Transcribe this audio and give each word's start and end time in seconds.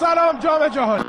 سلام 0.00 0.38
جام 0.42 0.68
جهانی. 0.68 1.04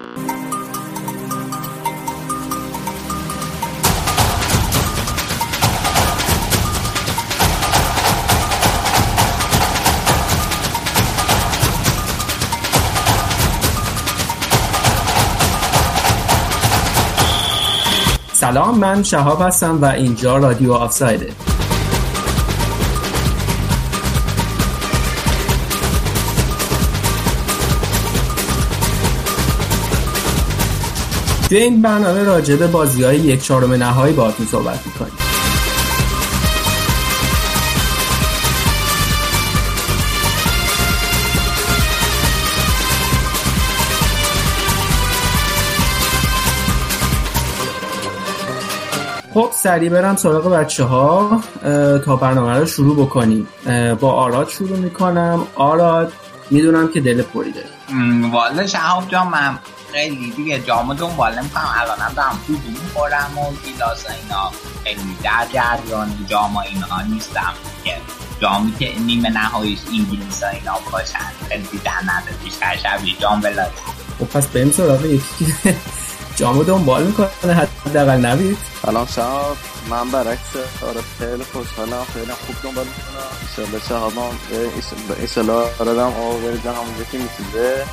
سلام 18.34 18.78
من 18.78 19.04
شهاب 19.04 19.42
هستم 19.42 19.82
و 19.82 19.86
اینجا 19.86 20.38
رادیو 20.38 20.74
آفسایده. 20.74 21.55
توی 31.56 31.64
این 31.64 31.82
برنامه 31.82 32.24
راجع 32.24 32.56
به 32.56 32.68
بازی 32.68 33.04
های 33.04 33.18
یک 33.18 33.44
چهارم 33.44 33.74
نهایی 33.74 34.14
باهاتون 34.14 34.46
صحبت 34.46 34.80
می‌کنیم. 34.86 35.14
خب 49.34 49.50
سریع 49.64 49.90
برم 49.90 50.16
سراغ 50.16 50.52
بچه 50.52 50.84
ها 50.84 51.42
تا 52.06 52.16
برنامه 52.16 52.60
رو 52.60 52.66
شروع 52.66 53.06
بکنیم. 53.06 53.48
با 54.00 54.12
آراد 54.12 54.50
شروع 54.50 54.78
می‌کنم. 54.78 55.48
آراد 55.56 56.14
می‌دونم 56.52 56.88
که 56.88 57.02
دل 57.02 57.22
پری 57.22 57.52
داری. 57.52 57.68
والا 58.32 58.68
شهاب 58.68 59.04
جان 59.08 59.28
من 59.28 59.60
خیلی 59.96 60.32
دیگه 60.32 60.60
جامو 60.60 60.94
دنبال 60.94 61.40
نمی‌کنم. 61.40 61.74
الانم 61.78 62.14
دارم 62.16 62.40
تو 62.48 62.54
می‌خورم 62.54 63.38
و 63.38 63.54
گیلاس 63.66 64.06
اینا. 64.10 64.52
خیلی 64.84 65.18
در 65.24 65.48
جریان 65.54 66.26
جام 66.30 66.58
اینا 66.58 67.02
نیستم. 67.02 67.54
که 67.84 67.98
جامی 68.42 68.76
که 68.80 69.00
نیمه 69.00 69.30
نهاییش 69.30 69.80
انگلیس 69.88 70.44
ها 70.44 70.50
اینا 70.50 70.74
باشن. 70.92 71.32
خیلی 71.50 71.82
در 71.84 71.92
نده 72.06 72.32
بیشتر 72.44 72.78
شبیه 72.78 73.16
جام 73.20 73.42
بلاده 73.42 73.72
خب 74.20 74.26
پس 74.26 74.48
بریم 74.48 74.72
سراغ 74.72 75.06
یکی 75.06 75.54
جامو 76.36 76.64
دنبال 76.64 77.04
می‌کنه 77.04 77.54
حداقل 77.86 78.26
نوید. 78.26 78.58
سلام 78.86 79.06
شهاب. 79.06 79.58
من 79.90 80.10
برعکس 80.12 80.56
آره 80.88 81.02
خیلی 81.20 81.44
خوشحالم. 81.44 82.06
خیلی 82.14 82.32
خوب 82.32 82.56
دنبال 82.64 82.86
می‌کنم. 82.86 83.32
ایشالله 83.42 83.80
شهابم 83.90 84.36
ایشالله 85.20 85.54
آرادم 85.80 86.02
آقا 86.02 86.38
برید 86.38 86.66
همونجا 86.66 87.04
که 87.12 87.18
میتیزه 87.18 87.84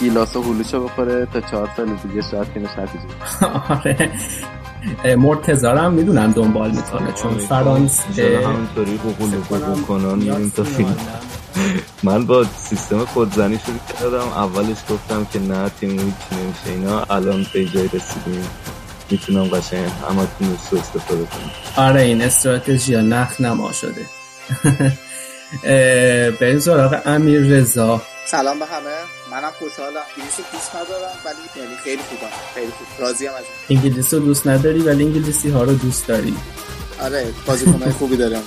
گیلاس 0.00 0.36
و 0.36 0.42
هلوشو 0.42 0.84
بخوره 0.84 1.26
تا 1.32 1.40
چهار 1.40 1.68
سال 1.76 1.96
دیگه 2.08 2.22
شاید 2.30 2.44
فینش 2.54 2.70
آره. 3.68 4.10
مرتزارم 5.16 5.92
می‌دونم 5.92 6.32
دنبال 6.32 6.70
می‌کنه 6.70 7.12
چون 7.12 7.38
فرانسه 7.38 8.40
همینطوری 8.46 8.98
بقول 8.98 9.30
بقول 9.30 9.82
کنن 9.82 10.14
میریم 10.14 10.52
تا 10.56 10.64
فیلم 10.64 10.96
من 12.02 12.26
با 12.26 12.44
سیستم 12.68 13.04
خودزنی 13.04 13.60
شروع 13.66 13.78
کردم. 14.00 14.28
اولش 14.28 14.76
گفتم 14.90 15.26
که 15.32 15.38
نه 15.38 15.70
تیم 15.80 15.90
هیچ 15.90 16.00
نمیشه. 16.32 16.66
اینا 16.66 17.02
الان 17.02 17.46
به 17.52 17.64
جای 17.64 17.84
رسیدیم. 17.86 18.50
می‌تونم 19.10 19.44
قشنگ 19.44 19.84
همه 20.08 20.26
تون 20.38 20.48
رو 20.70 20.78
استفاده 20.78 21.24
کنم. 21.24 21.50
آره 21.86 22.02
این 22.02 22.22
استراتژی 22.22 22.94
ها 22.94 23.00
نخ 23.00 23.40
نما 23.40 23.72
شده. 23.72 24.06
بریم 26.40 26.58
سراغ 26.58 27.00
امیر 27.06 27.40
رضا 27.40 28.02
سلام 28.26 28.58
به 28.58 28.66
همه. 28.66 28.96
منم 29.30 29.50
خوشحالم. 29.58 29.94
انگلیس 30.16 30.38
رو 30.38 30.44
دوست 30.52 30.74
ندارم 30.76 31.12
ولی 31.24 31.62
یعنی 31.64 31.76
خیلی 31.84 32.02
خوبم. 32.02 32.32
خیلی 32.54 32.66
خوب. 32.66 33.06
راضیم 33.06 33.30
از 33.30 33.44
انگلیس 33.70 34.14
رو 34.14 34.20
دوست 34.20 34.46
نداری 34.46 34.80
ولی 34.80 35.04
انگلیسی 35.04 35.50
ها 35.50 35.62
رو 35.62 35.72
دوست 35.74 36.06
داری. 36.06 36.34
آره 37.00 37.26
بازیکنای 37.46 37.90
خوبی 37.90 38.16
دارم. 38.16 38.42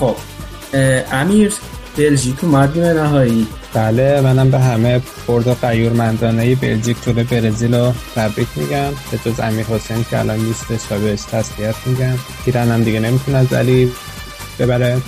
خب. 0.00 0.16
امیر 1.12 1.52
بلژیک 1.96 2.44
اومد 2.44 2.78
نیمه 2.78 2.92
نهایی. 2.92 3.46
بله 3.74 4.20
منم 4.20 4.50
به 4.50 4.58
همه 4.58 5.00
برد 5.26 5.46
و 5.48 5.54
قیور 5.54 5.92
مندانه 5.92 6.54
بلژیک 6.54 6.96
جلو 7.06 7.24
برزیل 7.24 7.74
رو 7.74 7.92
تبریک 8.14 8.48
میگم. 8.56 8.90
به 9.10 9.18
جز 9.24 9.40
امیر 9.40 9.66
حسین 9.66 10.04
که 10.10 10.18
الان 10.18 10.38
نیستش 10.38 10.92
و 10.92 10.98
بهش 10.98 11.22
تسلیت 11.22 11.74
میگم. 11.86 12.14
پیرن 12.44 12.70
هم 12.70 12.82
دیگه 12.82 13.00
نمی‌تونه 13.00 13.38
از 13.38 13.52
علی 13.52 13.92
ببره. 14.58 14.98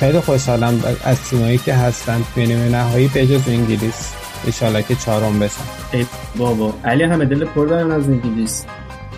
خیلی 0.00 0.20
خوشحالم 0.20 0.82
از 1.04 1.22
تیمایی 1.22 1.58
که 1.58 1.74
هستن. 1.74 2.24
توی 2.34 2.46
نیمه 2.46 2.68
نهایی 2.68 3.08
به 3.08 3.26
جز 3.26 3.48
انگلیس. 3.48 4.12
ایشالا 4.44 4.80
که 4.80 4.94
چهارم 4.94 5.38
بشن. 5.38 5.54
ای 5.92 6.06
بابا 6.36 6.74
علی 6.84 7.02
همه 7.02 7.24
دل 7.24 7.44
پر 7.44 7.74
از 7.74 8.08
انگلیس. 8.08 8.64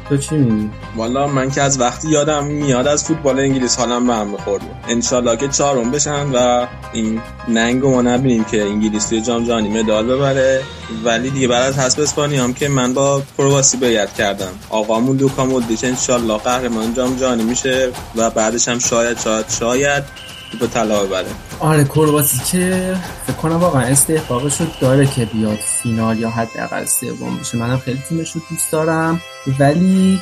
تو 0.08 0.16
چی 0.16 0.36
میگی؟ 0.36 0.70
والا 0.96 1.26
من 1.26 1.50
که 1.50 1.62
از 1.62 1.80
وقتی 1.80 2.08
یادم 2.08 2.44
میاد 2.44 2.86
از 2.86 3.04
فوتبال 3.04 3.38
انگلیس 3.38 3.76
حالم 3.78 4.06
به 4.06 4.14
هم 4.14 4.32
بخورد 4.32 4.62
انشالله 4.88 5.36
که 5.36 5.48
چهارم 5.48 5.91
بشن 5.91 6.26
و 6.34 6.66
این 6.92 7.20
ننگ 7.48 7.86
ما 7.86 8.02
نبینیم 8.02 8.44
که 8.44 8.62
انگلیس 8.62 9.08
توی 9.08 9.20
جام 9.20 9.44
جهانی 9.44 9.82
مدال 9.82 10.06
ببره. 10.06 10.62
ولی 11.04 11.30
دیگه 11.30 11.48
بعد 11.48 11.62
از 11.62 11.78
حسب 11.78 12.00
اسپانیا 12.00 12.44
هم 12.44 12.54
که 12.54 12.68
من 12.68 12.94
با 12.94 13.22
کرواسی 13.38 13.76
بیعت 13.76 14.14
کردم. 14.14 14.52
آقامون 14.70 15.16
لوکا 15.16 15.44
مودریچ 15.44 15.84
انشالله 15.84 16.38
قهرمان 16.38 16.94
جام 16.94 17.16
جهانی 17.16 17.42
میشه 17.42 17.91
و 18.16 18.30
بعدش 18.30 18.68
هم 18.68 18.78
شاید 18.78 19.18
شاید 19.20 19.47
شاید 19.48 20.04
به 20.60 20.66
طلا 20.66 21.04
ببره. 21.04 21.26
آره 21.60 21.84
کرواسی 21.84 22.38
که 22.38 22.97
فکر 23.26 23.36
کنم 23.36 23.56
واقعا 23.56 23.82
استحقاقش 23.82 24.60
رو 24.60 24.66
داره 24.80 25.06
که 25.06 25.24
بیاد 25.24 25.58
فینال 25.82 26.18
یا 26.18 26.30
حداقل 26.30 26.84
سوم 26.84 27.38
بشه. 27.41 27.58
منم 27.58 27.78
خیلی 27.78 28.02
تیمش 28.08 28.32
رو 28.32 28.41
دوست 28.50 28.72
دارم. 28.72 29.20
ولی 29.59 30.20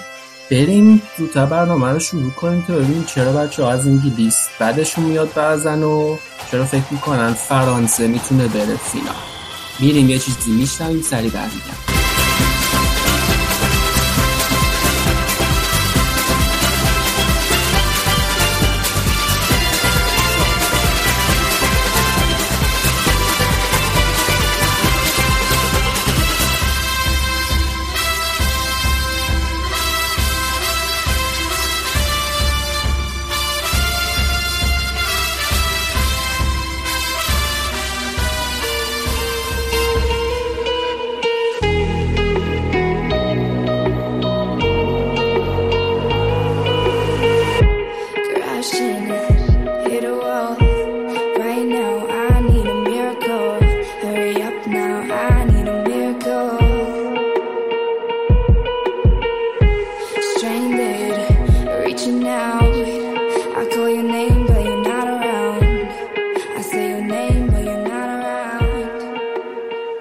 بریم 0.50 1.02
زودتر 1.18 1.46
برنامه 1.46 1.92
رو 1.92 1.98
شروع 1.98 2.30
کنیم 2.30 2.64
تا 2.68 2.74
ببینیم 2.74 3.04
چرا 3.04 3.32
بچه 3.32 3.62
ها 3.62 3.70
از 3.70 3.86
انگلیس 3.86 4.48
بعدشون 4.58 5.04
میاد 5.04 5.32
بعضن 5.34 5.82
و 5.82 6.16
چرا 6.50 6.64
فکر 6.64 6.84
می‌کنن 6.90 7.32
فرانسه 7.32 8.06
می‌تونه 8.06 8.48
بره 8.48 8.76
فینال. 8.76 9.14
میریم 9.80 10.08
یه 10.08 10.18
چیزی 10.18 10.50
میشنویم 10.50 11.02
سری 11.02 11.30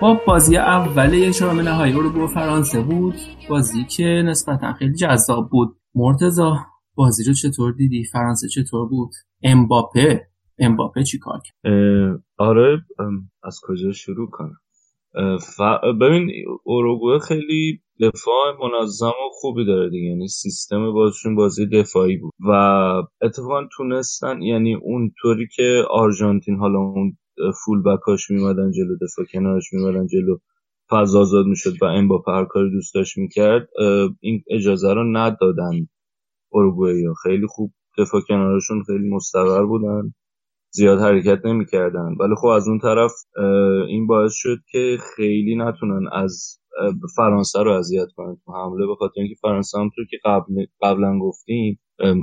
برمیگم 0.02 0.20
بازی 0.28 0.58
اول 0.58 1.14
یک 1.14 1.36
چهارم 1.36 1.60
نهایی 1.60 1.94
اروگوئه 1.94 2.28
فرانسه 2.28 2.82
بود. 2.82 3.16
بازی 3.50 3.84
که 3.84 4.04
نسبتا 4.04 4.74
خیلی 4.74 4.94
جذاب 4.94 5.50
بود. 5.50 5.78
مرتضا 5.96 6.58
بازی 6.96 7.24
رو 7.24 7.34
چطور 7.34 7.74
دیدی؟ 7.74 8.04
فرانسه 8.04 8.48
چطور 8.48 8.90
بود؟ 8.90 9.12
امباپه. 9.44 10.28
امباپه 10.60 11.04
چی 11.04 11.20
کار 11.20 11.40
کرد؟ 11.46 11.74
آره 12.38 12.82
از 13.44 13.60
کجا 13.64 13.92
شروع 13.92 14.30
کنم؟ 14.32 14.60
ف... 15.38 15.62
ببین 16.02 16.30
اروگوئه 16.66 17.20
خیلی 17.20 17.82
دفاع 18.02 18.58
منظم 18.62 19.08
و 19.08 19.30
خوبی 19.42 19.66
داره 19.66 19.90
دیگه. 19.90 20.08
یعنی 20.08 20.28
سیستم 20.28 20.92
بازشون 20.94 21.36
بازی 21.36 21.66
دفاعی 21.66 22.18
بود. 22.18 22.34
و 22.50 22.52
اتفاقا 23.22 23.68
تونستن 23.78 24.42
یعنی 24.42 24.76
اون 24.76 25.12
طوری 25.22 25.48
که 25.56 25.84
آرژانتین 25.90 26.56
حالا 26.56 26.80
اون 26.80 27.18
فول 27.66 27.84
بکاش 27.84 28.32
میمدن 28.32 28.72
جلو 28.72 28.96
دفاع 29.02 29.26
کنارش 29.34 29.74
میمدن 29.74 30.08
جلو. 30.08 30.38
فضا 30.90 31.20
آزاد 31.22 31.46
می‌شد 31.46 31.74
و 31.82 31.86
این 31.86 32.08
با 32.08 32.24
هر 32.28 32.46
کاری 32.46 32.72
دوست 32.72 32.96
داشت 32.96 33.18
می‌کرد. 33.18 33.70
این 34.20 34.44
اجازه 34.50 34.94
رو 34.94 35.18
ندادن 35.18 35.88
اروگوئه 36.54 37.04
خیلی 37.24 37.48
خوب 37.48 37.74
دفاع 37.98 38.22
کنارشون 38.22 38.84
خیلی 38.84 39.10
مستقر 39.10 39.66
بودن. 39.66 40.14
زیاد 40.72 41.00
حرکت 41.00 41.46
نمی‌کردن. 41.46 42.16
ولی 42.20 42.36
خب 42.42 42.48
از 42.48 42.68
اون 42.68 42.80
طرف 42.80 43.12
این 43.88 44.08
باعث 44.08 44.34
شد 44.36 44.58
که 44.72 44.98
خیلی 45.16 45.56
نتونن 45.56 46.08
از 46.12 46.60
فرانسه 47.16 47.64
رو 47.64 47.72
اذیت 47.72 48.08
کنن 48.16 48.38
تو 48.46 48.52
حمله 48.52 48.88
به 48.88 48.96
خاطر 48.96 49.14
اینکه 49.22 49.36
فرانسه 49.42 49.80
هم 49.80 49.90
که 50.10 50.18
قبل 50.26 50.66
قبلا 50.82 51.20
گفتیم 51.20 51.80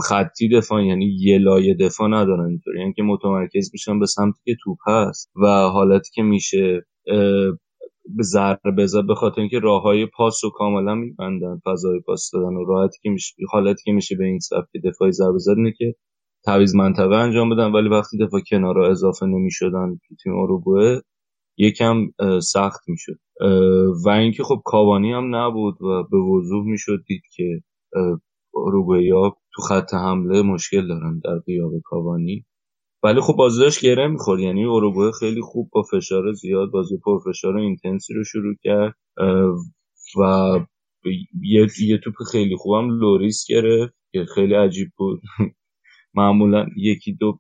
خطی 0.09 0.49
دفاع 0.49 0.85
یعنی 0.85 1.17
یه 1.21 1.39
لایه 1.39 1.75
دفاع 1.75 2.09
ندارن 2.09 2.47
اینطوری. 2.49 2.81
یعنی 2.81 2.93
که 2.93 3.03
متمرکز 3.03 3.71
میشن 3.73 3.99
به 3.99 4.07
سمتی 4.07 4.41
که 4.45 4.57
توپ 4.65 4.79
هست 4.87 5.31
و 5.43 5.47
حالتی 5.47 6.11
که 6.15 6.23
میشه 6.23 6.87
به 8.17 8.23
ضربه 8.23 8.87
زد 8.87 9.07
به 9.07 9.15
خاطر 9.15 9.41
اینکه 9.41 9.59
راه 9.59 9.83
های 9.83 10.07
پاس 10.07 10.45
رو 10.45 10.51
کاملا 10.51 10.95
میبندن 10.95 11.61
فضای 11.65 12.01
پاس 12.01 12.31
دادن 12.33 12.57
و 12.57 12.65
راحتی 12.65 12.99
که 13.03 13.11
میشه 13.11 13.35
حالتی 13.51 13.83
که 13.85 13.93
میشه 13.93 14.17
به 14.17 14.25
این 14.25 14.39
سبک 14.39 14.69
دفاعی 14.85 15.13
ضربه 15.13 15.39
زد 15.39 15.55
اینه 15.57 15.73
که 15.79 15.95
تعویض 16.45 16.75
منطقه 16.75 17.15
انجام 17.15 17.51
بدن. 17.51 17.73
ولی 17.73 17.89
وقتی 17.89 18.19
دفاع 18.19 18.41
کنارا 18.51 18.91
اضافه 18.91 19.27
نمی‌شدن 19.27 19.99
تو 20.09 20.15
تیم 20.23 20.37
اروگوئه 20.37 21.03
یکم 21.59 21.97
سخت 22.43 22.81
می‌شد. 22.89 23.19
و 24.05 24.09
اینکه 24.09 24.43
خب 24.43 24.63
کاوانی 24.65 25.13
هم 25.13 25.37
نبود 25.37 25.83
و 25.83 26.03
به 26.11 26.19
وضوح 26.19 26.65
می‌شد 26.67 27.05
دید 27.07 27.23
که 27.37 27.63
اروگوئه 28.67 29.11
تو 29.55 29.63
خط 29.63 29.95
حمله 29.95 30.43
مشکل 30.43 30.89
دارن 30.89 31.21
در 31.25 31.39
غیاب 31.47 31.73
کاوانی. 31.85 32.47
ولی 33.05 33.21
خب 33.21 33.35
بازی 33.37 33.61
داشت 33.61 33.85
گره 33.85 34.09
می‌خورد. 34.09 34.41
یعنی 34.41 34.65
اروگوئه 34.65 35.13
خیلی 35.13 35.41
خوب 35.43 35.71
با 35.73 35.83
فشار 35.83 36.33
زیاد 36.33 36.71
بازی 36.71 36.99
پرفشار 37.05 37.57
اینتنسی 37.57 38.15
رو 38.15 38.25
شروع 38.25 38.55
کرد 38.63 38.95
و 40.21 40.23
یه, 41.43 41.69
یه 41.81 41.99
توپ 41.99 42.15
خیلی 42.33 42.57
خوبم 42.57 42.91
لوریس 42.91 43.47
گرفت 43.49 43.95
که 44.13 44.25
خیلی 44.35 44.55
عجیب 44.55 44.89
بود. 44.97 45.21
معمولا 46.15 46.67
یکی 46.77 47.13
دو 47.15 47.39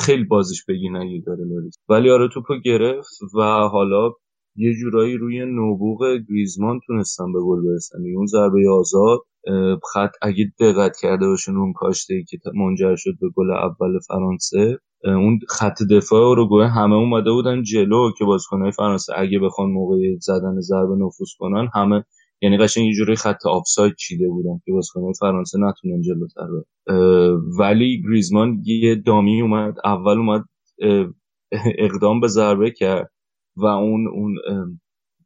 خیلی 0.00 0.24
بازیش 0.24 0.64
بگی 0.68 0.90
نگی 0.90 1.20
داره 1.20 1.44
لوریس. 1.44 1.74
ولی 1.88 2.10
آره 2.10 2.28
توپو 2.28 2.54
گرفت 2.64 3.12
و 3.36 3.40
حالا 3.68 4.12
یه 4.56 4.74
جورایی 4.74 5.16
روی 5.16 5.44
نبوغ 5.46 6.06
گریزمان 6.28 6.80
تونستن 6.86 7.32
به 7.32 7.38
گل 7.40 7.62
برسن 7.66 7.98
یعنی 7.98 8.16
اون 8.16 8.26
ضربه 8.26 8.70
آزاد 8.70 9.20
خط 9.92 10.10
اگه 10.22 10.52
دقت 10.60 10.96
کرده 11.02 11.26
باشین 11.26 11.56
اون 11.56 11.72
کاشته 11.72 12.14
ای 12.14 12.24
که 12.24 12.38
منجر 12.54 12.96
شد 12.96 13.12
به 13.20 13.28
گل 13.36 13.50
اول 13.50 13.98
فرانسه 14.08 14.78
اون 15.04 15.38
خط 15.48 15.82
دفاع 15.90 16.30
اروگوئه 16.30 16.68
همه 16.68 16.94
اومده 16.94 17.30
بودن 17.32 17.62
جلو 17.62 18.10
که 18.18 18.24
بازیکنهای 18.24 18.72
فرانسه 18.72 19.12
اگه 19.16 19.38
بخوان 19.38 19.70
موقع 19.70 19.96
زدن 20.20 20.60
ضربه 20.60 20.94
نفوذ 20.94 21.28
کنن 21.38 21.68
همه 21.74 22.04
یعنی 22.42 22.58
قشنگ 22.58 22.86
یه 22.86 22.94
جوری 22.94 23.16
خط 23.16 23.46
آفساید 23.46 23.94
چیده 23.94 24.28
بودن 24.28 24.60
که 24.64 24.72
بازیکنهای 24.72 25.12
فرانسه 25.20 25.58
نتونن 25.58 26.00
جلوتر 26.00 26.48
ولی 27.58 28.02
گریزمان 28.02 28.62
یه 28.64 28.94
دامی 28.94 29.42
اومد 29.42 29.74
اول 29.84 30.18
اومد 30.18 30.44
اقدام 31.78 32.20
به 32.20 32.28
ضربه 32.28 32.70
کرد. 32.70 33.10
و 33.56 33.66
اون 33.66 34.08
اون 34.08 34.34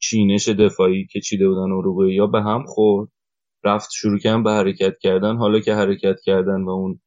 چینش 0.00 0.48
دفاعی 0.48 1.06
که 1.06 1.20
چیده 1.20 1.48
بودن 1.48 1.72
اروگوئه 1.72 2.14
یا 2.14 2.26
به 2.26 2.42
هم 2.42 2.64
خورد 2.66 3.08
رفت 3.64 3.90
شروع 3.92 4.18
کردن 4.18 4.42
به 4.42 4.50
حرکت 4.50 4.98
کردن. 5.00 5.36
حالا 5.36 5.60
که 5.60 5.74
حرکت 5.74 6.16
کردن 6.24 6.62
و 6.62 6.70
اون 6.70 7.00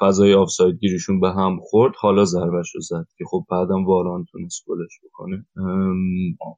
فضای 0.00 0.34
آفساید 0.34 0.78
گیریشون 0.78 1.20
به 1.20 1.30
هم 1.30 1.58
خورد 1.62 1.94
حالا 1.96 2.24
ضربش 2.24 2.74
رو 2.74 2.80
زد 2.80 3.06
که 3.18 3.24
خب 3.30 3.44
بعدم 3.50 3.84
واران 3.84 4.24
تونست 4.32 4.64
گلش 4.66 4.98
بکنه. 5.04 5.46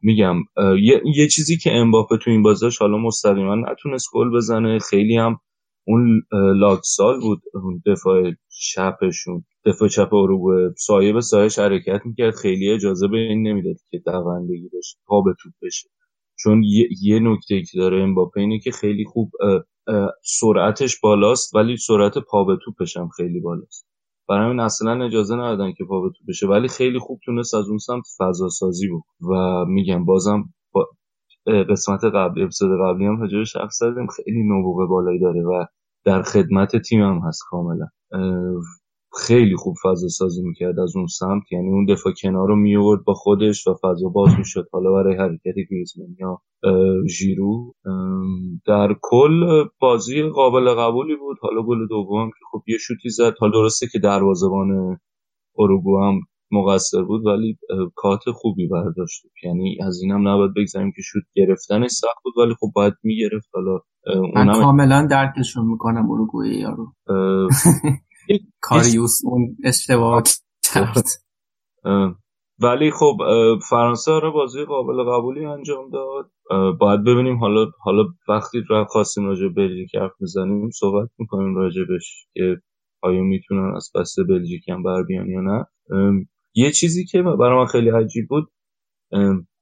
میگم 0.03 0.37
یه،, 0.83 1.03
یه 1.17 1.29
چیزی 1.29 1.57
که 1.57 1.73
امباپه 1.73 2.17
تو 2.17 2.31
این 2.31 2.43
بازش 2.43 2.79
حالا 2.79 2.99
مستقیما 2.99 3.55
نتونست 3.55 4.09
گل 4.15 4.37
بزنه. 4.37 4.79
خیلی 4.79 5.17
هم 5.17 5.39
اون 5.87 6.23
لاکسال 6.33 7.21
بود 7.21 7.43
دفاع 7.87 8.33
چپشون 8.53 9.45
دفاع 9.67 9.89
چپ 9.89 10.15
اروگوئه 10.15 10.75
سایه 10.79 11.13
به 11.13 11.21
سایش 11.21 11.59
حرکت 11.59 12.01
می‌کرد. 12.05 12.35
خیلی 12.35 12.71
اجازه 12.71 13.09
به 13.09 13.17
این 13.17 13.49
نمی‌داد 13.49 13.77
که 13.91 13.99
دوندگی 14.07 14.69
بشه 14.79 14.99
پا 15.07 15.21
به 15.21 15.35
توپ 15.43 15.53
بشه. 15.63 15.89
چون 16.39 16.63
یه, 16.63 16.89
یه 17.03 17.21
نکته 17.21 17.63
که 17.63 17.79
داره 17.79 18.03
امباپه 18.03 18.41
اینه 18.41 18.59
که 18.59 18.71
خیلی 18.71 19.05
خوب 19.05 19.31
سرعتش 20.25 21.01
بالاست 21.01 21.55
ولی 21.55 21.77
سرعت 21.77 22.19
پا 22.19 22.45
به 22.45 22.59
توپش 22.65 22.97
هم 22.97 23.09
خیلی 23.09 23.41
بالاست. 23.41 23.87
برای 24.29 24.47
همین 24.47 24.61
اصلا 24.61 25.05
اجازه 25.05 25.35
ندادن 25.35 25.73
که 25.73 25.85
پا 25.85 26.01
به 26.01 26.09
توپ 26.09 26.29
بشه. 26.29 26.47
ولی 26.47 26.69
خیلی 26.69 26.99
خوب 26.99 27.21
تونست 27.25 27.55
از 27.55 27.69
اون 27.69 27.79
سمت 27.79 28.05
فضا 28.19 28.49
سازی 28.49 28.89
بود. 28.89 29.03
و 29.31 29.65
میگم 29.65 30.05
بازم 30.05 30.45
با 30.73 30.89
قسمت 31.71 32.05
قبلی 32.05 32.43
اپیزود 32.43 32.81
قبلی 32.81 33.07
هم 33.07 33.25
حجرش 33.25 33.57
حرف 33.57 33.73
زدیم. 33.73 34.07
خیلی 34.07 34.43
نبوغ 34.43 34.89
بالایی 34.89 35.21
داره 35.21 35.43
و 35.43 35.67
در 36.05 36.23
خدمت 36.23 36.77
تیم 36.77 37.01
هم 37.01 37.21
هست 37.25 37.43
کاملا. 37.51 37.87
خیلی 39.21 39.57
خوب 39.57 39.75
فضا 39.85 40.09
سازی 40.09 40.43
می‌کرد 40.43 40.81
از 40.81 40.97
اون 40.97 41.07
سمت. 41.07 41.43
یعنی 41.53 41.69
اون 41.69 41.85
دفاع 41.85 42.13
کنار 42.23 42.49
رو 42.49 42.57
میورد 42.57 43.05
با 43.05 43.15
خودش 43.15 43.67
و 43.67 43.75
فضا 43.83 44.09
باز 44.09 44.39
می‌شد. 44.39 44.69
حالا 44.73 44.93
برای 44.93 45.17
حرکت 45.17 45.55
گریزمان 45.71 46.17
یا 46.21 46.39
ژیرو. 47.09 47.75
در 48.67 48.97
کل 49.03 49.65
بازی 49.81 50.23
قابل 50.23 50.75
قبولی 50.75 51.17
بود. 51.17 51.37
حالا 51.41 51.63
گل 51.63 51.89
دوم 51.89 52.29
که 52.29 52.45
خب 52.53 52.63
یه 52.69 52.79
شوتی 52.79 53.09
زد. 53.11 53.35
حالا 53.41 53.53
درسته 53.53 53.87
که 53.93 53.99
دروازه‌بان 53.99 54.99
اروگو 55.59 56.01
هم 56.03 56.21
مقصر 56.53 57.03
بود 57.03 57.27
ولی 57.27 57.59
کات 57.95 58.21
خوبی 58.35 58.67
برداشت 58.69 59.23
یعنی 59.45 59.79
از 59.87 60.01
اینم 60.03 60.29
نباید 60.29 60.51
بگذاریم 60.57 60.93
که 60.97 61.03
شوت 61.03 61.23
گرفتنش 61.35 61.91
سخت 61.91 62.23
بود 62.25 62.39
ولی 62.39 62.55
خب 62.61 62.67
باید 62.75 62.95
می‌گرفت. 63.03 63.49
حالا 63.55 63.79
من 64.35 64.53
کاملا 64.53 65.07
درکشون 65.11 65.67
می‌کنم 65.67 66.11
اروگوئه 66.11 66.57
یارو 66.61 66.93
کاریوس 68.61 69.21
اون 69.25 69.57
اشتباه 69.65 70.23
کرد. 70.75 71.05
ولی 72.59 72.91
خب 72.91 73.17
فرانسه 73.71 74.13
رو 74.21 74.33
بازی 74.33 74.65
قابل 74.65 75.03
قبولی 75.11 75.45
انجام 75.47 75.91
داد. 75.91 76.31
باید 76.81 77.05
ببینیم 77.05 77.39
حالا 77.39 77.67
حالا 77.81 78.05
وقتی 78.29 78.59
را 78.69 78.85
خواستیم 78.85 79.27
راجع 79.27 79.49
بلژیک 79.49 79.95
حرف 79.95 80.13
می‌زنیم 80.21 80.71
صحبت 80.71 81.09
می‌کنیم 81.19 81.55
راجبش 81.57 82.27
که 82.35 82.57
آیا 83.03 83.23
می‌تونن 83.23 83.75
از 83.77 83.91
بس 83.95 84.17
بلژیک 84.29 84.69
هم 84.69 84.83
بر 84.83 85.03
بیان 85.03 85.27
یا 85.29 85.41
نه. 85.41 85.67
یه 86.55 86.73
چیزی 86.73 87.05
که 87.05 87.23
برای 87.23 87.59
من 87.59 87.67
خیلی 87.67 87.91
عجیب 87.91 88.29
بود 88.29 88.53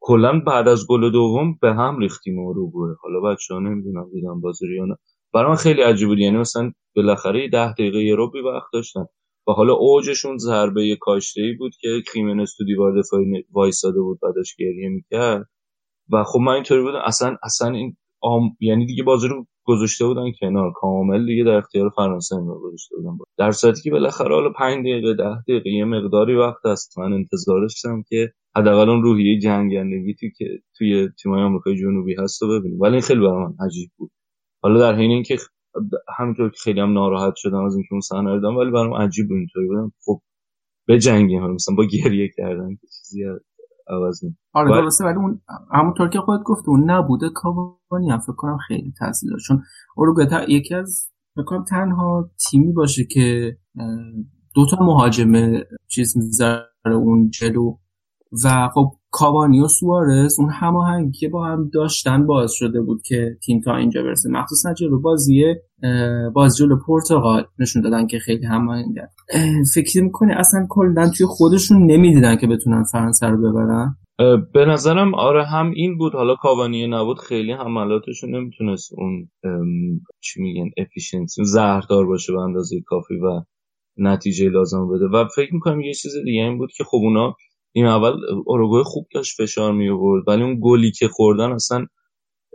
کلا 0.00 0.40
بعد 0.40 0.68
از 0.68 0.86
گل 0.88 1.10
دوم 1.12 1.58
به 1.62 1.74
هم 1.74 1.98
ریختیم 1.98 2.38
اروگوئه 2.38 2.94
حالا 3.02 3.20
بچه 3.20 3.54
ها 3.54 3.60
نمی‌دونم 3.60 4.10
دیدم 4.12 4.40
بازی 4.40 4.76
یا 4.76 4.84
نه. 4.84 4.96
برای 5.34 5.48
من 5.50 5.56
خیلی 5.56 5.82
عجیب 5.82 6.08
بود. 6.08 6.18
یعنی 6.18 6.36
مثلا 6.38 6.72
بالاخره 6.96 7.48
ده 7.48 7.72
دقیقه 7.72 8.04
یه 8.04 8.14
رو 8.14 8.32
وقت 8.46 8.68
داشتن 8.72 9.04
و 9.48 9.52
حالا 9.52 9.74
اوجشون 9.74 10.38
ضربه 10.38 10.96
کاشته 11.00 11.42
ای 11.42 11.52
بود 11.52 11.72
که 11.80 11.88
کریمنس 12.12 12.56
تو 12.56 12.64
دیوار 12.64 12.98
دفاعی 12.98 13.44
وایساده 13.52 14.00
بود 14.00 14.18
بعدش 14.22 14.56
گریه 14.58 14.88
می‌کرد. 14.88 15.46
و 16.12 16.24
خب 16.24 16.38
من 16.38 16.52
اینطوری 16.52 16.82
بودم. 16.82 17.02
اصلا 17.04 17.36
اصلا 17.42 17.70
این 17.70 17.96
آم... 18.20 18.56
یعنی 18.60 18.86
دیگه 18.86 19.02
بازی 19.02 19.28
رو 19.28 19.46
گذاشته 19.70 20.06
بودن 20.06 20.32
کنار. 20.40 20.72
کامل 20.72 21.26
دیگه 21.26 21.44
در 21.44 21.56
اختیار 21.56 21.90
فرانسه 21.96 22.36
رو 22.36 22.60
گذاشته 22.62 22.96
بودن. 22.96 23.18
در 23.38 23.50
صورتی 23.50 23.82
که 23.82 23.90
بالاخره 23.90 24.34
حالا 24.34 24.52
5 24.58 24.80
دقیقه 24.80 25.14
10 25.14 25.24
دقیقه 25.48 25.70
یه 25.70 25.84
مقداری 25.84 26.34
وقت 26.36 26.66
هست 26.66 26.98
من 26.98 27.12
انتظار 27.12 27.60
داشتم 27.60 28.02
که 28.08 28.32
حداقل 28.56 28.90
اون 28.90 29.02
روحیه 29.02 29.38
جنگندگی 29.38 30.14
تو 30.14 30.26
که 30.38 30.46
توی 30.76 31.08
تیمای 31.22 31.42
آمریکای 31.42 31.76
جنوبی 31.76 32.14
هست 32.18 32.42
رو 32.42 32.60
ببینیم. 32.60 32.80
ولی 32.80 32.92
این 32.92 33.02
خیلی 33.02 33.20
برای 33.20 33.44
من 33.44 33.66
عجیب 33.66 33.90
بود. 33.96 34.10
حالا 34.62 34.80
در 34.80 34.94
حین 34.94 35.10
اینکه 35.10 35.36
همینطور 36.18 36.50
که 36.50 36.56
خیلی 36.62 36.80
هم 36.80 36.92
ناراحت 36.92 37.34
شدم 37.36 37.64
از 37.64 37.74
اینکه 37.74 37.88
اون 37.92 38.00
صحنه 38.00 38.34
رو 38.34 38.60
ولی 38.60 38.70
برام 38.70 38.94
عجیب 38.94 39.28
بود 39.28 39.36
اینطوری 39.36 39.66
بودم. 39.66 39.92
خب 40.04 40.20
به 40.86 40.98
جنگی 40.98 41.38
مثلا 41.38 41.74
با 41.74 41.84
گریه 41.84 42.28
کردن 42.36 42.70
که 42.80 42.86
چیزی 42.86 43.24
عوض 43.88 44.20
آره 44.52 44.82
درسته 44.82 45.04
ولی 45.04 45.16
اون 45.16 45.40
همونطور 45.72 46.08
که 46.08 46.18
خودت 46.18 46.42
گفت 46.44 46.68
اون 46.68 46.90
نبوده 46.90 47.30
کاوانی 47.34 48.10
هم 48.10 48.18
فکر 48.18 48.36
کنم 48.36 48.58
خیلی 48.68 48.92
تاثیر 48.98 49.30
داشت. 49.30 49.46
چون 49.46 49.62
اروگوئه 49.98 50.50
یکی 50.50 50.74
از 50.74 51.10
فکر 51.34 51.64
تنها 51.64 52.30
تیمی 52.50 52.72
باشه 52.72 53.04
که 53.04 53.56
دو 54.54 54.66
تا 54.70 54.84
مهاجم 54.84 55.32
چیز 55.86 56.16
می‌ذاره 56.16 56.94
اون 56.94 57.30
جلو. 57.30 57.76
و 58.44 58.68
خب 58.74 58.99
کاوانی 59.12 59.60
و 59.60 59.68
سوارز 59.68 60.40
اون 60.40 60.50
هماهنگی 60.50 61.18
که 61.18 61.28
با 61.28 61.46
هم 61.46 61.70
داشتن 61.74 62.26
باعث 62.26 62.52
شده 62.52 62.80
بود 62.80 63.02
که 63.02 63.36
تیم 63.46 63.60
تا 63.60 63.76
اینجا 63.76 64.02
برسه. 64.02 64.30
مخصوصا 64.30 64.74
جلو 64.74 65.00
بازی 65.00 65.54
باز 66.34 66.56
جلو 66.56 66.76
پرتغال 66.86 67.44
نشون 67.58 67.82
دادن 67.82 68.06
که 68.06 68.18
خیلی 68.18 68.46
هماهنگن 68.46 69.08
فکر 69.74 70.02
می‌کنه 70.02 70.34
اصلا 70.38 70.66
کلا 70.68 71.10
توی 71.16 71.26
خودشون 71.26 71.90
نمی‌دیدن 71.90 72.36
که 72.36 72.46
بتونن 72.46 72.84
فرانسه 72.92 73.26
رو 73.26 73.38
ببرن؟ 73.38 73.96
به 74.52 74.64
نظرم 74.64 75.14
آره 75.14 75.44
هم 75.44 75.70
این 75.70 75.98
بود. 75.98 76.12
حالا 76.12 76.34
کاوانی 76.34 76.86
نبود 76.86 77.18
خیلی 77.18 77.52
حملاتشون 77.52 78.34
نمی‌تونست 78.34 78.90
اون 78.96 79.28
چی 80.20 80.42
میگن 80.42 80.70
افیشنسی 80.76 81.44
زهردار 81.44 82.06
باشه 82.06 82.32
به 82.32 82.38
اندازه 82.38 82.80
کافی 82.86 83.14
و 83.14 83.42
نتیجه 83.96 84.48
لازم 84.48 84.88
بده. 84.88 85.04
و 85.04 85.24
فکر 85.36 85.54
می‌کنم 85.54 85.80
یه 85.80 85.94
چیز 85.94 86.12
دیگه 86.24 86.42
این 86.42 86.58
بود 86.58 86.70
که 86.76 86.84
خب 86.84 86.98
اونا 87.02 87.34
این 87.72 87.86
اول 87.86 88.12
اروگوئه 88.48 88.82
خوب 88.84 89.06
داشت 89.14 89.42
فشار 89.42 89.72
می 89.72 89.88
آورد 89.88 90.24
ولی 90.28 90.42
اون 90.42 90.60
گلی 90.62 90.90
که 90.90 91.08
خوردن 91.08 91.52
اصلا 91.52 91.86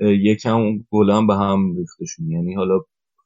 یکم 0.02 0.56
اون 0.56 0.86
گل 0.92 1.12
هم 1.12 1.28
به 1.28 1.36
هم 1.36 1.76
ریختشون. 1.78 2.32
یعنی 2.32 2.54
حالا 2.54 2.80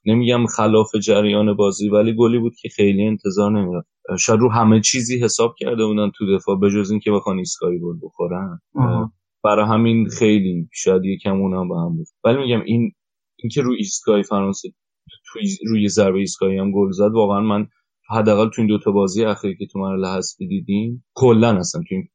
نمیگم 0.06 0.46
خلاف 0.46 0.96
جریان 0.96 1.54
بازی 1.56 1.90
ولی 1.90 2.16
گلی 2.16 2.40
بود 2.40 2.54
که 2.62 2.70
خیلی 2.70 3.04
انتظار 3.08 3.52
نمی‌رفت. 3.52 3.88
شاید 4.20 4.40
رو 4.40 4.50
همه 4.52 4.82
چیزی 4.82 5.20
حساب 5.20 5.56
کرده 5.60 5.86
بودن 5.86 6.12
تو 6.16 6.36
دفاع 6.36 6.60
به 6.60 6.70
جز 6.72 6.92
اینکه 6.92 7.12
بخوان 7.12 7.38
ایستگاهی 7.40 7.80
گل 7.80 7.98
بخورن. 8.04 8.60
برای 9.44 9.66
همین 9.66 10.08
خیلی 10.10 10.70
شاید 10.74 11.06
یکم 11.06 11.42
اونم 11.42 11.70
به 11.70 11.76
هم 11.76 11.96
بود 11.98 12.08
ولی 12.24 12.38
میگم 12.38 12.62
این 12.62 12.92
اینکه 13.44 13.62
رو 13.62 13.72
ایستگاهی 13.78 14.24
فرانسه 14.24 14.70
روی 15.70 15.88
ضربه 15.88 16.20
ایستگاهی 16.20 16.58
هم 16.58 16.72
گل 16.72 16.92
زد 16.92 17.12
واقعا 17.14 17.40
من 17.40 17.68
حداقل 18.10 18.50
تو 18.50 18.62
این 18.62 18.68
دوتا 18.68 18.92
بازی 18.92 19.26
اخیری 19.26 19.56
که 19.56 19.66
تو 19.66 19.80
مرحله 19.80 20.08
حذفی 20.08 20.48
دیدیم 20.48 21.06
کلا 21.16 21.54
هستن 21.54 21.80
تو 21.80 21.96
این 21.96 22.08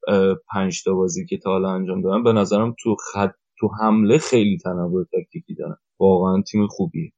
پنج 0.54 0.82
تا 0.84 0.94
بازی 0.94 1.26
که 1.26 1.38
تا 1.38 1.50
حالا 1.50 1.70
انجام 1.70 2.02
دادن 2.02 2.22
به 2.22 2.32
نظرم 2.32 2.74
تو 2.78 2.96
خط 3.12 3.32
تو 3.58 3.68
حمله 3.80 4.18
خیلی 4.18 4.58
تنوع 4.58 5.04
تاکتیکی 5.12 5.54
دارن. 5.54 5.76
واقعا 6.00 6.42
تیم 6.42 6.66
خوبیه. 6.66 7.12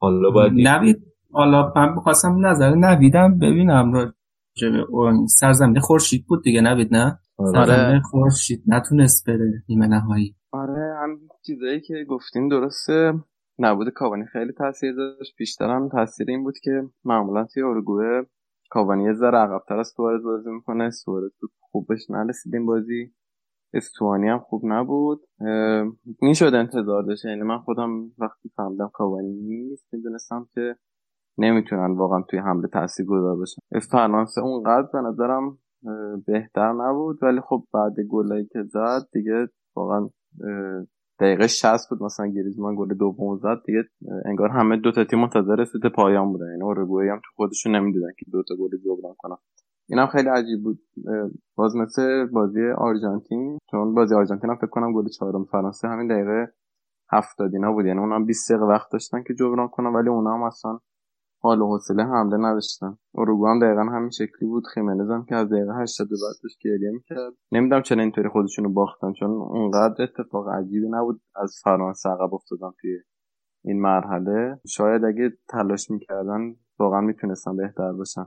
حالا 0.00 0.30
باید 0.30 0.52
نوید 0.52 1.02
حالا 1.32 1.72
من 1.76 1.94
بخواستم 1.96 2.46
نظر 2.46 2.74
نویدم 2.74 3.38
ببینم 3.38 3.92
راجع 3.92 4.84
سرزمین 5.28 5.80
خورشید 5.80 6.26
بود 6.26 6.44
دیگه 6.44 6.60
نوید 6.60 6.94
نه؟ 6.94 7.18
آره. 7.36 7.52
سرزمین 7.52 8.00
خورشید 8.00 8.62
نتونست 8.66 9.26
بره 9.26 9.62
نیمه 9.68 9.86
نهایی. 9.86 10.34
آره 10.52 10.94
هم 11.02 11.18
چیزایی 11.46 11.80
که 11.80 11.94
گفتین 12.08 12.48
درسته. 12.48 13.12
نبود. 13.58 13.88
کاوانی 13.88 14.24
خیلی 14.26 14.52
تاثیر 14.52 14.94
داشت. 14.94 15.36
بیشتر 15.38 15.70
هم 15.70 15.88
تاثیر 15.88 16.30
این 16.30 16.44
بود 16.44 16.54
که 16.62 16.88
معمولا 17.04 17.44
توی 17.44 17.62
اورگوئه 17.62 18.26
کاوانی 18.70 19.04
یه 19.04 19.12
ذره 19.12 19.38
عقبتر 19.38 19.78
از 19.78 19.92
سوارز 19.96 20.24
بازی 20.24 20.50
می‌کنه. 20.50 20.90
سوارز 20.90 21.32
خوب 21.60 21.86
بهش 21.88 22.10
نرسید 22.10 22.54
این 22.54 22.66
بازی. 22.66 23.14
استوانی 23.74 24.28
هم 24.28 24.38
خوب 24.38 24.62
نبود. 24.64 25.20
می‌شد 26.22 26.54
انتظار 26.54 27.02
داشت. 27.02 27.24
یعنی 27.24 27.42
من 27.42 27.58
خودم 27.58 27.90
وقتی 28.18 28.48
فهمیدم 28.56 28.90
کاوانی 28.92 29.32
نیست 29.32 29.94
می‌دونستم 29.94 30.48
که 30.54 30.76
نمی‌تونن 31.38 31.96
واقعا 31.96 32.22
توی 32.30 32.38
حمله 32.38 32.68
تاثیر 32.68 33.06
گذار 33.06 33.36
بشن. 33.36 33.78
فرانسه 33.90 34.40
اونقدر 34.40 34.88
به 34.92 35.00
نظرم 35.00 35.58
بهتر 36.26 36.72
نبود. 36.72 37.22
ولی 37.22 37.40
خب 37.40 37.64
بعد 37.72 37.92
گلایی 38.10 38.46
که 38.46 38.62
زد 38.62 39.08
دیگه 39.12 39.48
واقعا 39.76 40.08
دقیقه 41.20 41.46
60 41.46 41.88
بود 41.90 42.02
مثلا 42.02 42.26
گریزمان 42.26 42.74
گل 42.76 42.94
دوم 42.94 43.36
زد. 43.36 43.62
دیگه 43.66 43.84
انگار 44.24 44.48
همه 44.48 44.76
دو 44.76 44.92
تا 44.92 45.04
تیم 45.04 45.18
منتظر 45.18 45.56
رسید 45.56 45.86
پایان 45.86 46.32
بودن. 46.32 46.50
یعنی 46.50 46.62
اورگوئه 46.62 47.12
هم 47.12 47.16
تو 47.16 47.30
خودشون 47.36 47.76
نمی‌دونن 47.76 48.12
که 48.18 48.26
دو 48.32 48.42
تا 48.48 48.54
گل 48.56 48.76
جبران 48.84 49.14
کنن. 49.18 49.36
اینم 49.88 50.06
خیلی 50.06 50.28
عجیب 50.28 50.62
بود. 50.62 50.78
باز 51.56 51.76
مثل 51.76 52.26
بازی 52.26 52.60
آرژانتین. 52.78 53.58
چون 53.70 53.94
بازی 53.94 54.14
آرژانتین 54.14 54.50
هم 54.50 54.56
فکر 54.56 54.66
کنم 54.66 54.92
گل 54.92 55.08
چهارم 55.08 55.44
فرانسه 55.44 55.88
همین 55.88 56.08
دقیقه 56.08 56.52
هفتادینا 57.12 57.72
بود. 57.72 57.86
یعنی 57.86 57.98
اونم 57.98 58.24
20 58.24 58.52
دقیقه 58.52 58.66
وقت 58.66 58.92
داشتن 58.92 59.22
که 59.22 59.34
جبران 59.34 59.68
کنن 59.68 59.92
ولی 59.92 60.08
اونا 60.08 60.34
هم 60.34 60.42
اصلا 60.42 60.78
حال 61.44 61.62
و 61.62 61.66
حوصله 61.66 62.04
حمله 62.04 62.36
نداشتن 62.36 62.96
اروگو 63.14 63.46
هم 63.46 63.58
دقیقا 63.58 63.82
همین 63.82 64.10
شکلی 64.10 64.48
بود. 64.48 64.64
خیمنز 64.74 65.10
هم 65.10 65.24
که 65.28 65.34
از 65.34 65.48
دقیقه 65.48 65.72
80 65.82 66.08
بعد 66.08 66.36
داشت 66.42 66.58
گریه 66.64 66.90
می‌کرد. 66.90 67.32
نمی‌دونم 67.52 67.82
چرا 67.82 68.02
اینطوری 68.02 68.28
خودشونو 68.28 68.68
باختن 68.68 69.12
چون 69.12 69.30
اونقدر 69.30 70.02
اتفاق 70.02 70.48
عجیبی 70.48 70.88
نبود 70.90 71.20
از 71.36 71.60
فرانسه 71.64 72.08
عقب 72.08 72.34
افتادن 72.34 72.70
توی 72.80 72.98
این 73.64 73.80
مرحله. 73.80 74.60
شاید 74.66 75.04
اگه 75.04 75.32
تلاش 75.48 75.90
می‌کردن 75.90 76.54
واقعا 76.78 77.00
می‌تونستن 77.00 77.56
بهتر 77.56 77.92
باشن. 77.92 78.26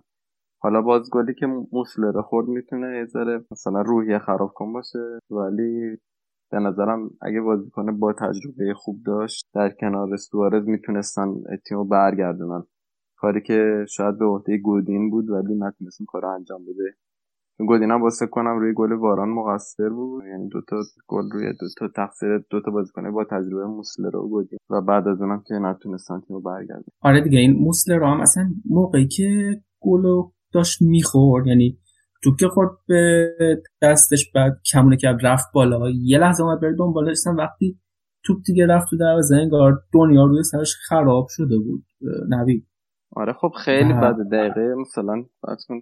حالا 0.61 0.81
باز 0.81 1.09
گلی 1.11 1.33
که 1.33 1.45
موسلر 1.71 2.21
خورد 2.21 2.47
می‌تونه 2.47 2.97
یه 2.97 3.05
ذره 3.05 3.45
مثلا 3.51 3.81
روحیه 3.81 4.19
خراب 4.19 4.51
کن 4.55 4.73
باشه. 4.73 5.19
ولی 5.29 5.97
به 6.51 6.59
نظرم 6.59 7.09
اگه 7.21 7.41
بازیکن 7.41 7.99
با 7.99 8.13
تجربه 8.13 8.73
خوب 8.75 8.97
داشت 9.05 9.45
در 9.53 9.69
کنار 9.79 10.17
سوارز 10.17 10.67
می‌تونستن 10.67 11.33
تیمو 11.67 11.83
برگردونن. 11.83 12.63
کاری 13.17 13.41
که 13.41 13.85
شاید 13.89 14.17
به 14.19 14.25
عهده 14.25 14.57
گودین 14.57 15.09
بود 15.09 15.29
ولی 15.29 15.55
نتونست 15.55 16.01
این 16.01 16.05
کار 16.07 16.25
انجام 16.25 16.61
بده. 16.61 16.95
گودین 17.67 17.91
هم 17.91 18.01
واسه 18.01 18.27
کنم 18.27 18.59
روی 18.59 18.73
گل 18.73 18.91
واران 18.91 19.29
مقصر 19.29 19.89
بود. 19.89 20.23
یعنی 20.25 20.49
دو 20.49 20.61
تا 20.69 20.75
گل 21.07 21.29
روی 21.31 21.53
دو 21.53 21.67
تا 21.77 21.87
تقصیر 21.95 22.37
دو 22.49 22.61
تا 22.61 22.71
بازیکن 22.71 23.11
با 23.11 23.23
تجربه 23.23 23.65
موسلر 23.65 24.15
و 24.15 24.29
گودین. 24.29 24.59
و 24.69 24.81
بعد 24.81 25.07
از 25.07 25.21
اونم 25.21 25.43
که 25.47 25.53
نتونستن 25.55 26.19
تیمو 26.27 26.41
برگردن. 26.41 26.83
آره 27.01 27.21
دیگه 27.21 27.39
این 27.39 27.53
موسلر 27.59 28.03
هم 28.03 28.21
اصلا 28.21 28.49
موقعی 28.69 29.07
که 29.07 29.61
گلو 29.79 30.31
داشت 30.53 30.81
می‌خورد. 30.81 31.47
یعنی 31.47 31.79
توپ 32.23 32.35
که 32.39 32.47
خورد 32.47 32.69
به 32.87 33.29
دستش 33.81 34.31
بعد 34.35 34.61
کمونه 34.73 34.97
کرد 34.97 35.25
رفت 35.25 35.45
بالا. 35.53 35.89
یه 35.89 36.17
لحظه 36.17 36.43
اومد 36.43 36.61
بره 36.61 36.75
دنبالش. 36.79 37.17
وقتی 37.37 37.79
توپ 38.25 38.37
دیگه 38.45 38.67
رفت 38.67 38.89
تو 38.89 38.97
دروازه 38.97 39.35
انگار 39.35 39.83
دنیا 39.93 40.25
روی 40.25 40.43
سرش 40.43 40.75
خراب 40.87 41.27
شده 41.29 41.57
بود. 41.57 41.85
نوید. 42.29 42.67
آره 43.15 43.33
خب 43.33 43.49
خیلی 43.49 43.93
بد 43.93 44.15
دقیقه 44.31 44.75
مثلا 44.75 45.25
فرض 45.41 45.65
کن. 45.67 45.81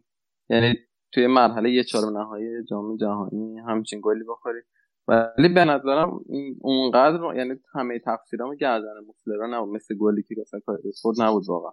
یعنی 0.50 0.75
توی 1.13 1.27
مرحله 1.27 1.72
یه 1.72 1.84
چهارم 1.84 2.17
نهایی 2.17 2.63
جام 2.70 2.98
جهانی 2.98 3.60
همچین 3.60 4.01
گلی 4.03 4.24
بخوری. 4.29 4.60
ولی 5.08 5.53
به 5.53 5.65
نظرم 5.65 6.20
اونقدر 6.62 7.36
یعنی 7.36 7.53
همه 7.74 8.00
تقصیرامو 8.00 8.55
گردن 8.55 8.94
مسلرا 9.10 9.48
نبود. 9.48 9.75
مثل 9.75 9.96
گلی 9.96 10.24
که 10.24 10.36
مثلا 10.41 10.60
خود 11.01 11.22
نبود 11.22 11.44
واقعا. 11.48 11.72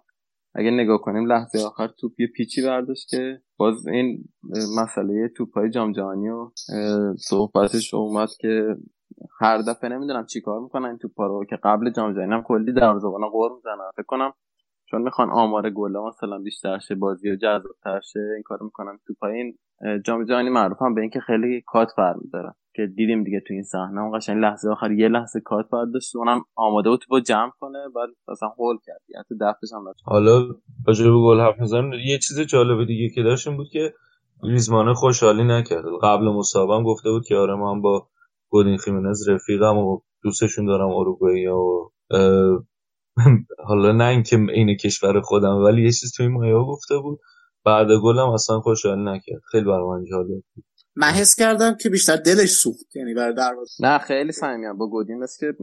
اگه 0.55 0.71
نگاه 0.71 1.01
کنیم 1.01 1.25
لحظه 1.25 1.59
آخر 1.65 1.87
توپ 1.87 2.19
یه 2.19 2.27
پیچی 2.27 2.65
برداشت 2.65 3.09
که 3.09 3.41
باز 3.57 3.87
این 3.87 4.23
مسئله 4.77 5.27
توپ 5.37 5.57
های 5.57 5.69
جام 5.69 5.91
جهانی 5.91 6.29
و 6.29 6.49
صحبتش 7.17 7.93
اومد 7.93 8.29
که 8.39 8.75
هر 9.39 9.57
دفعه 9.57 9.89
نمی‌دونم 9.89 10.25
چیکار 10.25 10.59
می‌کنن 10.59 10.85
این 10.85 10.97
توپا 10.97 11.27
رو. 11.27 11.45
که 11.49 11.55
قبل 11.63 11.89
جام 11.89 12.13
جهانی 12.13 12.33
هم 12.33 12.43
کلی 12.43 12.73
دروازه‌بانا 12.73 13.29
قور 13.29 13.51
می‌زنن. 13.55 13.89
فکر 13.95 14.05
کنم 14.05 14.33
چون 14.93 15.01
می‌خوان 15.01 15.29
آمار 15.29 15.69
گلا 15.69 16.07
مثلا 16.07 16.39
بیشتر 16.39 16.79
شه 16.79 16.95
بازی 16.95 17.31
و 17.31 17.35
جذابتر 17.35 17.99
شه 17.99 18.19
این 18.19 18.43
کارو 18.45 18.65
می‌کنن 18.65 18.99
تو 19.07 19.13
پایین. 19.21 19.57
جام 20.05 20.23
جهانی 20.25 20.49
معروف 20.49 20.81
هم 20.81 20.95
به 20.95 21.01
اینکه 21.01 21.19
خیلی 21.19 21.63
کات 21.67 21.87
داره 22.33 22.53
که 22.75 22.85
دیدیم 22.95 23.23
دیگه 23.23 23.39
تو 23.47 23.53
این 23.53 23.63
صحنه. 23.63 24.01
اون 24.01 24.17
قشنگ 24.17 24.37
لحظه 24.37 24.69
آخر 24.69 24.91
یه 24.91 25.07
لحظه 25.07 25.39
کات 25.39 25.65
داشت 25.93 26.15
اونم 26.15 26.41
آماده 26.55 26.89
بود 26.89 26.99
تو 26.99 27.19
جمع 27.19 27.51
کنه 27.59 27.79
بعد 27.95 28.09
مثلا 28.27 28.49
هول 28.49 28.77
کرد. 28.85 29.01
یعنی 29.09 29.23
تو 29.29 29.35
دفعش 29.41 29.73
هم 29.73 29.85
داشت. 29.85 29.99
حالا 30.05 30.41
راجع 30.87 31.05
گل 31.05 31.39
حرف 31.39 31.59
می‌زنم 31.59 31.93
یه 31.93 32.17
چیز 32.17 32.39
جالب 32.39 32.87
دیگه 32.87 33.09
که 33.15 33.23
داشتیم 33.23 33.57
بود 33.57 33.67
که 33.71 33.93
ریزمانه 34.43 34.93
خوشحالی 34.93 35.43
نکرد. 35.43 35.85
قبل 36.03 36.25
مسابقه 36.25 36.83
گفته 36.83 37.09
بود 37.09 37.25
که 37.25 37.35
آره 37.35 37.55
من 37.55 37.81
با 37.81 38.07
گودین 38.49 38.77
خیمنز 38.77 39.29
رفیقم 39.29 39.77
و 39.77 39.99
دوستشون 40.23 40.65
دارم 40.65 40.89
اروگوئه 40.89 41.51
و 41.51 41.89
حالا 43.67 43.91
نه 43.91 44.05
اینکه 44.05 44.37
این 44.53 44.77
کشور 44.77 45.21
خودم 45.21 45.55
ولی 45.55 45.83
یه 45.83 45.91
چیز 45.91 46.11
توی 46.17 46.27
مایا 46.27 46.63
گفته 46.63 46.97
بود. 46.97 47.19
بعد 47.65 47.87
گلم 48.03 48.29
اصلا 48.29 48.59
خوشحال 48.59 49.09
نکرد. 49.09 49.41
خیلی 49.51 49.65
برای 49.65 49.89
من 49.89 50.05
جالب 50.11 50.27
بود. 50.55 50.65
من 50.95 51.07
حس 51.07 51.35
کردم 51.35 51.77
که 51.81 51.89
بیشتر 51.89 52.15
دلش 52.15 52.49
سوخت 52.49 52.95
یعنی 52.95 53.13
برای 53.13 53.33
دروازه. 53.33 53.73
نه 53.79 53.97
خیلی 53.97 54.31
صمیمی. 54.31 54.77
با 54.79 54.87
گودین 54.87 55.19
مثل 55.19 55.51
که 55.51 55.57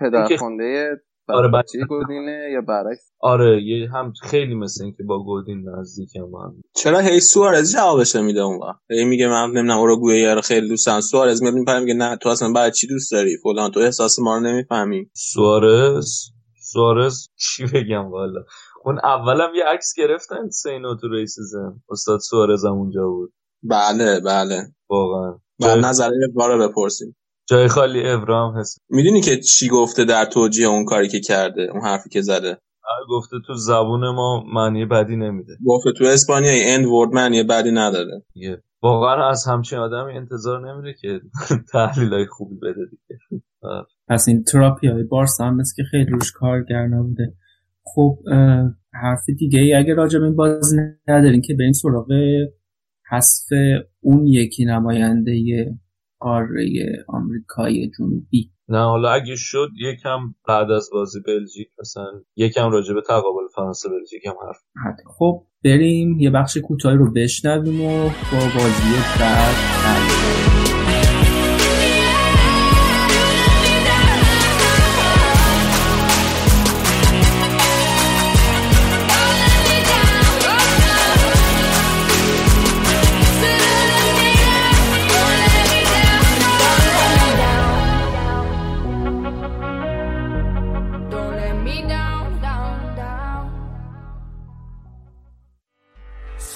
پدر 0.00 0.36
خونده 0.36 0.96
آره 1.28 1.48
بچه 1.48 1.78
گودینه 1.88 2.50
یا 2.52 2.60
برعکس. 2.60 3.12
آره 3.20 3.62
یه 3.62 3.90
هم 3.90 4.12
خیلی 4.22 4.54
مثل 4.54 4.84
اینکه 4.84 5.02
با 5.02 5.24
گودین 5.24 5.64
نزدیک 5.68 6.16
من. 6.16 6.52
چرا 6.76 6.98
هی 7.00 7.20
سوارز 7.20 7.72
جوابش 7.76 8.16
میده 8.16 8.40
اون 8.40 8.60
وقت؟ 8.62 8.80
هی 8.90 9.04
میگه 9.04 9.28
من 9.28 9.46
نمی‌دونم 9.46 9.78
اروگوئه 9.78 10.18
یا 10.18 10.40
خیلی 10.40 10.68
دوستم 10.68 11.00
سوارز 11.00 11.42
میاد 11.42 11.54
میگه 11.54 11.94
نه 11.94 12.16
تو 12.16 12.28
اصلا 12.28 12.52
بعد 12.52 12.72
چی 12.72 12.86
دوست 12.86 13.12
داری؟ 13.12 13.36
فلان 13.42 13.70
تو 13.70 13.80
احساس 13.80 14.18
ما 14.18 14.36
رو 14.36 14.42
نمی‌فهمی. 14.42 15.10
سوارز؟ 15.12 16.33
سوارز 16.74 17.28
چی 17.36 17.64
بگم 17.74 18.10
والا؟ 18.10 18.44
اون 18.84 18.98
اولم 18.98 19.54
یه 19.56 19.64
عکس 19.64 19.94
گرفتن 19.96 20.48
سینو 20.48 20.96
تو 20.96 21.08
ریسیزم 21.08 21.82
استاد 21.90 22.18
سوارز 22.20 22.64
هم 22.64 22.72
اونجا 22.72 23.06
بود. 23.06 23.32
بله 23.62 24.20
بله. 24.20 24.74
واقعا. 24.90 25.38
و 25.60 25.76
نظر 25.76 26.10
رو 26.34 26.68
بپرسیم. 26.68 27.16
جای 27.48 27.68
خالی 27.68 28.08
ابراهام 28.08 28.56
هست 28.58 28.78
می‌دونی 28.88 29.20
که 29.20 29.40
چی 29.40 29.68
گفته 29.68 30.04
در 30.04 30.24
توجیه 30.24 30.66
اون 30.66 30.84
کاری 30.84 31.08
که 31.08 31.20
کرده 31.20 31.62
اون 31.72 31.82
حرفی 31.82 32.08
که 32.10 32.20
زده؟ 32.20 32.58
گفته 33.08 33.36
تو 33.46 33.54
زبون 33.54 34.00
ما 34.14 34.44
معنی 34.54 34.86
بدی 34.86 35.16
نمیده. 35.16 35.52
گفته 35.66 35.92
تو 35.92 36.04
اسپانیایی 36.04 36.62
اند 36.64 36.86
ورد 36.86 37.10
معنی 37.12 37.42
بدی 37.42 37.70
نداره. 37.72 38.22
واقعا 38.82 39.28
از 39.28 39.44
همچین 39.46 39.78
آدمی 39.78 40.16
انتظار 40.16 40.72
نمیره 40.72 40.94
که 41.00 41.20
تحلیل 41.72 42.14
های 42.14 42.26
خوبی 42.26 42.56
بده 42.56 42.80
دیگه. 42.90 43.20
پس 44.08 44.28
این 44.28 44.44
تراپی 44.44 44.86
های 44.86 45.02
بارسا 45.02 45.44
هم 45.44 45.56
مثل 45.56 45.72
که 45.76 45.82
خیلی 45.90 46.10
روش 46.10 46.32
کارگر 46.32 46.86
نبوده. 46.86 47.34
خب 47.84 48.18
حرف 48.92 49.24
دیگه 49.38 49.60
ای 49.60 49.74
اگه 49.74 49.94
راجع 49.94 50.18
به 50.18 50.24
این 50.24 50.36
بازی 50.36 50.76
ندارین 51.08 51.40
که 51.40 51.54
به 51.54 51.64
این 51.64 51.72
سراغ 51.72 52.12
حذف 53.10 53.48
اون 54.00 54.26
یکی 54.26 54.64
نماینده 54.64 55.34
قاره 56.18 56.66
آمریکای 57.08 57.90
جنوبی. 57.98 58.50
نه 58.68 58.84
حالا 58.84 59.10
اگه 59.10 59.36
شد 59.36 59.68
یکم 59.80 60.18
بعد 60.48 60.70
از 60.70 60.88
بازی 60.92 61.20
بلژیک 61.26 61.68
مثلا 61.80 62.22
یکم 62.36 62.70
راجع 62.70 62.94
به 62.94 63.02
تقابل 63.08 63.48
فرانسه 63.54 63.88
بلژیک 63.88 64.26
هم 64.26 64.34
حرف 64.46 64.96
خب 65.18 65.46
بریم 65.64 66.20
یه 66.20 66.30
بخش 66.30 66.56
کوتاهی 66.56 66.96
رو 66.96 67.12
بشنویم 67.12 67.80
و 67.80 68.02
با 68.32 68.38
بازی 68.54 68.94
بعد. 69.20 70.53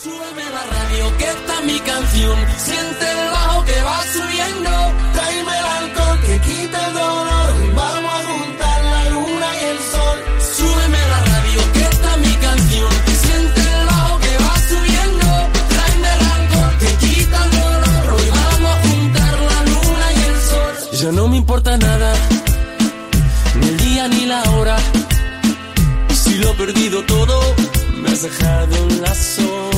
Súbeme 0.03 0.45
la 0.57 0.65
radio 0.77 1.17
que 1.19 1.25
esta 1.25 1.55
es 1.59 1.65
mi 1.65 1.81
canción. 1.81 2.39
Siente 2.57 3.05
el 3.11 3.31
bajo 3.33 3.65
que 3.65 3.83
va 3.83 4.01
subiendo. 4.13 4.71
Tráeme 5.13 5.59
el 5.59 5.67
alcohol 5.81 6.21
que 6.21 6.41
quita 6.41 6.87
el 6.87 6.95
dolor. 6.95 7.75
Vamos 7.75 8.15
a 8.15 8.23
juntar 8.31 8.85
la 8.85 9.11
luna 9.11 9.49
y 9.61 9.65
el 9.73 9.79
sol. 9.93 10.19
Súbeme 10.57 11.01
la 11.13 11.21
radio 11.33 11.61
que 11.73 11.83
esta 11.83 12.15
es 12.15 12.21
mi 12.29 12.35
canción. 12.47 12.93
Siente 13.23 13.61
el 13.61 13.87
bajo 13.87 14.21
que 14.21 14.35
va 14.45 14.55
subiendo. 14.71 15.27
Tráeme 15.73 16.09
el 16.17 16.23
alcohol 16.37 16.75
que 16.79 16.91
quita 17.05 17.45
el 17.45 17.51
dolor. 17.51 18.05
Hoy 18.15 18.29
vamos 18.41 18.71
a 18.71 18.89
juntar 18.89 19.35
la 19.51 19.59
luna 19.73 20.07
y 20.15 20.21
el 20.31 20.41
sol. 20.51 20.75
Ya 21.01 21.11
no 21.11 21.27
me 21.27 21.37
importa 21.39 21.77
nada. 21.77 22.13
Ni 23.61 23.67
el 23.67 23.77
día 23.79 24.07
ni 24.07 24.27
la 24.27 24.43
hora. 24.53 24.77
Si 26.15 26.35
lo 26.39 26.51
he 26.51 26.55
perdido 26.55 27.03
todo, 27.03 27.41
me 28.01 28.11
has 28.11 28.23
dejado 28.23 28.77
en 28.77 29.03
las 29.03 29.19
sombras. 29.19 29.78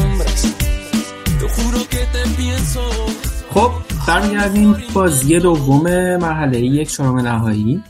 خب 3.51 3.71
برمیگردیم 4.09 4.75
بازی 4.95 5.39
دوم 5.39 5.83
مرحله 6.17 6.61
یک 6.61 6.91
چهارم 6.91 7.19
نهایی 7.19 7.83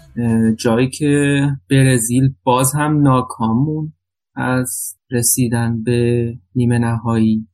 جایی 0.58 0.90
که 0.90 1.42
برزیل 1.70 2.34
باز 2.42 2.74
هم 2.74 3.02
ناکام 3.02 3.64
موند 3.64 3.92
از 4.34 4.96
رسیدن 5.10 5.82
به 5.82 6.32
نیمه 6.54 6.78
نهایی. 6.78 7.48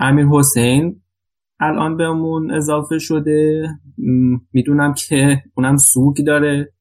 امیر 0.00 0.26
حسین 0.26 1.02
الان 1.60 1.96
بهمون 1.96 2.50
اضافه 2.50 2.98
شده. 2.98 3.68
می‌دونم 4.52 4.94
که 4.94 5.42
اونم 5.54 5.76
سوگ 5.76 6.16
داره. 6.26 6.72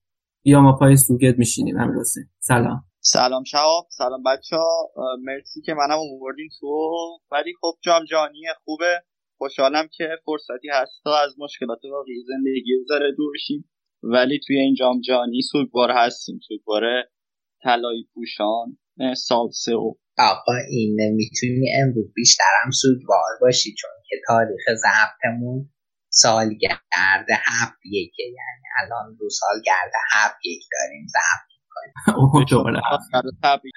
بیا 0.43 0.62
ما 0.62 0.74
پای 0.74 0.97
سوگت 0.97 1.39
میشینیم 1.39 1.79
امیر 1.79 1.95
حسین. 2.00 2.24
سلام. 2.39 2.83
سلام 3.09 3.43
شهاب 3.43 3.87
سلام 3.97 4.23
بچه 4.23 4.55
ها 4.55 4.91
مرسی 5.23 5.61
که 5.61 5.73
منم 5.73 5.99
آوردین 5.99 6.49
تو. 6.59 6.67
ولی 7.31 7.53
خب 7.61 7.73
جام 7.81 8.05
جانی 8.05 8.41
خوبه. 8.63 9.03
خوشحالم 9.37 9.87
که 9.91 10.09
فرصتی 10.25 10.69
هست 10.71 11.01
تا 11.03 11.17
از 11.17 11.35
مشکلات 11.39 11.79
واقعی 11.91 12.23
زندگی 12.27 12.71
بذاره 12.83 13.11
دور 13.17 13.33
شیم 13.47 13.69
ولی 14.03 14.39
توی 14.47 14.59
این 14.59 14.75
جام 14.75 15.01
جانی 15.01 15.41
سوگوار 15.51 15.91
هستیم. 15.91 16.39
سوگوار 16.47 16.83
طلایی 17.63 18.09
پوشان 18.13 18.77
سالسه 19.15 19.75
و 19.75 19.93
آقا 20.17 20.55
این 20.69 20.97
می‌تونی 21.15 21.71
امروز 21.81 22.13
بیشترم 22.15 22.71
سوگوار 22.81 23.31
باشی 23.41 23.75
چون 23.77 23.91
که 24.09 24.15
تاریخ 24.27 24.61
ضبطمون 24.75 25.69
سالگرد 26.09 27.27
هفت 27.29 27.79
یکه. 27.85 28.23
یعنی 28.23 28.67
الان 28.81 29.17
رو 29.19 29.29
سالگرد 29.29 29.91
هفت 30.11 30.45
یک 30.45 30.63
داریم. 30.71 31.07
ضبط 31.07 31.56
دوباره. 32.50 32.82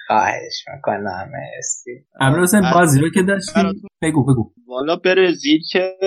خواهش 0.07 0.65
می‌کنم 0.75 1.31
مرسی. 1.31 1.91
امیر 2.19 2.39
حسین 2.39 2.61
بازی 2.73 3.01
رو 3.01 3.09
که 3.09 3.21
داشتی؟ 3.21 3.61
بگو 4.01 4.23
بگو. 4.25 4.53
والا 4.67 4.95
برزیل 4.95 5.61
که 5.71 5.97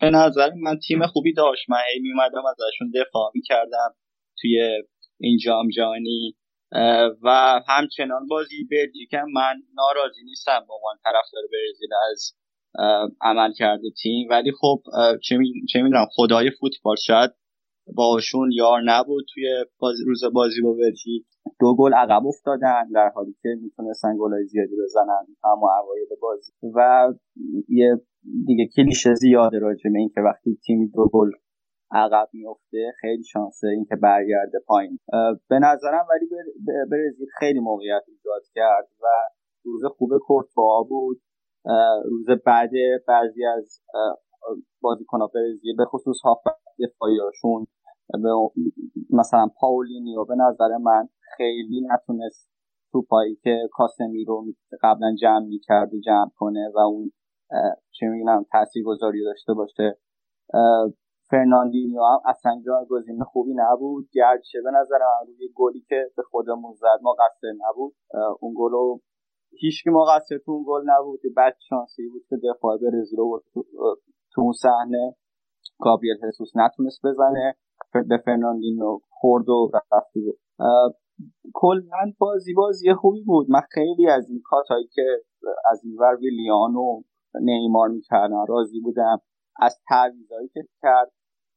به 0.00 0.10
نظر 0.10 0.50
من 0.62 0.78
تیم 0.88 1.06
خوبی 1.06 1.32
داشت. 1.32 1.70
من 1.70 1.78
هی 1.94 2.00
میومدم 2.00 2.42
ازشون 2.46 2.92
دفاع 2.94 3.30
می‌کردم 3.34 3.94
توی 4.40 4.82
این 5.20 5.38
جام 5.44 5.68
جهانی. 5.68 6.36
و 7.22 7.60
همچنان 7.68 8.26
بازی 8.26 8.68
بلژیک 8.70 9.14
هم 9.14 9.32
من 9.32 9.54
ناراضی 9.74 10.24
نیستم. 10.24 10.64
به 10.68 10.74
عنوان 10.74 10.96
طرفدار 11.04 11.42
برزیل 11.52 11.90
از 12.12 12.32
عمل 13.20 13.52
کرده 13.52 13.90
تیم. 14.02 14.28
ولی 14.30 14.52
خب 14.60 14.82
چه 15.68 15.82
می‌دونم 15.82 16.06
خدای 16.10 16.50
فوتبال. 16.60 16.96
شاید 16.96 17.30
باشون 17.96 18.50
یار 18.52 18.80
نبود 18.84 19.24
توی 19.34 19.44
بازی 19.78 20.04
روز 20.06 20.20
بازی 20.34 20.62
با 20.62 20.72
بلژیک 20.72 21.26
دو 21.60 21.76
گل 21.78 21.94
عقب 21.94 22.26
افتادن 22.26 22.90
در 22.94 23.08
حالی 23.14 23.36
که 23.42 23.48
می‌تونستن 23.62 24.16
گلای 24.18 24.44
زیادی 24.44 24.76
بزنن 24.84 25.26
اما 25.44 25.68
اوایل 25.82 26.08
بازی. 26.22 26.52
و 26.74 27.08
یه 27.68 28.00
دیگه 28.46 28.68
کلیشه 28.76 29.14
زیاده 29.14 29.58
راجع 29.58 29.90
به 29.92 29.98
اینکه 29.98 30.20
وقتی 30.20 30.58
تیمی 30.66 30.88
دو 30.88 31.08
گل 31.12 31.30
عقب 31.90 32.28
میفته 32.32 32.92
خیلی 33.00 33.22
شانسه 33.22 33.66
اینکه 33.68 33.96
برگرده 33.96 34.58
پایین. 34.66 34.98
به 35.48 35.58
نظرم 35.58 36.06
ولی 36.10 36.28
برزیل 36.90 37.26
خیلی 37.38 37.60
موقعیت 37.60 38.02
ایجاد 38.08 38.42
کرد 38.54 38.88
و 39.02 39.06
روز 39.64 39.84
خوب 39.84 40.10
کورتوا 40.18 40.82
بود. 40.88 41.20
روز 42.04 42.26
بعد 42.46 42.70
بعضی 43.08 43.44
از 43.44 43.80
بازیکن‌ها 44.80 45.30
برزیل 45.34 45.76
به 45.76 45.84
خصوص 45.84 46.16
هافبک 46.24 46.54
دفاعیاشون 46.78 47.66
مثلا 49.10 49.48
پائولینیو 49.60 50.24
به 50.24 50.34
نظر 50.34 50.76
من 50.76 51.08
خیلی 51.36 51.86
نتونست 51.90 52.50
توپایی 52.92 53.34
که 53.34 53.68
کاسمیرو 53.72 54.44
قبلا 54.82 55.14
جمع 55.20 55.46
می‌کرد 55.46 55.94
و 55.94 56.00
جمع 56.00 56.30
کنه 56.36 56.70
و 56.74 56.78
اون 56.78 57.12
چه 57.90 58.06
می‌دونم 58.06 58.44
تاثیرگذاری 58.52 59.24
داشته 59.24 59.54
باشه. 59.54 59.98
فرناندینیو 61.30 62.02
هم 62.02 62.20
اصلا 62.24 62.62
جایگزین 62.66 63.24
خوبی 63.24 63.54
نبود. 63.56 64.08
گرچه 64.12 64.60
به 64.64 64.70
نظر 64.70 64.98
من 64.98 65.26
روی 65.26 65.48
گلی 65.54 65.80
که 65.88 66.10
به 66.16 66.22
خودمون 66.22 66.74
زد 66.74 67.00
مقصر 67.02 67.52
نبود. 67.68 67.94
اه، 68.14 68.38
اون 68.40 68.54
گل 68.56 68.70
رو 68.70 69.00
هیچکی 69.50 69.90
مقصر 69.90 70.38
تو 70.38 70.52
اون 70.52 70.64
گل 70.66 70.82
نبود. 70.86 71.20
بد 71.36 71.56
شانسی 71.68 72.08
بود 72.08 72.22
که 72.28 72.36
دفاع 72.36 72.78
برزیل 72.78 73.18
تو, 73.54 74.40
اون 74.40 74.52
صحنه 74.52 75.14
گابریل 75.80 76.24
هسوس 76.24 76.50
نتونست 76.54 77.06
بزنه. 77.06 77.54
به 78.08 78.18
فرناندینو 78.24 78.98
خورد 79.10 79.48
و 79.48 79.70
رفت 79.92 80.12
بود 80.14 80.38
کلا 81.54 82.12
بازی 82.18 82.54
بازی 82.54 82.94
خوبی 82.94 83.22
بود. 83.22 83.50
من 83.50 83.60
خیلی 83.70 84.08
از 84.08 84.30
این 84.30 84.42
کاتایی 84.44 84.86
که 84.92 85.02
از 85.70 85.84
اینور 85.84 86.16
ویلیان 86.16 86.74
و 86.76 87.02
نیمار 87.40 87.88
می‌کردن 87.88 88.46
راضی 88.48 88.80
بودم. 88.80 89.20
از 89.60 89.80
تعویضایی 89.88 90.48
که 90.48 90.60
کرد 90.82 91.12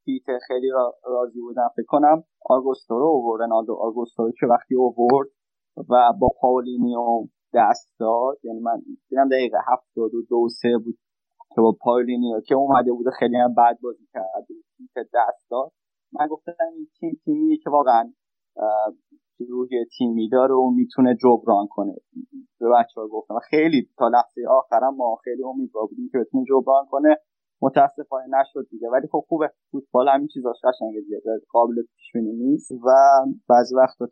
پیت 0.05 0.23
خیلی 0.47 0.69
را- 0.69 0.95
راضی 1.03 1.41
بودم. 1.41 1.69
فکر 1.75 1.85
کنم 1.87 2.23
آگوستو 2.45 2.99
رو 2.99 3.05
اوورد 3.07 3.41
رنالدو 3.41 3.73
آگوستو 3.73 4.31
که 4.39 4.45
وقتی 4.47 4.75
اوورد 4.75 5.27
و 5.89 6.13
با 6.19 6.29
پاولینیو 6.41 7.27
دست 7.53 7.95
داد. 7.99 8.37
یعنی 8.43 8.59
من 8.59 8.81
دیدم 9.09 9.29
دقیقه 9.29 9.57
هفتاد 9.67 10.13
و 10.13 10.21
دو 10.29 10.47
سه 10.61 10.77
بود 10.77 10.97
که 11.55 11.61
با 11.61 11.75
پاولینیو 11.81 12.41
که 12.41 12.55
اومده 12.55 12.91
بود 12.91 13.05
خیلی 13.19 13.37
هم 13.37 13.53
بد 13.53 13.77
بازی 13.83 14.07
کرد. 14.13 14.47
که 14.93 15.03
دست 15.13 15.47
داد. 15.51 15.71
من 16.13 16.27
گفتم 16.27 16.53
این 16.75 16.87
تیم 16.99 17.19
تیمیه 17.25 17.57
که 17.57 17.69
واقعا 17.69 18.13
اه، 18.57 18.93
روح 19.49 19.67
تیمی 19.97 20.29
داره 20.29 20.55
و 20.55 20.69
می‌تونه 20.69 21.15
جبران 21.15 21.67
کنه. 21.67 21.95
به 22.59 22.69
بچه 22.69 23.01
ها 23.01 23.07
گفتم 23.07 23.39
خیلی 23.49 23.89
تا 23.97 24.07
لحظه 24.07 24.41
آخرم 24.49 24.95
ما 24.95 25.15
خیلی 25.23 25.43
امیدوار 25.43 25.87
بودیم 25.87 26.09
که 26.11 26.17
بتونه 26.17 26.43
جبران 26.49 26.85
کنه. 26.85 27.17
متاسفانه 27.61 28.25
نشد 28.39 28.67
دیگه. 28.69 28.89
ولی 28.89 29.07
خب 29.07 29.23
خوبه. 29.27 29.51
فوتبال 29.71 30.09
همین 30.09 30.27
چیزاش 30.27 30.55
قشنگه 30.63 31.01
دیگه. 31.01 31.21
قابل 31.51 31.73
پیش 31.95 32.11
بینی 32.13 32.33
نیست. 32.33 32.71
و 32.71 32.87
بعضی 33.49 33.75
وقتا 33.75 34.05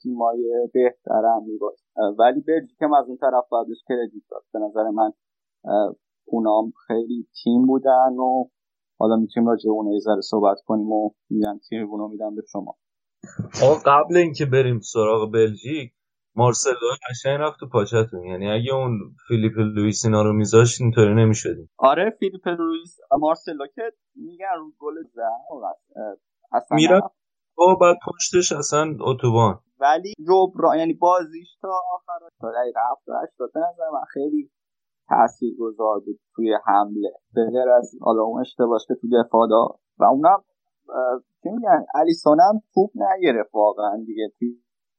بهتر 0.73 1.25
هم 1.25 1.43
می‌باشه 1.43 1.85
ولی 2.19 2.41
بلژیک 2.41 2.81
هم 2.81 2.93
از 2.93 3.07
اون 3.07 3.17
طرف 3.17 3.45
بهش 3.67 3.83
credit 3.87 4.23
داد. 4.29 4.43
به 4.53 4.59
نظر 4.59 4.89
من 4.89 5.11
اونام 6.25 6.71
خیلی 6.87 7.27
تیم 7.43 7.65
بودن 7.67 8.13
و 8.13 8.43
حالا 8.99 9.15
می‌تونیم 9.15 9.49
راجع 9.49 9.63
به 9.63 9.71
اونها 9.71 9.93
یه 9.93 9.99
ذره 9.99 10.21
صحبت 10.21 10.57
کنیم 10.65 10.91
و 10.91 11.09
میگم 11.29 11.59
تیمونو 11.69 12.07
میدم 12.07 12.35
به 12.35 12.41
شما. 12.51 12.75
آقا 13.63 13.75
قبل 13.85 14.17
اینکه 14.17 14.45
بریم 14.45 14.79
سراغ 14.79 15.31
بلژیک 15.31 15.93
مارسلو 16.35 16.89
قشنگ 17.09 17.39
رفت 17.39 17.59
تو 17.59 17.67
پاچتون 17.69 18.25
یعنی 18.25 18.51
اگه 18.51 18.73
اون 18.73 18.99
فیلیپ 19.27 19.53
لوئیس 19.57 20.05
اینا 20.05 20.21
رو 20.23 20.33
میذاشت 20.33 20.81
اینطوری 20.81 21.15
نمی‌شدیم. 21.15 21.69
آره 21.77 22.15
فیلیپ 22.19 22.47
لوئیس 22.47 22.97
مارسلو 23.19 23.67
که 23.75 23.81
میگن 24.15 24.45
رو 24.57 24.71
گل 24.79 24.95
زد 25.13 25.21
نرفت. 26.71 27.15
با 27.57 27.75
بعد 27.75 27.97
پشتش 28.07 28.51
اصلا 28.51 28.95
اتوبان. 29.01 29.59
ولی 29.79 30.13
جبران 30.27 30.77
یعنی 30.79 30.93
بازیش 30.93 31.47
تا 31.61 31.67
آخر 31.93 32.19
تا 32.41 32.51
دقیقه 32.51 32.79
78 32.91 33.33
به 33.53 33.59
نظر 33.59 33.89
من 33.93 34.05
خیلی 34.13 34.51
تأثیر 35.09 35.55
گذار 35.59 35.99
بود 35.99 36.19
توی 36.35 36.57
حمله. 36.65 37.11
به 37.33 37.45
غیر 37.45 37.69
از 37.69 37.91
حالا 38.01 38.23
اون 38.23 38.41
اشتباهش 38.41 38.85
که 38.87 38.95
تو 38.95 39.07
دفاع 39.23 39.47
داد. 39.49 39.79
و 39.99 40.03
اونم 40.03 40.43
چی 41.43 41.49
میگن؟ 41.49 41.85
الیسون 41.95 42.37
هم 42.39 42.61
توپ 42.73 42.89
نگرفت 42.95 43.55
واقعا 43.55 44.03
دیگه. 44.05 44.31
توی 44.39 44.55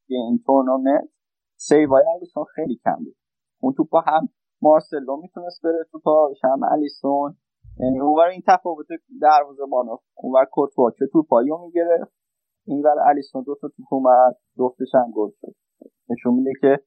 این 0.08 0.42
تورنمنت 0.46 1.08
سیوای 1.56 2.02
الیسون 2.16 2.44
خیلی 2.54 2.80
کم 2.84 2.96
بود. 3.04 3.16
اون 3.60 3.72
توپا 3.72 4.00
هم 4.00 4.28
مارسلو 4.62 5.16
می‌تونست 5.16 5.62
بره 5.62 5.86
تو 5.92 5.98
پاش 5.98 6.44
هم 6.44 6.62
الیسون. 6.62 7.36
یعنی 7.80 8.00
اونور 8.00 8.26
این 8.26 8.42
تفاوت 8.48 8.86
دروازه 9.20 9.66
بانو 9.70 9.96
اونور 10.14 10.44
کورتوا 10.44 10.90
که 10.90 11.06
توپایی 11.12 11.48
رو 11.48 11.58
می‌گرفت. 11.58 12.12
اینور 12.66 12.98
الیسون 13.08 13.42
دو 13.42 13.54
تا 13.60 13.68
توپ 13.68 13.86
اومد 13.90 14.36
جفتش 14.58 14.94
هم 14.94 15.10
گل 15.14 15.30
شد. 15.40 15.54
نشون 16.10 16.34
میده 16.34 16.52
که 16.60 16.78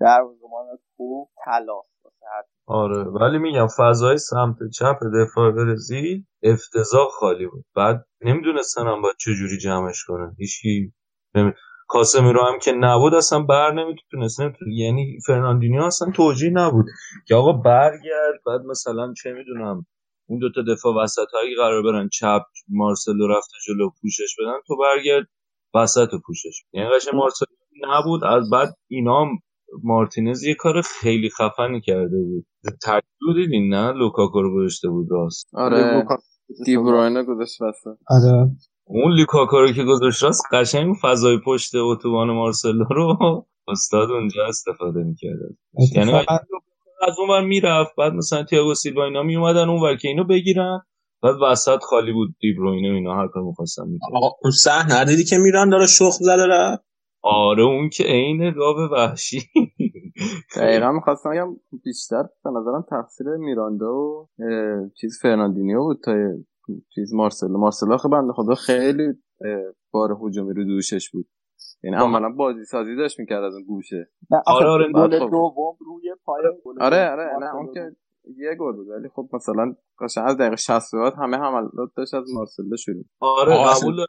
دروازه‌بان 0.00 0.66
خوب 0.96 1.28
تلاست 1.44 1.95
هر 2.22 2.42
آره 2.66 3.02
ولی 3.04 3.38
میگم 3.38 3.66
فضای 3.78 4.18
سمت 4.18 4.56
چپ 4.74 4.98
دفاع 5.22 5.50
برزیل 5.50 6.24
افتضاح 6.42 7.08
خالی 7.10 7.46
بود. 7.46 7.64
بعد 7.76 8.06
نمی‌دونستن 8.20 8.86
هم 8.86 9.02
باید 9.02 9.16
چجوری 9.18 9.58
جمعش 9.58 10.04
کنن. 10.04 10.36
هیچکی 10.38 10.92
نمی... 11.34 11.52
کاسمیرو 11.88 12.42
هم 12.42 12.58
که 12.58 12.72
نبود 12.72 13.14
اصلا 13.14 13.42
بر 13.42 13.72
نمی‌تونست. 13.72 14.40
نمی‌تونست. 14.40 14.78
یعنی 14.78 15.18
فرناندینیو 15.26 15.82
اصلا 15.82 16.10
توجیه 16.10 16.50
نبود 16.50 16.86
که 17.26 17.34
آقا 17.34 17.52
برگرد. 17.52 18.40
بعد 18.46 18.60
مثلا 18.60 19.12
چه 19.22 19.32
می‌دونم 19.32 19.86
اون 20.28 20.38
دوتا 20.38 20.62
دفاع 20.74 20.94
وسط 21.02 21.26
هایی 21.34 21.56
قرار 21.56 21.82
برن 21.82 22.08
چپ 22.08 22.42
مارسلو 22.68 23.28
رفته 23.28 23.56
جلو 23.66 23.90
پوشش 24.02 24.36
بدن 24.38 24.58
تو 24.66 24.76
برگرد 24.76 25.26
وسط 25.74 26.08
پوشش 26.26 26.62
یعنی 26.72 26.90
قشنگ 26.90 27.14
مارسلو 27.14 27.46
نبود. 27.88 28.24
از 28.24 28.50
بعد 28.50 28.74
اینا 28.88 29.26
مارتینز 29.82 30.44
یه 30.44 30.54
کار 30.54 30.82
خیلی 30.82 31.30
خفنی 31.30 31.80
کرده 31.80 32.18
بود. 32.18 32.46
ترکیب 32.82 33.34
دیدین 33.36 33.74
نه؟ 33.74 33.92
لوکاکو 33.92 34.42
رو 34.42 34.54
گذاشته 34.54 34.88
بود 34.88 35.06
راست. 35.10 35.48
آره. 35.52 36.06
دیبروینه 36.64 37.22
گذاشت 37.22 37.62
وسط. 37.62 37.98
آره. 38.08 38.50
اون 38.84 39.12
لوکاکو 39.12 39.56
رو 39.60 39.72
که 39.72 39.84
گذاشت 39.84 40.22
راست 40.22 40.42
قشنگ 40.52 40.94
فضای 41.02 41.38
پشت 41.46 41.74
اتوبان 41.74 42.30
مارسلو 42.30 42.84
رو 42.84 43.46
استاد 43.68 44.10
اونجا 44.10 44.46
استفاده 44.46 45.02
می‌کرد. 45.02 45.38
یعنی 45.94 46.12
از 47.02 47.18
اون 47.18 47.30
ور 47.30 47.40
می‌رفت. 47.40 47.90
بعد 47.98 48.12
مثلا 48.12 48.44
تییاگو 48.44 48.74
سیلوا 48.74 49.04
اینا 49.04 49.22
میومدن 49.22 49.68
اون 49.68 49.82
ور 49.82 49.96
که 49.96 50.08
اینو 50.08 50.24
بگیرن. 50.24 50.80
بعد 51.22 51.34
وسط 51.42 51.78
خالی 51.82 52.12
بود 52.12 52.36
دیبروینه 52.40 52.88
اینا 52.88 53.16
هر 53.16 53.28
کار 53.28 53.42
می‌خواستن 53.42 53.82
می‌کرد 53.86 54.14
آقا 54.14 54.30
اون 54.42 54.50
صحنه 54.50 55.04
دیدی 55.04 55.24
که 55.24 55.36
میران 55.38 55.70
داره 55.70 55.86
شخ 55.86 56.12
زده 56.20 56.46
رفت؟ 56.46 56.85
آره 57.28 57.62
اون 57.62 57.88
که 57.88 58.04
عین 58.04 58.50
گاو 58.50 58.76
وحشی. 58.92 59.40
دقیقا 60.56 60.92
می‌خواستم 60.92 61.30
بگم 61.30 61.56
بیشتر 61.84 62.22
به 62.44 62.50
نظرم 62.50 62.84
تقصیر 62.90 63.26
میراندا 63.26 63.94
و 63.94 64.28
چیز 65.00 65.18
فرناندینیو 65.22 65.82
بود 65.82 66.00
تا 66.04 66.12
چیز 66.94 67.14
مارسلو. 67.14 67.58
مارسلو 67.58 67.92
آخه 67.92 68.08
بنده 68.08 68.32
خدا 68.32 68.54
خیلی 68.54 69.06
بار 69.90 70.16
هجومی 70.22 70.54
رو 70.54 70.64
دوشش 70.64 71.10
بود. 71.10 71.26
یعنی 71.84 71.96
عملا 71.96 72.28
بازی 72.28 72.64
سازی 72.64 72.96
داشت 72.96 73.20
می‌کرد 73.20 73.42
از 73.44 73.54
اون 73.54 73.64
گوشه. 73.64 74.10
آره، 74.46 74.66
آره، 74.66 74.92
گل 74.92 75.18
خب. 75.18 75.30
دوم 75.30 75.76
روی 75.86 76.14
پای 76.24 76.42
گل 76.64 76.82
آره 76.82 76.96
دوم 76.96 77.12
آره 77.12 77.24
نه 77.24 77.32
مارسلو 77.32 77.56
اون 77.56 77.74
که. 77.74 77.96
یه 78.36 78.54
گل 78.60 78.72
بود. 78.72 78.88
ولی 78.88 79.08
خب 79.08 79.28
مثلا 79.32 79.74
قشنگ 80.00 80.24
از 80.26 80.36
دقیقه 80.36 80.56
60 80.56 80.94
بعد 80.94 81.12
همه 81.18 81.36
حملات 81.36 81.90
داشت 81.96 82.14
از 82.14 82.24
مارسلو 82.34 82.76
شروع. 82.76 83.04
آره 83.20 83.52
قبول 83.52 84.06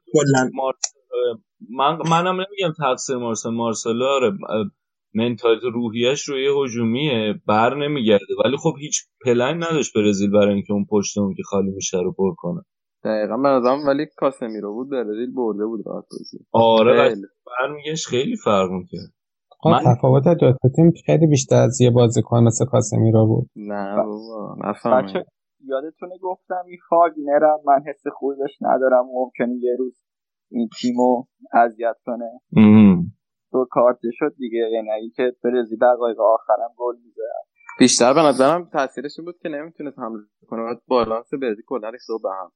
مارسلو 0.53 1.37
من 1.69 1.97
منم 2.11 2.35
نمیگم 2.35 2.73
تقصیر 2.79 3.17
مارسل 3.17 3.49
مارسلو 3.49 4.05
آره 4.05 4.31
منتالیت 5.15 5.63
روحیش 5.73 6.23
روی 6.29 6.47
هجومیه 6.65 7.35
بر 7.47 7.75
نمیگرده. 7.75 8.25
ولی 8.45 8.57
خب 8.57 8.73
هیچ 8.79 9.05
پلن 9.25 9.57
نداشت 9.63 9.93
برزیل 9.97 10.31
برای 10.31 10.53
اینکه 10.53 10.73
اون 10.73 10.85
پشت 10.91 11.17
اون 11.17 11.33
که 11.35 11.43
خالی 11.43 11.71
میشه 11.71 11.97
رو 11.99 12.13
پر 12.13 12.35
کنه. 12.37 12.61
دقیقا 13.03 13.37
به 13.37 13.49
نظرم 13.49 13.87
ولی 13.87 14.05
کاسمیرو 14.17 14.73
بود 14.73 14.89
برزیل 14.89 15.33
برده 15.35 15.65
بود 15.65 15.81
راحت 15.87 16.05
بازی. 16.11 16.37
آره 16.53 17.09
خیلی. 17.09 17.21
برمیگشت 17.61 18.07
خیلی 18.07 18.35
فرق 18.37 18.71
می‌کرد. 18.71 19.13
آقا 19.59 19.71
من- 19.71 19.95
تفاوت 19.95 20.23
دو 20.27 20.53
تا 20.63 20.69
تیم 20.75 20.91
خیلی 21.05 21.27
بیشتر 21.27 21.55
از 21.63 21.81
یه 21.81 21.91
بازیکن 21.91 22.43
مثل 22.43 22.65
کاسمیرو 22.65 23.27
بود. 23.27 23.49
نه 23.55 23.95
بابا 24.03 24.55
نفهمم 24.65 25.23
یادتونه 25.65 26.17
گفتم 26.21 26.63
این 26.67 26.79
فاگنرم 26.89 27.59
من 27.65 27.81
حس 27.87 28.03
خوبی 28.13 28.35
بهش 28.39 28.57
ندارم 28.61 29.05
ممکنه 29.13 29.55
یه 29.63 29.75
روز 29.79 30.01
این 30.51 30.69
تیمو 30.81 31.23
اذیت 31.53 31.95
کنه. 32.05 32.31
دو 33.51 33.67
کارت 33.71 33.97
شد 34.13 34.35
دیگه 34.37 34.69
یعنی 34.73 34.91
اینکه 34.91 35.35
برزیل 35.43 35.77
دقایق 35.77 36.19
آخرم 36.19 36.69
گل 36.77 36.95
میزه 36.95 37.21
بیشتر 37.79 38.13
به 38.13 38.21
نظرم 38.21 38.69
تاثیرش 38.73 39.11
این 39.17 39.25
بود 39.25 39.37
که 39.41 39.49
نمی‌تونست 39.49 39.99
حمله 39.99 40.21
کنه. 40.47 40.63
بعد 40.63 40.81
بالانس 40.87 41.33
برزیل 41.41 41.63
کلا 41.67 41.89
ریخته 41.89 42.13
به 42.23 42.29
هم 42.29 42.51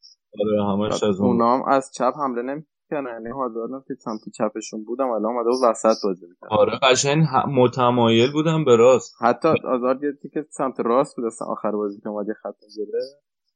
آره 0.82 0.93
از 0.93 1.04
اون. 1.04 1.30
اونا 1.30 1.58
هم 1.58 1.63
از 1.67 1.91
چپ 1.93 2.13
حمله 2.17 2.41
نمی‌کنن 2.41 2.65
یعنی 2.91 3.30
هم 3.73 3.84
که 3.88 3.93
سمت 3.93 4.19
چپشون 4.34 4.84
بودم 4.84 5.10
الان 5.10 5.25
اومده 5.25 5.49
بود 5.49 5.69
وسط 5.69 5.95
بازی 6.04 6.25
می‌کنه. 6.27 6.49
آره 6.51 6.80
قشنگ 6.84 7.23
متمایل 7.47 8.32
بودم 8.34 8.65
به 8.65 8.75
راست. 8.75 9.15
حتی 9.21 9.47
آزاد 9.47 10.04
یه 10.04 10.12
که 10.34 10.45
سمت 10.49 10.80
راست 10.80 11.15
بود. 11.15 11.25
اصلا 11.25 11.47
آخر 11.47 11.71
بازی 11.71 12.01
که 12.01 12.10
اومد 12.10 12.27
یه 12.27 12.34
خط 12.34 12.56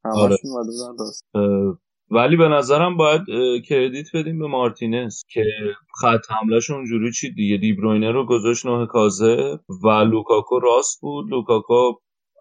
آره. 0.05 0.23
همشون 0.23 0.51
بودن 0.51 0.97
راست. 0.99 1.25
ولی 2.11 2.37
به 2.37 2.47
نظرم 2.47 2.97
باید 2.97 3.21
credit 3.69 4.07
بدیم 4.13 4.39
به 4.39 4.47
مارتینز 4.47 5.23
که 5.29 5.43
خط 6.01 6.31
حملهش 6.31 6.69
اونجوری 6.71 7.11
چی 7.11 7.33
دیگه؟ 7.33 7.57
دی‌بروینه 7.57 8.11
رو 8.11 8.25
گذاشت 8.25 8.65
نه 8.65 8.87
هازارد 8.87 9.59
و 9.83 9.87
لوکاکو 9.89 10.59
راست 10.59 11.01
بود. 11.01 11.29
لوکاکو 11.29 11.91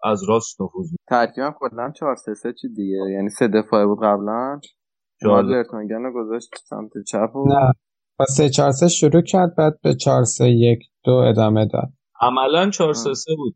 از 0.03 0.29
راست 0.29 0.61
نفوذ 0.61 0.91
می‌کرد. 0.91 1.07
ترکیبم 1.07 1.55
کلا 1.59 1.91
4 1.99 2.15
3 2.15 2.33
3 2.33 2.53
چی 2.53 2.67
دیگه؟ 2.69 2.97
یعنی 3.13 3.29
سه 3.29 3.47
دفاعه 3.47 3.85
بود 3.85 3.99
قبلا. 4.03 4.59
ورتونگن 5.23 6.03
رو 6.03 6.13
گذاشت 6.13 6.49
سمت 6.69 6.91
چپ 7.07 7.35
و 7.35 7.47
نه. 7.47 7.71
با 8.19 8.25
3 8.25 8.49
4 8.49 8.71
3 8.71 8.87
شروع 8.87 9.21
کرد 9.21 9.55
بعد 9.57 9.81
به 9.83 9.95
4 9.95 10.23
3 10.23 10.49
1 10.49 10.79
2 11.05 11.11
ادامه 11.11 11.65
داد. 11.65 11.89
عملا 12.21 12.69
4 12.69 12.93
3 12.93 13.13
3 13.13 13.35
بود. 13.35 13.55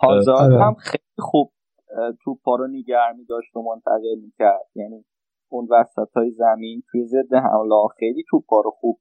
هازارد 0.00 0.52
آره. 0.52 0.64
هم 0.64 0.74
خیلی 0.74 1.02
خوب 1.18 1.52
اه، 1.98 2.12
توپا 2.24 2.56
رو 2.56 2.66
نگر 2.66 3.12
میداشت 3.18 3.56
و 3.56 3.62
منتقل 3.62 4.20
می‌کرد. 4.22 4.66
یعنی 4.74 5.04
اون 5.50 5.68
وسط 5.70 6.16
های 6.16 6.30
زمین 6.30 6.82
توی 6.90 7.04
ضد 7.06 7.34
حمله 7.34 7.88
خیلی 7.98 8.24
توپا 8.30 8.60
رو 8.60 8.70
خوب 8.70 9.00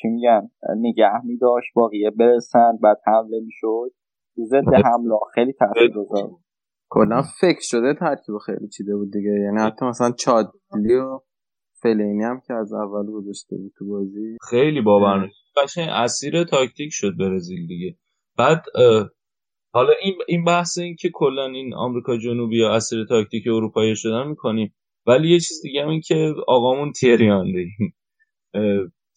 چی 0.00 0.08
میگن 0.08 0.50
نگه 0.76 1.24
میداشت 1.24 1.68
باقیه 1.74 2.10
برسن 2.10 2.78
بعد 2.82 2.96
حمله 3.06 3.40
می‌شد. 3.44 3.92
تو 4.34 4.44
ضد 4.44 4.74
حمله 4.74 5.14
ها 5.14 5.20
خیلی 5.34 5.52
تاثیرگذار. 5.52 6.30
کلا 6.90 7.22
فکر 7.40 7.60
شده 7.60 7.94
ترکیب 7.94 8.34
خیلی 8.46 8.68
چیده 8.68 8.96
بود 8.96 9.12
دیگه. 9.12 9.30
یعنی 9.30 9.60
حتی 9.60 9.84
مثلا 9.84 10.10
چادلی 10.10 10.94
و 10.94 11.20
فلینی 11.82 12.24
هم 12.24 12.40
که 12.46 12.54
از 12.54 12.72
اول 12.72 13.12
گذاشته 13.12 13.56
بود 13.56 13.72
تو 13.78 13.88
بازی. 13.88 14.36
خیلی 14.50 14.80
باور 14.80 15.30
قشنگ 15.62 15.88
اسیر 15.92 16.44
تاکتیک 16.44 16.88
شد 16.92 17.12
برزیل 17.18 17.66
دیگه. 17.66 17.96
بعد 18.38 18.62
حالا 19.74 19.92
این 20.02 20.14
این 20.28 20.44
بحث 20.44 20.78
این 20.78 20.96
که 20.98 21.10
کلا 21.14 21.46
این 21.46 21.74
آمریکا 21.74 22.16
جنوبی 22.16 22.58
یا 22.58 22.74
اسیر 22.74 23.04
تاکتیک 23.08 23.42
اروپایی 23.46 23.96
شدن 23.96 24.28
می‌کنیم. 24.28 24.74
ولی 25.06 25.30
یه 25.32 25.40
چیز 25.40 25.62
دیگه 25.62 25.82
هم 25.82 25.88
این 25.88 26.00
که 26.00 26.34
آقامون 26.48 26.92
تیری 26.92 27.30
آنری 27.30 27.68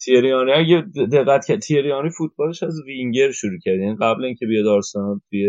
تیری 0.04 0.28
آنری 0.28 0.52
اگه 0.52 0.84
دقت 1.12 1.46
کرد 1.46 1.58
تیری 1.58 1.84
آنری 1.84 2.10
فوتبالش 2.18 2.62
از 2.62 2.74
وینگر 2.86 3.30
شروع 3.30 3.58
کرد. 3.64 3.80
یعنی 3.80 3.96
قبل 4.00 4.24
اینکه 4.24 4.46
بیاد 4.46 4.66
آرسنال 4.66 5.20
توی 5.30 5.42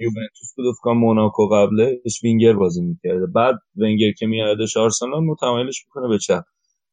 یوونتوس 0.00 0.54
بود 0.56 0.74
فکر 0.82 0.92
موناکو 0.92 1.48
قبلش 1.48 2.20
وینگر 2.24 2.52
بازی 2.52 2.82
می‌کرده. 2.82 3.26
بعد 3.34 3.54
ونگر 3.76 4.12
که 4.18 4.26
میادش 4.26 4.76
آرسنال 4.76 5.24
متمایلش 5.24 5.84
می‌کنه 5.86 6.08
به 6.08 6.18
چپ. 6.18 6.42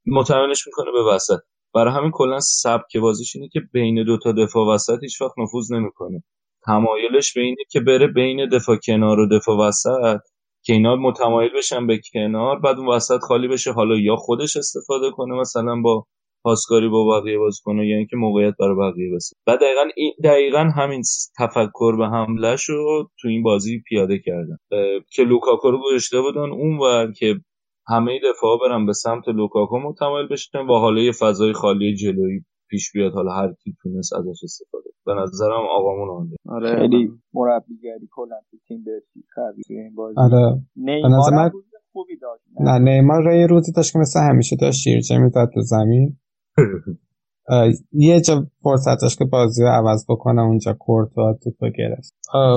متمایلش 0.08 0.68
می‌کنه 0.68 0.92
به 0.92 1.04
وسط. 1.16 1.40
برای 1.74 1.94
همین 1.94 2.12
کلا 2.14 2.40
سبک 2.40 2.98
بازیش 2.98 3.36
اینه 3.36 3.50
که 3.54 3.62
بین 3.74 4.04
دو 4.04 4.18
تا 4.18 4.32
دفاع 4.32 4.76
وسط 4.76 4.98
هیچ 5.04 5.22
وقت 5.22 5.34
نفوذ 5.40 5.72
نمی‌کنه. 5.72 6.24
تمایلش 6.66 7.34
به 7.34 7.42
اینه 7.42 7.64
که 7.72 7.80
بره 7.80 8.08
بین 8.08 8.50
دفاع 8.50 8.78
کنار 8.86 9.20
و 9.20 9.28
دفاع 9.38 9.68
وسط. 9.68 10.20
که 10.64 10.74
اینا 10.74 10.96
متمایل 10.96 11.52
بشن 11.58 11.88
به 11.88 12.00
کنار 12.14 12.60
بعد 12.60 12.78
اون 12.78 12.88
وسط 12.88 13.20
خالی 13.20 13.48
بشه 13.48 13.72
حالا 13.72 13.96
یا 13.98 14.16
خودش 14.16 14.58
استفاده 14.58 15.12
کنه 15.12 15.36
مثلا 15.36 15.82
با 15.84 16.06
پاسکاری 16.44 16.90
با 16.90 17.20
بقیه 17.20 17.38
بازی 17.38 17.62
کنه 17.64 17.88
یا 17.88 17.98
اینکه 17.98 18.16
موقعیت 18.16 18.54
برای 18.60 18.76
بقیه 18.76 19.16
بسه 19.16 19.36
و 19.48 19.58
دقیقا 19.58 19.84
دقیقا 20.24 20.72
همین 20.78 21.02
تفکر 21.40 21.96
به 21.98 22.08
حمله 22.08 22.56
رو 22.70 23.10
تو 23.22 23.28
این 23.28 23.44
بازی 23.44 23.84
پیاده 23.88 24.20
کردن. 24.26 24.58
که 25.14 25.24
لوکاکو 25.24 25.72
رو 25.72 25.82
گذاشته 25.84 26.22
بودن 26.22 26.52
اونور 26.52 27.12
که 27.12 27.36
همه 27.88 28.20
دفاع 28.30 28.58
برن 28.62 28.86
به 28.86 28.94
سمت 28.94 29.28
لوکاکو 29.28 29.80
متمایل 29.80 30.28
بشن 30.28 30.60
و 30.60 30.74
حالا 30.80 31.02
یه 31.02 31.12
فضای 31.12 31.54
خالی 31.54 31.96
جلویی. 31.96 32.46
پیش 32.70 32.92
بیاد 32.92 33.14
حالا 33.14 33.32
هر 33.32 33.54
کی 33.54 33.76
تونست 33.82 34.14
ازش 34.14 34.44
استفاده 34.44 34.90
کنه. 35.06 35.16
به 35.16 35.22
نظرم 35.22 35.66
آقامون 35.78 36.10
عالی 36.10 36.36
آره 36.50 36.76
خیلی 36.80 37.12
مربیگری 37.34 38.08
کلا 38.12 38.36
تو 38.52 38.58
تیم 38.68 38.84
برسی. 38.84 39.74
این 39.74 39.96
بازی. 39.96 40.16
آره. 40.20 40.56
به 40.76 40.82
نیمار 40.84 41.34
من- 41.34 41.52
خوبی 41.92 42.18
داشت. 42.22 42.44
نه. 42.60 42.80
نیمار 42.80 43.34
یه 43.34 43.48
روزی 43.48 43.72
داشت 43.72 43.94
که 43.94 44.00
مثل 44.00 44.20
همیشه 44.20 44.56
داشت. 44.56 44.80
شیرجه 44.80 45.18
می‌زد 45.18 45.50
تو 45.54 45.62
زمین. 45.62 46.18
یه 47.92 48.22
جا 48.22 48.48
فرصت 48.64 49.02
داشت 49.02 49.18
که 49.20 49.26
بازی 49.26 49.64
رو 49.64 49.70
عوض 49.70 50.06
بکنه 50.10 50.42
اونجا 50.42 50.74
کورتوا 50.74 51.34
توپ 51.34 51.56
گرفت. 51.78 52.14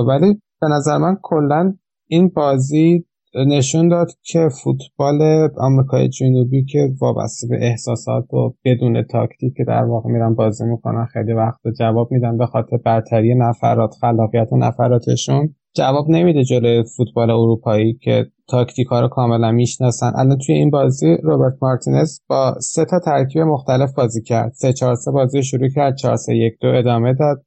ولی 0.07 0.41
به 0.61 0.67
نظر 0.67 0.97
من 0.97 1.17
کلا 1.21 1.77
این 2.07 2.27
بازی 2.29 3.05
نشون 3.35 3.87
داد 3.87 4.07
که 4.21 4.49
فوتبال 4.63 5.49
آمریکای 5.57 6.09
جنوبی 6.09 6.65
که 6.65 6.89
وابسته 7.01 7.47
به 7.47 7.57
احساسات 7.61 8.33
و 8.33 8.53
بدون 8.65 9.03
تاکتیک 9.03 9.53
در 9.67 9.83
واقع 9.83 10.09
میرن 10.09 10.35
بازی 10.35 10.65
می‌کنن 10.65 11.05
خیلی 11.05 11.33
وقت 11.33 11.59
جواب 11.79 12.11
میدن 12.11 12.37
به 12.37 12.45
خاطر 12.45 12.77
برتری 12.77 13.35
نفرات 13.35 13.95
خلاقیت 14.01 14.47
و 14.51 14.57
نفراتشون. 14.57 15.55
جواب 15.75 16.09
نمیده 16.09 16.43
جلوی 16.43 16.83
فوتبال 16.97 17.29
اروپایی 17.29 17.93
که 17.93 18.25
تاکتیک 18.49 18.87
ها 18.87 19.01
رو 19.01 19.07
کاملا 19.07 19.51
می‌شناسن. 19.51 20.11
الان 20.15 20.37
توی 20.37 20.55
این 20.55 20.69
بازی 20.69 21.17
روبرت 21.23 21.53
مارتینز 21.61 22.19
با 22.29 22.55
سه 22.59 22.85
تا 22.85 22.99
ترکیب 22.99 23.41
مختلف 23.41 23.93
بازی 23.93 24.21
کرد. 24.21 24.51
سه 24.51 24.73
چهار 24.73 24.95
سه 24.95 25.11
بازی 25.11 25.43
شروع 25.43 25.69
کرد 25.69 25.95
چهار 25.95 26.15
سه 26.15 26.35
یک 26.35 26.53
دو 26.61 26.67
ادامه 26.67 27.13
داد. 27.13 27.43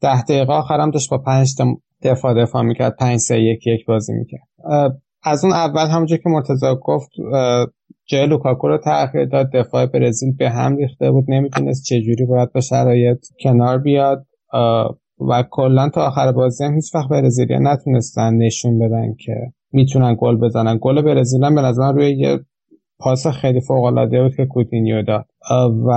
ده 0.00 0.22
دقیقه 0.22 0.52
آخرم 0.52 0.90
داشت 0.90 1.10
با 1.10 1.18
پنج 1.18 1.54
دفاع 2.02 2.34
دفاع 2.42 2.62
می‌کرد 2.62 2.96
پنج 2.96 3.18
سه 3.18 3.40
یک 3.40 3.66
یک 3.66 3.86
بازی 3.86 4.12
می‌کرد. 4.12 4.48
از 5.22 5.44
اون 5.44 5.52
اول 5.52 5.86
همونجور 5.86 6.18
که 6.18 6.28
مرتضی 6.28 6.66
گفت 6.82 7.10
جای 8.06 8.26
لوکاکو 8.26 8.68
رو 8.68 8.78
تغییر 8.78 9.24
داد 9.24 9.50
دفاع 9.52 9.86
برزیل 9.86 10.36
به 10.36 10.50
هم 10.50 10.76
ریخته 10.76 11.10
بود 11.10 11.24
نمی‌تونست 11.28 11.84
چجوری 11.84 12.24
باید 12.24 12.52
با 12.52 12.60
شرایط 12.60 13.26
کنار 13.40 13.78
بیاد 13.78 14.26
و 15.28 15.44
کلا 15.50 15.88
تا 15.88 16.06
آخر 16.06 16.32
بازی 16.32 16.64
هم 16.64 16.74
هیچ 16.74 16.94
وقت 16.94 17.08
برزیلیا 17.08 17.58
نتونستن 17.58 18.34
نشون 18.34 18.78
بدن 18.78 19.14
که 19.14 19.34
می‌تونن 19.72 20.16
گل 20.18 20.36
بزنن. 20.36 20.78
گل 20.80 21.02
برزیل 21.02 21.44
هم 21.44 21.54
به 21.54 21.60
نظر 21.60 21.92
روی 21.92 22.10
یه 22.18 22.40
پاس 22.98 23.26
خیلی 23.26 23.60
فوق 23.60 23.84
العاده 23.84 24.22
بود 24.22 24.36
که 24.36 24.46
کوتینیو 24.46 25.02
داد. 25.02 25.26
و 25.86 25.92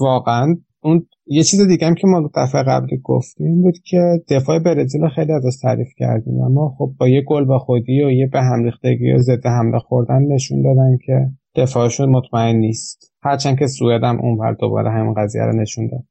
واقعا 0.00 0.56
اون 0.82 1.06
یه 1.30 1.42
چیز 1.42 1.60
دیگه 1.60 1.86
هم 1.86 1.94
که 1.94 2.06
ما 2.06 2.30
دفعه 2.34 2.62
قبلی 2.62 3.00
گفتیم 3.04 3.62
بود 3.62 3.78
که 3.84 4.22
دفاع 4.30 4.58
برزیل 4.58 5.08
خیلی 5.08 5.32
ازش 5.32 5.56
تعریف 5.62 5.88
کردیم. 5.96 6.40
اما 6.40 6.74
خب 6.78 6.92
با 7.00 7.08
یه 7.08 7.22
گل 7.26 7.44
با 7.44 7.58
خودی 7.58 8.02
و 8.02 8.10
یه 8.10 8.26
به 8.26 8.42
هم 8.42 8.64
ریختگی 8.64 9.12
و 9.12 9.18
ضد 9.18 9.46
حمله 9.46 9.78
خوردن 9.78 10.22
نشون 10.22 10.62
دادن 10.62 10.98
که 11.06 11.30
دفاعشون 11.56 12.08
مطمئن 12.08 12.56
نیست. 12.56 13.12
هرچند 13.22 13.58
که 13.58 13.66
سوئد 13.66 14.04
هم 14.04 14.20
اونور 14.20 14.52
دوباره 14.52 14.90
همین 14.90 15.14
قضیه 15.14 15.42
رو 15.42 15.60
نشون 15.60 15.86
داد. 15.86 16.04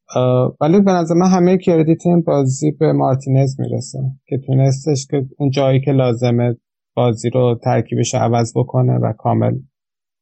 ولی 0.62 0.82
به 0.82 0.92
نظر 0.92 1.16
من 1.16 1.28
همه 1.28 1.58
کردیت 1.58 2.06
این 2.06 2.22
بازی 2.22 2.72
به 2.72 2.94
مارتینز 2.94 3.60
می‌رسه 3.60 4.00
که 4.28 4.38
تونستش 4.38 5.08
که 5.08 5.26
اون 5.38 5.50
جایی 5.50 5.82
که 5.82 5.92
لازمه 5.92 6.56
بازی 6.96 7.30
رو 7.30 7.60
ترکیبش 7.64 8.14
رو 8.14 8.20
عوض 8.20 8.54
بکنه 8.56 8.94
و 8.94 9.14
کامل 9.18 9.54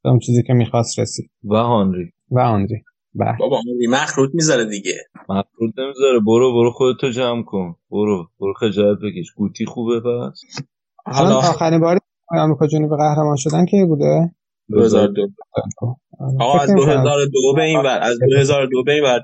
به 0.03 0.09
اون 0.09 0.19
چیزی 0.19 0.43
که 0.43 0.53
می‌خواست 0.53 0.99
رسید. 0.99 1.29
و 1.43 1.55
هانری 1.55 2.11
و 2.31 2.39
آنری 2.39 2.81
بله. 3.15 3.37
بابا 3.39 3.57
آنری 3.57 3.87
مخروط 3.89 4.29
می‌ذاره 4.33 4.65
دیگه. 4.65 4.97
مخروط 5.29 5.73
نمی‌ذاره. 5.77 6.19
برو 6.19 6.53
برو 6.53 6.71
خودتو 6.71 7.09
جمع 7.09 7.43
کن. 7.43 7.75
برو 7.91 8.27
برو 8.39 8.53
خجالت 8.53 8.97
بکش. 8.99 9.31
گوتی 9.35 9.65
خوبه 9.65 9.99
پس؟ 9.99 10.41
حالا 11.05 11.35
آخرین 11.35 11.79
باری 11.79 11.99
آمریکا 12.29 12.67
جنوبی 12.67 12.95
قهرمان 12.95 13.35
شدن 13.35 13.65
کی 13.65 13.85
بوده؟ 13.85 14.35
2002 14.69 15.27
آقا 16.39 16.59
از 16.59 16.75
2002 16.75 17.53
به 17.55 17.63
این 17.63 17.79
ور 17.79 17.99
از 18.01 18.19
2002 18.29 18.83
به 18.83 18.93
این 18.93 19.03
ور. 19.03 19.21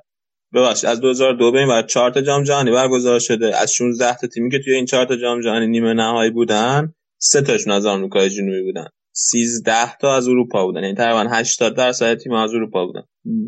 ببخشید 0.53 0.89
از 0.89 1.01
2002 1.01 1.51
به 1.51 1.59
این 1.59 1.67
ور 1.67 1.81
4 1.81 2.11
تا 2.11 2.21
جام 2.21 2.43
جهانی 2.43 2.71
برگزار 2.71 3.19
شده. 3.19 3.57
از 3.57 3.73
16 3.73 4.15
تا 4.15 4.27
تیمی 4.27 4.51
که 4.51 4.59
توی 4.59 4.73
این 4.73 4.85
4 4.85 5.05
تا 5.05 5.15
جام 5.15 5.41
جهانی 5.41 5.67
نیمه 5.67 5.93
نهایی 5.93 6.31
بودن 6.31 6.93
سه 7.17 7.41
تاشون 7.41 7.73
از 7.73 7.85
آمریکای 7.85 8.29
جنوبی 8.29 8.63
بودن. 8.63 8.87
13 9.11 9.97
تا 10.01 10.15
از 10.15 10.27
اروپا 10.27 10.65
بودن. 10.65 10.83
یعنی 10.83 10.95
تقریبا 10.95 11.29
80 11.35 11.75
درصد 11.75 12.17
تیم 12.17 12.33
از 12.33 12.53
اروپا 12.53 12.85
بودن. 12.85 13.03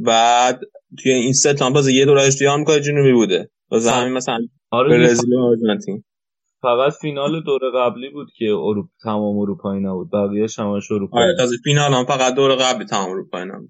بعد 0.05 0.59
توی 1.03 1.11
این 1.11 1.33
سه 1.33 1.53
تا 1.53 1.69
باز 1.69 1.87
یه 1.87 2.05
دورش 2.05 2.35
توی 2.35 2.47
آمریکای 2.47 2.81
جنوبی 2.81 3.13
بوده. 3.13 3.49
باز 3.69 3.87
همین 3.87 4.13
مثلا 4.13 4.39
آره 4.71 4.89
برزیل 4.89 5.33
و 5.33 5.39
آرژانتین. 5.39 6.03
فقط 6.61 6.93
فینال 7.01 7.43
دور 7.43 7.61
قبلی 7.75 8.09
بود 8.09 8.27
که 8.37 8.45
اروپا 8.45 8.89
تمام 9.03 9.37
اروپایی 9.37 9.81
نبود. 9.81 10.11
بقیه‌اش 10.11 10.59
همش 10.59 10.91
اروپایی 10.91 11.25
آره 11.25 11.37
تازه 11.37 11.55
فینال 11.63 11.93
هم 11.93 12.05
فقط 12.05 12.35
دور 12.35 12.55
قبلی 12.55 12.85
تمام 12.85 13.09
اروپایی 13.09 13.45
نبود. 13.45 13.69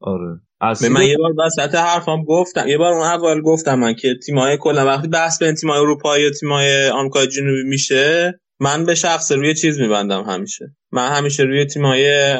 آره. 0.00 0.40
به 0.80 0.88
من 0.88 1.06
یه 1.06 1.16
بار 1.18 1.46
وسط 1.46 1.74
حرفام 1.74 2.24
گفتم 2.24 2.68
یه 2.68 2.78
بار 2.78 2.92
اون 2.92 3.02
اول 3.02 3.40
گفتم 3.40 3.78
من 3.78 3.94
که 3.94 4.14
تیمای 4.26 4.58
کلا 4.60 4.86
وقتی 4.86 5.08
بحث 5.08 5.42
بین 5.42 5.54
تیمای 5.54 5.78
اروپایی 5.78 6.26
و 6.26 6.30
تیمای 6.30 6.88
آمریکای 6.88 7.26
جنوبی 7.26 7.62
میشه 7.64 8.40
من 8.62 8.86
به 8.86 8.94
شخص 8.94 9.32
روی 9.32 9.54
چیز 9.54 9.80
میبندم 9.80 10.22
همیشه. 10.22 10.64
من 10.92 11.08
همیشه 11.08 11.42
روی 11.42 11.66
تیمای 11.66 12.36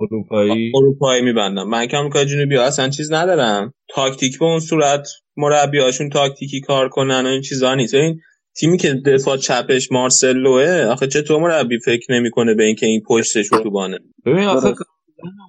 اروپایی. 0.00 0.72
اروپایی 0.76 1.22
میبندم. 1.22 1.68
من 1.68 1.86
که 1.86 1.96
آمریکای 1.96 2.26
جنوبی 2.26 2.56
اصلا 2.56 2.88
چیز 2.88 3.12
ندارم. 3.12 3.72
تاکتیک 3.88 4.38
به 4.38 4.44
اون 4.44 4.60
صورت 4.60 5.08
مربیاشون 5.36 6.10
تاکتیکی 6.10 6.60
کار 6.60 6.88
کنن 6.88 7.26
و 7.26 7.28
این 7.28 7.42
چیزا 7.42 7.74
نیست. 7.74 7.94
این 7.94 8.20
تیمی 8.56 8.78
که 8.78 8.94
دفاع 8.94 9.36
چپش 9.36 9.92
مارسلوه 9.92 10.86
آخه 10.90 11.06
چطور 11.06 11.40
مربی 11.40 11.78
فکر 11.78 12.12
نمی‌کنه 12.12 12.54
به 12.54 12.64
اینکه 12.64 12.86
این 12.86 13.02
پشتش 13.08 13.52
اتوبانه 13.52 13.98
ببین 14.26 14.44
آخه 14.44 14.74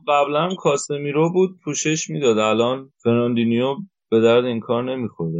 قبلا 0.07 0.55
کاسمیرو 0.55 1.33
بود 1.33 1.49
پوشش 1.63 2.09
می‌داد. 2.09 2.37
الان 2.37 2.91
فرناندینیو 3.03 3.75
به 4.11 4.21
درد 4.21 4.45
این 4.45 4.59
کار 4.59 4.83
نمی‌خورد 4.83 5.33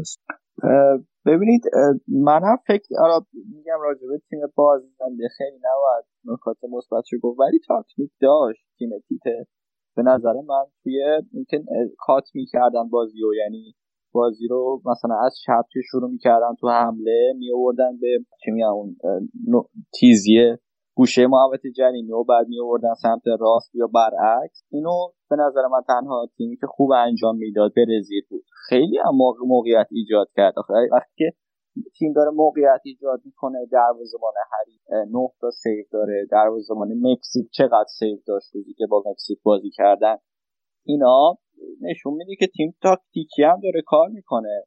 ببینید 1.26 1.62
منم 2.08 2.58
فکر 2.68 2.88
آره 3.00 3.26
میگم 3.56 3.80
راجبه 3.82 4.18
تیم 4.30 4.40
بازنده 4.56 5.28
خیلی 5.38 5.58
نباید 5.58 6.06
نکات 6.26 6.58
مثبت 6.64 7.04
رو 7.14 7.20
گفت 7.20 7.40
ولی 7.40 7.60
تاکتیک 7.68 8.12
داشت 8.22 8.62
تیم 8.80 8.90
تیته. 9.08 9.48
به 9.96 10.04
نظر 10.04 10.34
من 10.34 10.66
توی 10.84 11.04
اینکه 11.34 11.64
کات 11.98 12.24
می‌کردن 12.34 12.90
بازی 12.90 13.24
و 13.24 13.34
یعنی 13.34 13.76
بازی 14.14 14.48
رو 14.48 14.82
مثلا 14.86 15.16
از 15.26 15.36
چپ 15.46 15.66
شروع 15.92 16.10
می‌کردن 16.10 16.56
تو 16.60 16.70
حمله 16.70 17.34
می 17.38 17.54
آوردن 17.54 17.98
به 18.02 18.08
چی 18.46 18.52
میگن 18.52 18.66
اون 18.66 18.96
تیزیه. 20.00 20.60
گوشه 20.98 21.28
محوط 21.28 21.68
جنینی 21.78 22.12
و 22.12 22.24
بعد 22.24 22.48
می 22.48 22.60
آوردن 22.62 22.94
سمت 22.94 23.22
راست 23.40 23.76
یا 23.76 23.88
برعکس. 23.88 24.64
اینو 24.72 25.08
به 25.30 25.36
نظر 25.36 25.68
من 25.68 25.82
تنها 25.88 26.28
تیمی 26.38 26.58
که 26.58 26.68
خوب 26.68 26.92
انجام 26.92 27.38
می‌داد 27.38 27.72
برزیل 27.76 28.24
بود. 28.30 28.44
خیلی 28.70 28.98
هم 28.98 29.12
موقعیت 29.48 29.88
ایجاد 29.92 30.28
کرد. 30.36 30.54
وقتی 30.92 31.14
که 31.16 31.32
تیم 32.00 32.14
داره 32.14 32.32
موقعیت 32.32 32.82
ایجاد 32.84 33.22
می‌کنه 33.26 33.66
دروازه‌بان 33.72 34.34
هری 34.52 35.06
نه 35.12 35.30
تا 35.42 35.52
save 35.52 35.86
داره. 35.92 36.28
دروازه‌بان 36.32 36.88
مکزیک 37.02 37.50
چقدر 37.52 37.90
save 38.00 38.18
داشت 38.28 38.56
روزی 38.56 38.74
که 38.74 38.86
با 38.90 39.04
مکزیک 39.06 39.40
بازی 39.44 39.70
کردن. 39.70 40.18
اینا 40.86 41.38
نشون 41.82 42.14
میده 42.14 42.36
که 42.36 42.48
تیم 42.48 42.76
تاکتیکی 42.82 43.44
هم 43.44 43.60
داره 43.64 43.82
کار 43.86 44.10
می‌کنه. 44.10 44.64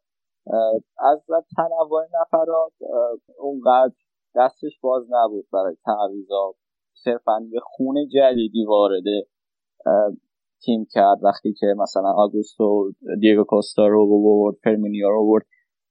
از 0.99 1.19
تنوع 1.57 2.07
نفرات 2.21 2.73
اونقدر 3.39 3.95
دستش 4.39 4.81
باز 4.81 5.07
نبود 5.11 5.47
برای 5.53 5.77
تعویضا 5.85 6.55
صرفا 7.05 7.41
یه 7.51 7.61
خون 7.63 8.09
جدیدی 8.15 8.65
وارد 8.65 9.05
تیم 10.65 10.87
کرد. 10.91 11.25
وقتی 11.25 11.53
که 11.53 11.67
مثلا 11.79 12.13
آگوستو 12.17 12.93
داگلاس 13.21 13.45
کاستا 13.45 13.87
رو 13.87 14.07
بورد 14.07 14.57
فرمینیو 14.65 15.09
رو 15.09 15.25
بورد 15.25 15.47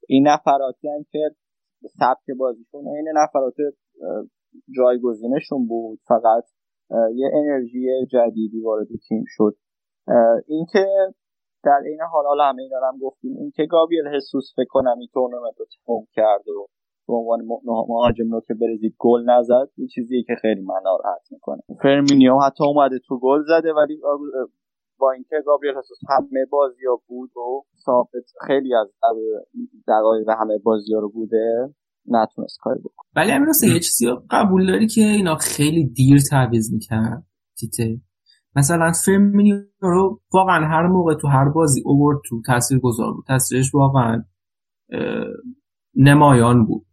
این 0.07 0.27
نفراتی 0.27 0.87
هم 0.87 1.05
که 1.11 1.29
سبک 1.81 2.37
بازیشون 2.39 2.87
این 2.87 3.07
نفرات 3.15 3.55
جایگزینشون 4.75 5.67
بود. 5.67 5.99
فقط 6.07 6.43
یه 7.15 7.31
انرژی 7.33 8.05
جدیدی 8.11 8.61
وارد 8.61 8.87
تیم 9.07 9.23
شد. 9.27 9.55
اینکه 10.47 10.85
در 11.63 11.81
این 11.85 12.01
حال 12.11 12.25
حالا 12.25 12.43
همه 12.43 12.61
اینا 12.61 12.77
هم 12.93 12.99
گفتیم. 12.99 13.37
اینکه 13.37 13.65
گابریل 13.65 14.07
هسوس 14.15 14.53
فکر 14.55 14.69
کنم 14.69 14.95
این 14.99 15.07
تورنمنت 15.13 15.59
رو 15.59 15.65
تموم 15.85 16.07
کرد 16.11 16.47
و 16.47 16.67
به 17.07 17.13
عنوان 17.13 17.39
مهاجم 17.65 18.31
رو 18.31 18.41
که 18.47 18.55
گل 18.97 19.29
نزد 19.29 19.69
یه 19.77 19.87
چیزیه 19.87 20.23
که 20.23 20.33
خیلی 20.41 20.61
من 20.61 20.81
ناراحت 20.83 21.21
می‌کنه. 21.31 21.61
فرمینیو 21.81 22.39
حتی 22.39 22.63
اومده 22.63 22.99
تو 23.07 23.19
گل 23.19 23.43
زده 23.43 23.73
ولی 23.73 24.01
با 24.99 25.11
اینکه 25.11 25.35
گابریل 25.45 25.77
هسوس 25.77 25.97
همه 26.09 26.45
بازی 26.51 26.85
ها 26.85 27.01
بود 27.07 27.37
و 27.37 27.63
ثابت 27.85 28.25
خیلی 28.47 28.75
از 28.75 28.87
دقایق 29.87 30.29
همه 30.29 30.57
بازی 30.63 30.93
ها 30.93 30.99
رو 30.99 31.09
بوده 31.09 31.73
نتونست 32.07 32.57
کاری 32.61 32.79
بکنه. 32.79 33.09
ولی 33.15 33.31
همین 33.31 33.47
یه 33.63 33.79
چیزی 33.79 34.05
قبول 34.31 34.67
داری 34.67 34.87
که 34.87 35.01
اینا 35.01 35.35
خیلی 35.35 35.85
دیر 35.85 36.19
تعویض 36.29 36.73
می‌کرد 36.73 37.23
تیته؟ 37.59 38.01
مثلا 38.55 38.91
فرمینیو 39.05 39.55
رو 39.79 40.19
واقعا 40.33 40.65
هر 40.65 40.87
موقع 40.87 41.13
تو 41.13 41.27
هر 41.27 41.49
بازی 41.49 41.81
اوورد 41.85 42.19
تو 42.29 42.41
تاثیر 42.45 42.79
گذار 42.79 43.13
بود. 43.13 43.25
تاثیرش 43.27 43.75
واقعا 43.75 44.23
نمایان 45.95 46.65
بود. 46.65 46.85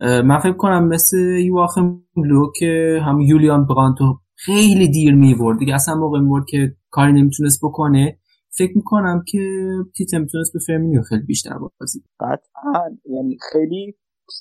من 0.00 0.38
فکر 0.38 0.56
کنم 0.56 0.88
مثل 0.88 1.16
یواخم 1.18 2.02
لو 2.16 2.50
که 2.58 2.98
هم 3.06 3.20
یولیان 3.20 3.66
برانتو 3.66 4.18
خیلی 4.34 4.88
دیر 4.88 5.14
می‌برد. 5.14 5.58
دیگه 5.58 5.74
اصلا 5.74 5.94
موقع 5.94 6.20
می‌برد 6.20 6.44
که 6.48 6.76
کاری 6.90 7.12
نمی‌تونست 7.12 7.60
بکنه. 7.62 8.18
فکر 8.58 8.72
می‌کنم 8.76 9.22
که 9.28 9.38
تیت 9.96 10.14
می‌تونست 10.14 10.52
به 10.52 10.58
فرمینیو 10.66 11.02
خیلی 11.02 11.22
بیشتر 11.22 11.58
بازی 11.80 12.00
قطعا. 12.20 12.96
یعنی 13.04 13.38
خیلی 13.52 13.94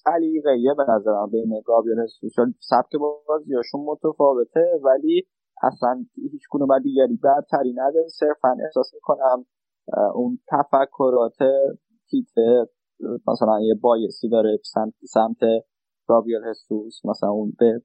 سلیقه 0.03 0.51
به 0.77 0.83
نظرم 0.89 1.29
بین 1.31 1.61
گابریل 1.65 2.05
هسوس 2.19 2.46
و 2.46 2.53
سبک 2.59 2.91
بازیاشون 3.27 3.81
متفاوته 3.85 4.65
ولی 4.83 5.27
اصلا 5.63 6.05
هیچ 6.31 6.41
کدوم 6.49 6.72
به 6.72 6.81
دیگری 6.83 7.19
برتری 7.23 7.73
نداره. 7.73 8.07
صرفا 8.07 8.55
احساس 8.65 8.91
می‌کنم 8.93 9.45
اون 10.15 10.39
تفکرات 10.47 11.37
تیته 12.09 12.65
مثلا 13.27 13.61
یه 13.61 13.75
bias 13.81 14.20
ی 14.20 14.29
داره 14.29 14.59
سمت 14.63 14.93
سمت 15.05 15.37
گابریل 16.07 16.43
هسوس 16.49 17.05
مثلا 17.05 17.29
اون 17.29 17.53
به 17.59 17.81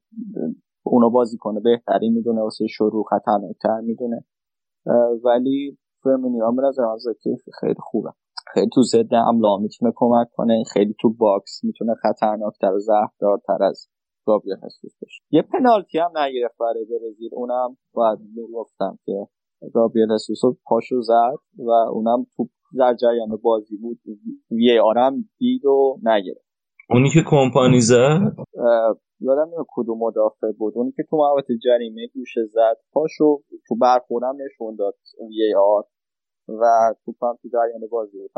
اونو 0.83 1.09
بازی 1.09 1.37
کنه 1.37 1.59
بهتری 1.59 2.09
می‌دونه 2.09 2.41
واسه 2.41 2.67
شروع 2.67 3.05
خطرناکتر 3.09 3.79
می‌دونه. 3.79 4.25
ولی 5.23 5.77
فرمینیو 6.03 6.45
هم 6.45 6.65
به 6.65 6.83
نظرم 6.83 7.07
خیلی 7.59 7.79
خوبه. 7.79 8.09
خیلی 8.53 8.69
تو 8.73 8.81
ضد 8.81 9.13
حمله 9.13 9.57
می‌تونه 9.61 9.91
کمک 9.95 10.27
کنه 10.35 10.63
خیلی 10.73 10.95
تو 11.01 11.13
box 11.13 11.63
می‌تونه 11.63 11.93
خطرناکتر 11.95 12.73
و 12.73 12.79
زهردارتر 12.79 13.63
از 13.63 13.87
گابریل 14.25 14.55
هسوس 14.63 14.91
بشه 15.01 15.23
یه 15.31 15.41
پنالتی 15.41 15.97
هم 15.99 16.11
نگرفت 16.17 16.57
برای 16.59 16.85
برزیل 16.85 17.29
اونم 17.33 17.77
باید 17.93 18.19
می‌گفتم 18.35 18.99
که 19.05 19.27
گابریل 19.73 20.11
هسوس 20.11 20.39
پاشو 20.65 21.01
زد 21.01 21.37
و 21.57 21.69
اونم 21.71 22.25
تو 22.37 22.49
در 22.77 22.95
جریان 23.01 23.37
بازی 23.43 23.77
بود 23.77 23.99
VAR 24.51 24.79
م 24.79 25.29
دید 25.37 25.65
و 25.65 25.97
نگرفت. 26.03 26.45
اونی 26.89 27.09
که 27.09 27.19
کمپانی 27.25 27.79
زد؟ 27.79 28.19
یادم 29.19 29.41
نمیاد 29.47 29.65
کدوم 29.75 29.97
مدافع 29.97 30.51
بود. 30.51 30.73
اونی 30.75 30.91
که 30.91 31.03
تو 31.09 31.17
محوطه 31.17 31.53
جریمه 31.63 32.07
گوشه 32.13 32.45
زد 32.45 32.77
پاشو 32.91 33.41
تو 33.67 33.75
برخورم 33.75 34.35
نشون 34.45 34.75
داد 34.75 34.93
وی 35.29 35.53
آر. 35.55 35.83
و 36.47 36.93
توپم 37.05 37.33
تو 37.41 37.49
جریان 37.53 37.87
بازی 37.91 38.17
بود. 38.17 38.31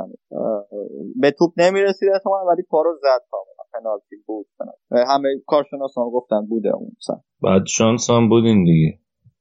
به 1.22 1.32
توپ 1.32 1.52
نمی‌رسید 1.58 2.10
احتمالا 2.14 2.46
ولی 2.46 2.64
پارو 2.70 2.98
زد 3.02 3.22
کاملا 3.32 3.64
پنالتی 3.74 4.16
بود. 4.26 4.48
همه 4.92 5.30
کارشناسان 5.48 6.10
گفتن 6.10 6.46
بوده 6.46 6.76
اون 6.76 6.92
سن. 7.00 7.22
بعد 7.44 7.62
شانس 7.68 8.10
هم 8.10 8.30
بودین 8.30 8.64
دیگه. 8.64 9.00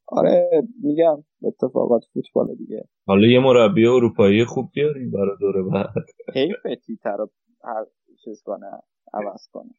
آره 0.08 0.50
میگم 0.82 1.24
اتفاقات 1.42 2.02
فوتبال 2.12 2.54
دیگه. 2.54 2.88
حالا 3.06 3.26
یه 3.26 3.40
مربی 3.40 3.86
اروپایی 3.86 4.44
خوب 4.44 4.70
بیاریم 4.74 5.10
برای 5.10 5.36
دوره 5.40 5.62
بعد. 5.62 6.04
حیف 6.34 6.56
تیتر 6.86 7.16
رو 7.16 7.30
هر 7.64 7.84
چیز 8.24 8.42
کنه 8.44 8.66
عوض 9.14 9.48
کنه. 9.52 9.70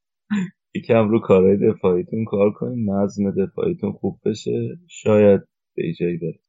یکم 0.75 1.09
رو 1.09 1.19
کارهای 1.19 1.57
دفاعیتون 1.57 2.25
کار 2.25 2.51
کنیم 2.51 2.93
نظم 2.93 3.31
دفاعیتون 3.31 3.91
خوب 3.91 4.19
بشه 4.25 4.77
شاید 4.89 5.41
به 5.75 5.83
جایی 5.99 6.17
بره 6.17 6.39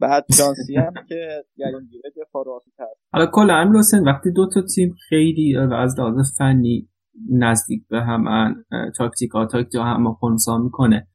بعد 0.00 0.24
جانسی 0.38 0.76
هم 0.76 0.92
که 1.08 1.44
یعنی 1.56 1.86
گیره 1.90 2.10
دفاع 2.16 2.44
هست 2.78 3.00
حالا 3.12 3.26
کل 3.32 3.50
امیر 3.50 3.78
حسین 3.78 4.04
وقتی 4.04 4.32
دو 4.32 4.48
تا 4.54 4.62
تیم 4.74 4.94
خیلی 5.08 5.56
از 5.56 5.98
لحاظ 5.98 6.38
فنی 6.38 6.88
نزدیک 7.30 7.88
به 7.88 8.00
هم 8.00 8.54
تاکتیک 8.98 9.30
ها 9.30 9.46
تاکتیک 9.46 9.80
هم 9.80 10.12
خونسا 10.12 10.58
می‌کنه 10.58 11.08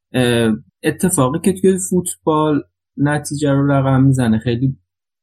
اتفاقی 0.82 1.38
که 1.44 1.60
توی 1.60 1.78
فوتبال 1.90 2.62
نتیجه 2.96 3.52
رو 3.52 3.72
رقم 3.72 4.02
می‌زنه. 4.02 4.38
خیلی 4.38 4.76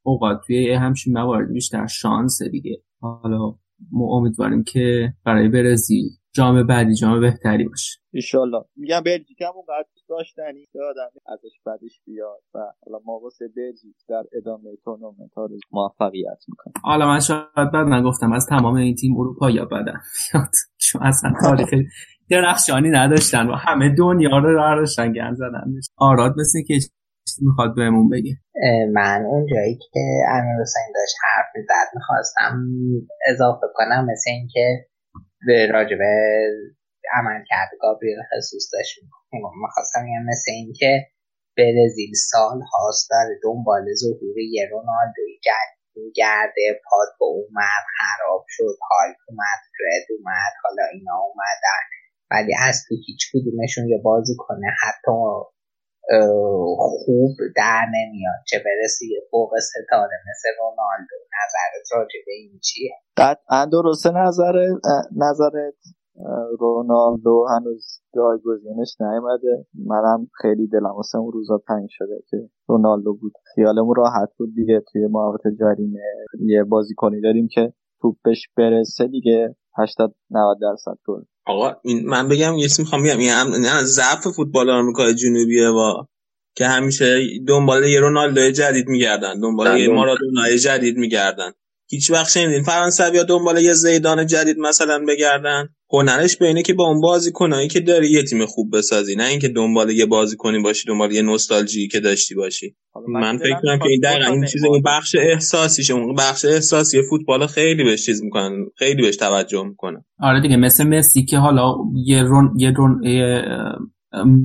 اوقات 0.05 0.41
توی 0.47 0.73
همچین 0.73 1.13
موارد 1.13 1.53
بیشتر 1.53 1.87
شانس 1.87 2.41
دیگه. 2.51 2.83
حالا 3.01 3.55
ما 3.91 4.17
امیدواریم 4.17 4.63
که 4.63 5.13
برای 5.25 5.49
برزیل 5.49 6.09
جام 6.33 6.67
بعدی 6.67 6.95
جام 6.95 7.19
بهتری 7.19 7.67
باشه. 7.67 7.99
ایشالله 8.13 8.63
میگم 8.75 9.01
بلژیک 9.05 9.41
هم 9.41 9.51
اونقدر 9.55 9.87
داشتنی 10.09 10.67
دادم 10.73 11.09
ازش 11.25 11.59
بعدش 11.65 12.01
بیاد 12.05 12.41
و 12.53 12.59
حالا 12.85 12.99
ما 13.05 13.19
واسه 13.19 13.45
بلژیک 13.55 13.95
در 14.09 14.23
ادامه 14.37 14.69
تورنمنت 14.83 15.33
ها 15.37 15.49
موفقیت 15.71 16.39
می‌کنیم. 16.47 16.73
حالا 16.83 17.07
من 17.07 17.19
شاید 17.19 17.71
بعد 17.73 17.87
نگفتم 17.87 18.31
از 18.31 18.45
تمام 18.45 18.75
این 18.75 18.95
تیم 18.95 19.17
اروپا 19.17 19.49
یا 19.49 19.65
بدن 19.65 19.99
چون 20.77 21.03
اصلا 21.03 21.33
تاریخ 21.41 21.69
درخشانی 22.31 22.89
نداشتن 22.89 23.47
و 23.47 23.55
همه 23.55 23.95
دنیا 23.97 24.37
رو 24.37 24.75
داشتن 24.79 25.13
گن 25.13 25.33
زدن 25.33 25.63
آراد 25.97 26.33
مثل 26.39 26.61
که 26.67 26.79
می‌خواد 27.41 27.75
بهمون 27.75 28.09
بگه. 28.09 28.33
من 28.93 29.25
اون 29.25 29.47
جایی 29.51 29.79
که 29.93 29.99
امیر 30.29 30.61
حسین 30.61 30.91
داشت 30.95 31.15
حرف 31.23 31.45
می‌زد 31.55 31.87
می‌خواستم 31.95 32.59
اضافه 33.27 33.67
کنم 33.73 34.05
مثل 34.11 34.31
اینکه 34.31 34.85
به 35.47 35.67
راجبه 35.71 36.11
عمل 37.13 37.43
کرده 37.49 37.77
گابریل 37.81 38.17
خصوص 38.33 38.69
داشت 38.73 38.99
می‌خواستم 39.61 40.07
یه 40.07 40.19
مثل 40.27 40.51
اینکه 40.51 41.07
برزیل 41.57 42.13
سال 42.31 42.61
هاست 42.73 43.09
داره 43.09 43.39
دنبال 43.43 43.85
ظهور 43.93 44.37
یه 44.39 44.69
رونالدوی 44.71 45.39
گرده 46.15 46.81
پاد 46.89 47.07
اومد 47.19 47.85
خراب 47.97 48.45
شد 48.47 48.77
حال 48.89 49.09
اومد 49.29 49.61
فرد 49.77 50.07
اومد 50.17 50.53
حالا 50.63 50.83
اینا 50.93 51.17
اومدن. 51.27 51.98
ولی 52.31 52.53
از 52.67 52.85
تو 52.89 52.95
هیچ 53.07 53.21
کدومشون 53.33 53.87
یه 53.87 54.01
بازی 54.03 54.35
کنه. 54.37 54.67
حتی 54.83 55.19
خوب 57.05 57.31
در 57.55 57.85
نمیاد. 57.95 58.39
چه 58.47 58.57
برسی 58.65 59.05
یه 59.13 59.21
فوق 59.31 59.51
ستاره 59.59 60.17
مثل 60.29 60.49
رونالدو. 60.59 61.15
نظرت 61.39 61.87
راجع 61.93 62.19
به 62.25 62.31
این 62.31 62.59
چیه؟ 62.63 62.91
قطعا 63.17 63.65
درسته 63.65 64.11
نظر 64.11 64.53
نظرت 65.17 65.73
رونالدو 66.59 67.45
هنوز 67.49 68.01
جایگزینش 68.15 68.95
نیومده. 68.99 69.65
منم 69.85 70.27
خیلی 70.41 70.67
دلم 70.67 70.95
واسه 70.95 71.17
اون 71.17 71.31
روزا 71.31 71.61
تنگ 71.67 71.87
شده 71.89 72.23
که 72.29 72.37
رونالدو 72.67 73.13
بود. 73.13 73.33
خیالمون 73.55 73.95
راحت 73.95 74.29
بود 74.37 74.55
دیگه 74.55 74.83
توی 74.91 75.07
محوطه 75.07 75.49
جریمه. 75.59 75.99
یه 76.39 76.63
بازیکنی 76.63 77.21
داریم 77.21 77.47
که 77.47 77.73
توپش 78.01 78.49
برسه 78.57 79.07
دیگه. 79.07 79.55
80 79.77 80.15
90 80.31 80.57
درصد 80.61 80.97
گل. 81.07 81.21
آقا 81.49 81.75
این 81.83 82.05
من 82.05 82.27
بگم 82.27 82.57
یه 82.57 82.65
اسم 82.65 82.83
می‌خوام 82.83 83.03
بگم. 83.03 83.17
این 83.17 83.29
هم 83.29 83.47
نه 83.55 83.83
ضعف 83.83 84.27
فوتبال 84.27 84.69
آمریکای 84.69 85.15
جنوبیه 85.15 85.71
با 85.71 86.07
که 86.55 86.67
همیشه 86.67 87.21
دنبال 87.47 87.83
یه 87.83 87.99
رونالدو 87.99 88.51
جدید 88.51 88.87
میگردن 88.87 89.39
دنبال 89.39 89.79
یه 89.79 89.89
مارادونا 89.89 90.55
جدید 90.55 90.97
میگردن. 90.97 91.51
هیچ 91.89 92.11
وقت 92.11 92.29
شنیدین 92.29 92.63
فرانسوی 92.63 93.17
یا 93.17 93.23
دنبال 93.23 93.57
یه 93.57 93.73
زیدان 93.73 94.27
جدید 94.27 94.59
مثلا 94.59 95.05
بگردن؟ 95.07 95.69
هنرش 95.93 96.37
به 96.37 96.47
اینه 96.47 96.63
که 96.63 96.73
با 96.73 96.87
اون 96.87 97.01
بازیکنایی 97.01 97.67
که 97.67 97.79
داری 97.79 98.11
یه 98.11 98.23
تیم 98.23 98.45
خوب 98.45 98.77
بسازی 98.77 99.15
نه 99.15 99.23
اینکه 99.23 99.47
دنبال 99.47 99.89
یه 99.89 100.05
بازیکنی 100.05 100.59
باشی 100.59 100.87
دنبال 100.87 101.11
یه 101.11 101.21
نوستالژی 101.21 101.87
که 101.87 101.99
داشتی 101.99 102.35
باشی. 102.35 102.75
من 103.07 103.37
فکر 103.37 103.59
کنم 103.61 103.79
که 103.79 103.89
این 103.89 103.99
دقیقا 104.03 104.33
این 104.33 104.45
چیز 104.45 104.65
اون 104.65 104.81
بخش 104.85 105.15
احساسیشه 105.19 105.93
اون 105.93 106.15
بخش 106.15 106.45
احساسی 106.45 107.01
فوتبال 107.09 107.47
خیلی 107.47 107.83
بهش 107.83 108.05
چیز 108.05 108.23
می‌کنن 108.23 108.51
خیلی 108.77 109.01
بهش 109.01 109.15
توجه 109.15 109.63
می‌کنن. 109.63 110.03
آره 110.19 110.41
دیگه 110.41 110.57
مثل 110.57 110.87
مسی 110.87 111.25
که 111.25 111.37
حالا 111.37 111.75
یه 112.05 112.23
رون 112.23 112.53
یه 112.57 112.71
رون 112.71 113.03
یه 113.03 113.41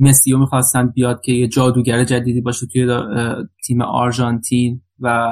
مسی 0.01 0.31
رو 0.31 0.39
می‌خواستن 0.39 0.87
بیاد 0.87 1.21
که 1.23 1.31
یه 1.31 1.47
جادوگر 1.47 2.03
جدیدی 2.03 2.41
باشه 2.41 2.65
توی 2.73 2.87
تیم 3.67 3.81
آرژانتین 3.81 4.81
و 4.99 5.29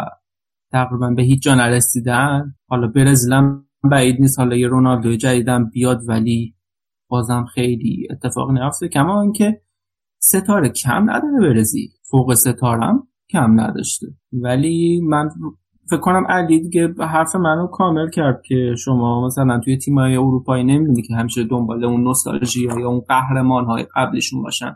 تقریبا 0.71 1.09
به 1.09 1.23
هیچ 1.23 1.43
جا 1.43 1.55
نرسیدن. 1.55 2.55
حالا 2.67 2.87
برزیلم 2.87 3.62
بعید 3.91 4.21
نیست. 4.21 4.39
حالا 4.39 4.55
یه 4.55 4.67
رونالدو 4.67 5.15
جدیدم 5.15 5.69
بیاد 5.69 5.99
ولی 6.07 6.55
بازم 7.09 7.45
خیلی 7.53 8.07
اتفاق 8.11 8.51
نیافته 8.51 8.87
کما 8.87 9.21
اینکه 9.21 9.61
ستاره 10.19 10.69
کم 10.69 11.09
نداره 11.09 11.39
برزیل 11.39 11.89
فوق 12.11 12.33
ستارم 12.33 13.07
کم 13.29 13.59
نداشته. 13.59 14.07
ولی 14.33 15.01
من 15.01 15.29
فکر 15.89 15.99
کنم 15.99 16.25
علی 16.29 16.59
دیگه 16.61 16.93
حرف 16.99 17.35
منو 17.35 17.67
کامل 17.67 18.09
کرد 18.09 18.41
که 18.47 18.75
شما 18.77 19.25
مثلا 19.25 19.59
توی 19.59 19.77
تیمای 19.77 20.15
اروپایی 20.15 20.63
نمی‌بینی 20.63 21.01
که 21.01 21.15
همیشه 21.15 21.43
دنبال 21.43 21.85
اون 21.85 22.03
نوستالژی 22.03 22.63
یا 22.63 22.87
اون 22.87 22.99
قهرمان 22.99 23.65
های 23.65 23.85
قبلشون 23.95 24.41
باشن. 24.43 24.75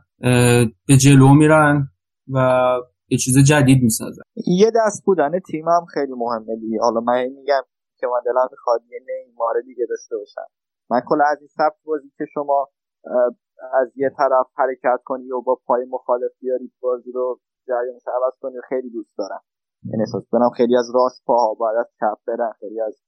به 0.87 0.97
جلو 0.97 1.33
میرن 1.33 1.87
و 2.33 2.67
یه 3.09 3.17
چیز 3.17 3.37
جدید 3.37 3.83
می‌سازن. 3.83 4.21
یه 4.47 4.71
دست 4.75 5.05
بودن 5.05 5.39
تیم 5.39 5.65
هم 5.67 5.85
خیلی 5.93 6.13
مهمه 6.17 6.55
دیگه. 6.61 6.77
حالا 6.81 6.99
من 6.99 7.23
میگم 7.23 7.61
که 7.99 8.07
من 8.07 8.21
دلم 8.25 8.47
می‌خواد 8.51 8.81
یه 8.89 8.99
نیمار 9.07 9.61
دیگه 9.61 9.85
داشته 9.89 10.17
باشم 10.17 10.47
من 10.89 11.01
کلا 11.09 11.23
از 11.31 11.37
این 11.39 11.47
سبت 11.47 11.75
بازی 11.85 12.11
که 12.17 12.25
شما 12.33 12.67
از 13.73 13.91
یه 13.95 14.09
طرف 14.17 14.47
حرکت 14.55 15.01
کنی 15.05 15.31
و 15.31 15.41
با 15.41 15.59
پای 15.65 15.85
مخالف 15.89 16.31
بیاری 16.39 16.71
بازی 16.79 17.11
رو 17.11 17.39
جریانش 17.67 18.07
عوض 18.07 18.39
کنی 18.41 18.55
خیلی 18.69 18.89
دوست 18.89 19.17
دارم. 19.17 19.41
این 19.83 19.91
یعنی 19.91 20.01
احساس 20.01 20.23
کنم 20.31 20.49
خیلی 20.49 20.77
از 20.77 20.95
راست 20.95 21.23
پاها 21.25 21.53
باید 21.53 21.77
از 21.77 21.89
چپ 21.99 22.17
برن 22.27 22.51
خیلی 22.59 22.81
از 22.81 23.01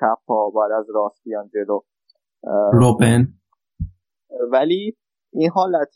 چپ 0.00 0.18
پاها 0.26 0.50
باید 0.50 0.72
از 0.72 0.86
راست 0.94 1.22
بیان 1.24 1.48
جلو. 1.48 1.80
روبن. 2.72 3.26
ولی 4.52 4.96
این 5.32 5.50
حالت 5.50 5.94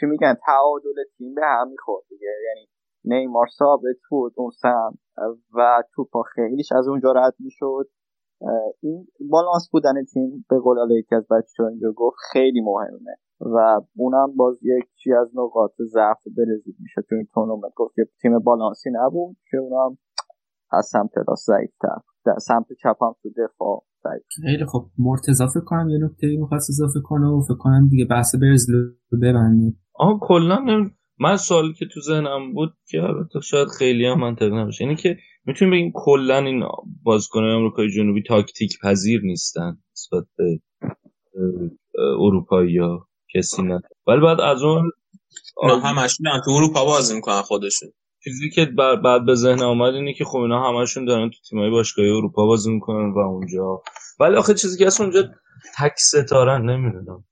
چی 0.00 0.06
میگن 0.06 0.34
تعادل 0.46 1.04
تیم 1.16 1.34
به 1.34 1.42
هم 1.44 1.68
می‌خورد 1.70 2.04
دیگه. 2.08 2.28
یعنی 2.46 2.68
نیمار 3.04 3.46
ثابت 3.58 3.96
بود 4.10 4.32
اون 4.36 4.50
سم 4.50 4.98
و 5.54 5.82
توپا 5.94 6.22
خیلیش 6.22 6.72
از 6.72 6.88
اونجا 6.88 7.12
رد 7.12 7.34
می‌شد. 7.38 7.88
این 8.80 9.06
بالانس 9.30 9.68
بودن 9.72 10.04
تیم 10.12 10.46
به 10.50 10.58
قول 10.58 10.90
یکی 10.90 11.14
از 11.14 11.26
بچه 11.30 11.62
اینجا 11.62 11.92
گفت 11.96 12.16
خیلی 12.32 12.60
مهمه 12.60 13.16
و 13.40 13.80
اونم 13.96 14.36
باز 14.36 14.58
یکی 14.62 15.12
از 15.12 15.30
نقاط 15.34 15.72
ضعف 15.92 16.22
برزیل 16.36 16.74
میشه 16.78 17.02
تو 17.08 17.14
این 17.14 17.26
تورنمنت. 17.34 17.72
گفت 17.76 17.94
که 17.94 18.02
تیم 18.22 18.38
بالانسی 18.38 18.90
نبود 18.92 19.36
که 19.50 19.56
اونم 19.56 19.98
از 20.72 20.86
سمت 20.92 21.10
راست 21.28 21.46
ضعیفتر. 21.46 21.98
در 22.26 22.38
سمت 22.38 22.66
چپ 22.82 23.02
هم 23.02 23.14
تو 23.22 23.30
دفاع 23.30 23.84
خیلی 24.42 24.64
خب 24.72 24.84
مرتضی 24.98 25.44
فکر 25.54 25.64
کنم 25.64 25.88
یه 25.88 25.98
نکته 26.04 26.26
می‌خواست 26.40 26.70
اضافه 26.70 27.00
کنه 27.04 27.26
و 27.26 27.40
فکر 27.40 27.58
کنم 27.58 27.88
دیگه 27.90 28.04
بحث 28.10 28.34
برزیل 28.34 28.74
رو 29.10 29.18
ببندیم. 29.18 29.80
آه 29.94 30.18
کلا 30.20 30.64
من 31.24 31.36
سوالی 31.36 31.74
که 31.74 31.86
تو 31.86 32.00
ذهنم 32.00 32.52
بود 32.52 32.72
که 32.90 33.02
البته 33.02 33.40
شاید 33.40 33.68
خیلی 33.78 34.06
هم 34.06 34.20
منطق 34.20 34.52
نباشه 34.52 34.84
اینه 34.84 34.96
که 34.96 35.18
می‌تونیم 35.44 35.74
بگیم 35.74 35.92
کلا 35.94 36.38
این 36.38 36.64
بازیکن‌های 37.02 37.52
آمریکای 37.52 37.90
جنوبی 37.90 38.22
تاکتیک 38.22 38.78
پذیر 38.82 39.20
نیستن 39.20 39.78
نسبت 39.92 40.24
به 40.36 40.60
اروپایی 42.20 42.72
یا 42.72 43.06
کسی 43.34 43.62
نه. 43.62 43.80
ولی 44.06 44.20
بعد 44.20 44.40
از 44.40 44.62
اون 44.62 44.90
همشون 45.62 46.26
تو 46.44 46.50
اروپا 46.50 46.84
بازی 46.84 47.14
می‌کنن 47.14 47.42
خودشون. 47.42 47.88
چیزی 48.24 48.50
که 48.50 48.64
بعد 49.04 49.26
به 49.26 49.34
ذهن 49.34 49.62
آمد 49.62 49.94
اینه 49.94 50.12
که 50.12 50.24
خب 50.24 50.38
اینا 50.38 50.70
همشون 50.70 51.04
دارن 51.04 51.30
تو 51.30 51.36
تیمای 51.48 51.70
باشگاهی 51.70 52.10
اروپا 52.10 52.46
بازی 52.46 52.70
می‌کنن 52.70 53.12
و 53.12 53.18
اونجا 53.18 53.82
ولی 54.20 54.36
آخه 54.36 54.54
چیزی 54.54 54.78
که 54.78 54.86
اصلا 54.86 55.06
اونجا 55.06 55.22
تک 55.78 55.92
ستاره 55.96 56.58
نمی‌دونم 56.58 57.24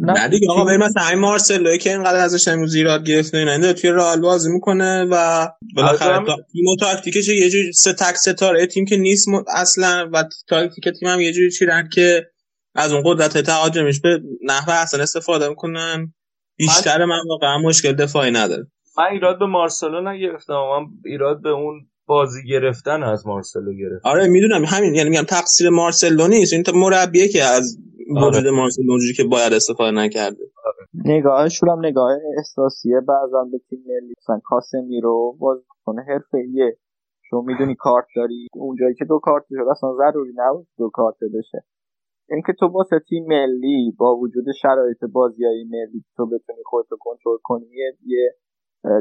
نه. 0.00 0.28
دیگه 0.28 0.46
آقا 0.50 0.64
بریم 0.64 0.80
مثلا 0.80 1.08
این 1.08 1.18
مارسلو 1.18 1.76
که 1.76 1.90
اینقدر 1.90 2.18
ازش 2.18 2.48
امروز 2.48 2.74
ایراد 2.74 3.06
گرفته 3.06 3.38
اینا 3.38 3.72
توی 3.72 3.90
رئال 3.90 4.20
بازی 4.20 4.50
می‌کنه 4.50 5.04
و 5.10 5.48
بالاخره 5.76 6.18
تیم 6.52 6.66
و 6.66 6.76
تاکتیکش 6.80 7.28
یه 7.28 7.50
جوری 7.50 7.72
سه 7.72 7.92
تک 7.92 8.14
ستاره 8.14 8.66
تیم 8.66 8.84
که 8.84 8.96
نیست 8.96 9.28
اصلا 9.48 10.10
و 10.12 10.24
تاکتیک 10.48 10.88
تیم 10.88 11.08
هم 11.08 11.20
یه 11.20 11.32
جوری 11.32 11.50
چیرن 11.50 11.88
که 11.92 12.26
از 12.74 12.92
اون 12.92 13.02
قدرت 13.06 13.38
تهاجمیش 13.38 14.00
به 14.00 14.20
نحو 14.44 14.70
احسن 14.70 15.00
استفاده 15.00 15.48
می‌کنن. 15.48 16.14
بیشتر 16.56 17.04
من 17.04 17.20
واقعا 17.28 17.58
مشکل 17.58 17.92
دفاعی 17.92 18.30
نداره. 18.30 18.66
من 18.98 19.04
ایراد 19.04 19.38
به 19.38 19.46
مارسلو 19.46 20.12
نگرفتم 20.12 20.54
من 20.54 20.86
ایراد 21.04 21.42
به 21.42 21.48
اون 21.48 21.86
بازی 22.06 22.40
گرفتن 22.48 23.02
از 23.02 23.26
مارسلو 23.26 23.72
گرفت. 23.72 24.06
آره 24.06 24.28
می‌دونم. 24.28 24.62
همین 24.66 24.94
یعنی 24.94 25.10
میگم 25.10 25.22
تقصیر 25.22 25.70
مارسلو 25.70 26.28
نیست. 26.28 26.52
این 26.52 26.62
مربیه 26.74 27.28
که 27.28 27.42
از 27.42 27.78
وجود 28.26 28.46
مارسلو 28.46 28.90
اونجوری 28.90 29.14
که 29.16 29.24
باید 29.24 29.52
استفاده 29.52 29.90
نکرده. 29.90 30.44
نگاهشون 31.04 31.68
هم 31.68 31.86
نگاه 31.86 32.10
احساسیه. 32.38 33.00
بعضا 33.00 33.44
به 33.52 33.58
تیم 33.68 33.78
ملی 33.86 34.14
مثلا 34.22 34.40
کاسمیرو 34.44 35.36
بازیکن 35.40 35.98
حرفه‌ایه 36.08 36.76
شما 37.30 37.42
می‌دونی 37.42 37.74
کارت 37.74 38.06
داری؟ 38.16 38.46
اونجایی 38.54 38.94
که 38.94 39.04
دو 39.04 39.18
کارت 39.18 39.44
شد 39.48 39.68
اصلا 39.70 39.90
ضروری 39.96 40.32
نبود 40.36 40.66
دو 40.78 40.90
کارت 40.92 41.16
بشه. 41.34 41.64
اینکه 42.30 42.52
تو 42.60 42.66
واسه 42.66 43.00
تیم 43.08 43.26
ملی 43.26 43.94
با 43.98 44.16
وجود 44.16 44.44
شرایط 44.62 45.04
بازی 45.12 45.44
های 45.44 45.64
ملی 45.64 46.04
تو 46.16 46.26
بتونی 46.26 46.62
خودتو 46.64 46.96
کنترل 47.00 47.38
کنی 47.42 47.66
یه 48.04 48.34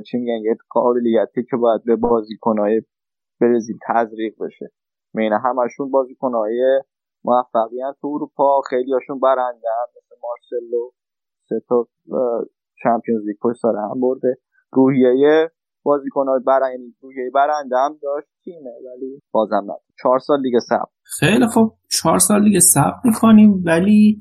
چی 0.06 0.18
میگن 0.18 0.42
یه 0.44 0.58
قابلیتی 0.70 1.44
که 1.50 1.58
باید 1.58 1.84
به 1.86 1.96
بازیکنهای 1.96 2.82
برزیل 3.44 3.78
تزریق 3.88 4.34
بشه. 4.40 4.72
مینه 5.14 5.40
همشون 5.40 5.92
بازیکنهای 5.92 6.82
موفقی 7.24 7.78
تو 8.02 8.08
اروپا 8.08 8.62
خیلی 8.70 8.94
هاشون 8.94 9.20
برنده 9.20 9.68
هم 9.80 9.88
مثل 9.98 10.16
مارسلو 10.24 10.92
سه 11.50 11.56
تا 11.70 11.88
چمپیونز 12.84 13.26
لیگ 13.26 13.38
پشت 13.42 13.66
هم 13.66 14.02
برده. 14.02 14.36
روحیه 14.74 15.52
بازیکنهای 15.84 16.40
برنده 16.48 16.94
روحیه 17.02 17.32
برنده 17.34 17.76
هم 17.78 17.98
داشت 18.02 18.28
تیمه 18.44 18.70
ولی 18.70 19.22
بازم 19.32 19.64
نه 19.68 19.74
چهار 20.04 20.20
سال 20.20 20.42
دیگه 20.42 20.60
صبر 20.60 20.90
خیلی 21.20 21.48
خوب. 21.48 21.74
چهار 21.92 22.20
سال 22.20 22.44
دیگه 22.44 22.60
صبر 22.60 23.00
می‌کنیم 23.04 23.64
ولی 23.66 24.20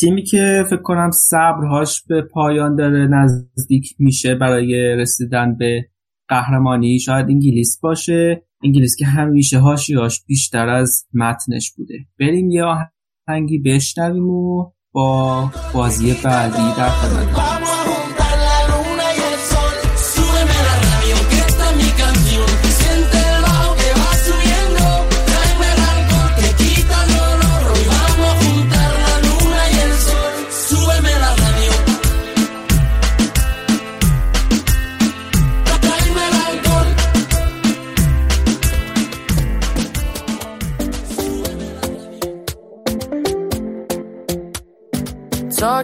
تیمی 0.00 0.22
که 0.22 0.64
فکر 0.70 0.82
کنم 0.82 1.10
صبرهاش 1.10 2.02
به 2.08 2.22
پایان 2.22 2.76
داره 2.76 3.08
نزدیک 3.10 3.84
میشه 3.98 4.34
برای 4.34 4.96
رسیدن 4.98 5.56
به 5.58 5.84
قهرمانی 6.28 6.98
شاید 6.98 7.26
انگلیس 7.28 7.80
باشه. 7.82 8.42
انگلیس 8.64 8.96
که 8.96 9.06
همیشه 9.06 9.58
هاشیاش 9.58 10.24
بیشتر 10.24 10.68
از 10.68 11.04
متنش 11.14 11.72
بوده. 11.76 11.94
بریم 12.20 12.50
یه 12.50 12.64
آهنگی 13.28 13.58
بشنویم 13.58 14.30
و 14.30 14.70
با 14.92 15.50
بازی 15.74 16.14
بعدی 16.24 16.74
در 16.78 16.88
خدمت. 16.88 17.75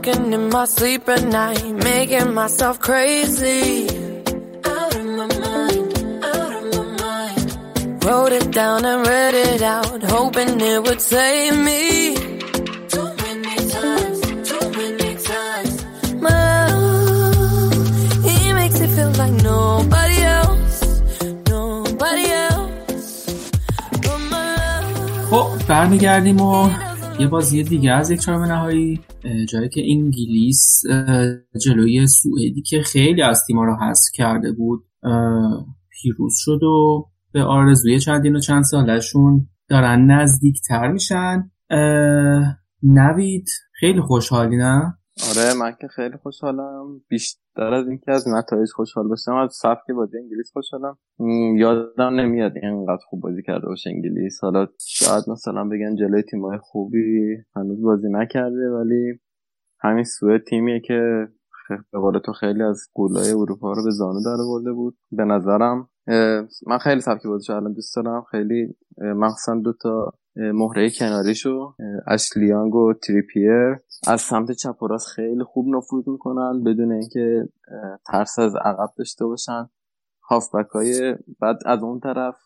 Talking 0.01 0.33
in 0.33 0.49
my 0.49 0.65
sleep 0.65 1.07
at 1.07 1.23
night, 1.23 1.63
making 1.89 2.33
myself 2.33 2.79
crazy. 2.79 3.85
Out 4.65 4.95
of 4.99 5.05
my 5.19 5.27
mind, 5.45 5.89
out 6.31 6.53
of 6.59 6.65
my 6.73 6.85
mind. 7.03 8.03
Wrote 8.03 8.31
it 8.39 8.49
down 8.51 8.85
and 8.85 9.05
read 9.07 9.35
it 9.35 9.61
out, 9.61 10.01
hoping 10.01 10.59
it 10.59 10.79
would 10.81 10.99
save 10.99 11.55
me. 11.69 12.15
Too 12.93 13.07
many 13.23 13.55
times, 13.75 14.19
too 14.49 14.65
many 14.79 15.11
times. 15.31 15.75
My 16.25 16.73
love, 16.73 18.25
he 18.27 18.53
makes 18.53 18.79
it 18.81 18.89
feel 18.97 19.11
like 19.21 19.35
nobody 19.53 20.19
else, 20.39 21.01
nobody 21.55 22.25
else. 22.49 23.11
But 24.03 24.19
my 24.31 24.55
love. 24.57 25.29
خب 25.29 25.67
برمیگردیم 25.67 26.41
و 26.41 26.69
یه 27.19 27.27
بازی 27.27 27.63
دیگه 27.63 27.91
از 27.91 28.11
یک 28.11 28.19
چهارم 28.21 28.43
نهایی 28.43 29.03
جایی 29.48 29.68
که 29.68 29.82
انگلیس 29.90 30.82
جلوی 31.64 32.06
سوئدی 32.06 32.62
که 32.62 32.82
خیلی 32.82 33.22
از 33.22 33.40
تیما 33.46 33.64
رو 33.64 33.76
حذف 33.76 34.10
کرده 34.14 34.52
بود 34.52 34.84
پیروز 35.90 36.34
شد 36.36 36.62
و 36.62 37.06
به 37.32 37.42
آرزوی 37.42 38.00
چندین 38.00 38.36
و 38.36 38.40
چند 38.40 38.62
سالشون 38.62 39.48
دارن 39.68 40.10
نزدیکتر 40.10 40.92
میشن. 40.92 41.50
نوید 42.82 43.48
خیلی 43.72 44.00
خوشحالی 44.00 44.56
نه؟ 44.56 44.98
آره 45.30 45.54
من 45.60 45.72
که 45.80 45.88
خیلی 45.88 46.16
خوشحالم. 46.16 47.00
بیشتر 47.08 47.74
از 47.74 47.88
اینکه 47.88 48.12
از 48.12 48.28
نتایج 48.28 48.70
خوشحال 48.70 49.08
باشم 49.08 49.34
از 49.34 49.54
سبک 49.54 49.90
بازی 49.96 50.18
انگلیس 50.18 50.52
خوشحالم. 50.52 50.98
یادم 51.56 52.20
نمیاد 52.20 52.52
اینقدر 52.62 53.02
خوب 53.08 53.20
بازی 53.20 53.42
کرده 53.42 53.66
باشه 53.66 53.90
انگلیس. 53.90 54.38
حالا 54.42 54.66
شاید 54.80 55.24
مثلا 55.28 55.64
بگن 55.64 55.96
جلوی 55.96 56.22
تیمای 56.22 56.58
خوبی 56.58 57.36
هنوز 57.56 57.82
بازی 57.82 58.08
نکرده 58.10 58.70
ولی 58.70 59.20
همین 59.80 60.04
سوئد 60.04 60.44
تیمیه 60.44 60.80
که 60.80 61.28
به 61.92 61.98
قول 61.98 62.18
تو 62.18 62.32
خیلی 62.32 62.62
از 62.62 62.88
گلای 62.94 63.30
اروپا 63.30 63.72
رو 63.72 63.84
به 63.84 63.90
زانو 63.90 64.20
در 64.24 64.36
برده 64.48 64.72
بود. 64.72 64.96
به 65.10 65.24
نظرم 65.24 65.88
من 66.66 66.78
خیلی 66.80 67.00
سبک 67.00 67.26
بازیش 67.26 67.50
الان 67.50 67.72
دوست 67.72 67.96
دارم. 67.96 68.24
خیلی 68.30 68.76
مخصوصا 68.98 69.54
دو 69.54 69.72
تا 69.72 70.12
مهره 70.36 70.90
کناریشو 70.90 71.74
اشلیانگ 72.06 72.74
و 72.74 72.94
تریپیر. 72.94 73.76
از 74.06 74.20
سمت 74.20 74.52
چپ 74.52 74.82
و 74.82 74.86
راست 74.86 75.08
خیلی 75.08 75.44
خوب 75.44 75.66
نفوذ 75.76 76.08
می‌کنن 76.08 76.62
بدون 76.64 76.92
اینکه 76.92 77.48
ترس 78.06 78.38
از 78.38 78.56
عقب 78.64 78.90
داشته 78.98 79.24
باشن. 79.24 79.68
هافبک 80.30 80.66
های 80.66 81.14
بعد 81.40 81.56
از 81.66 81.82
اون 81.82 82.00
طرف 82.00 82.36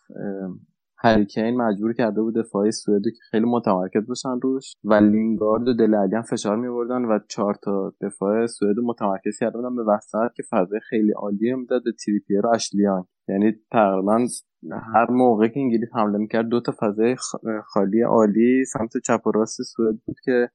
هریکین 0.99 1.57
مجبور 1.57 1.93
کرده 1.93 2.23
بود 2.23 2.35
دفاعی 2.37 2.73
سوئدو 2.73 3.11
که 3.11 3.19
خیلی 3.31 3.45
متمرکز 3.45 4.07
باشن 4.09 4.41
روش 4.43 4.73
و 4.85 4.95
لینگارد 4.95 5.69
و 5.69 5.75
دل 5.75 6.23
فشار 6.23 6.57
میوردن 6.57 7.05
و 7.05 7.19
چهار 7.29 7.55
تا 7.55 7.93
دفاع 8.01 8.47
سوئد 8.47 8.77
متمرکز 8.85 9.39
کرده 9.41 9.59
بودن 9.59 9.77
به 9.77 9.85
وسط 9.85 10.33
که 10.37 10.43
فضای 10.51 10.81
خیلی 10.89 11.13
عالی 11.13 11.55
می‌داد 11.55 11.85
به 11.85 11.93
تریپیر 12.05 12.47
و 12.47 12.49
اشلیان 12.55 13.05
یعنی 13.29 13.53
تقریبا 13.73 14.27
هر 14.73 15.11
موقع 15.11 15.49
که 15.49 15.61
انگلیس 15.61 15.89
حمله 15.95 16.19
می‌کرد 16.19 16.49
دو 16.49 16.61
تا 16.61 16.75
فضای 16.81 17.17
خالی 17.65 18.03
عالی 18.03 18.65
سمت 18.65 18.91
چپ 19.05 19.27
و 19.27 19.31
راست 19.31 19.63
سوئد 19.63 19.95
بود 20.07 20.17
که 20.25 20.49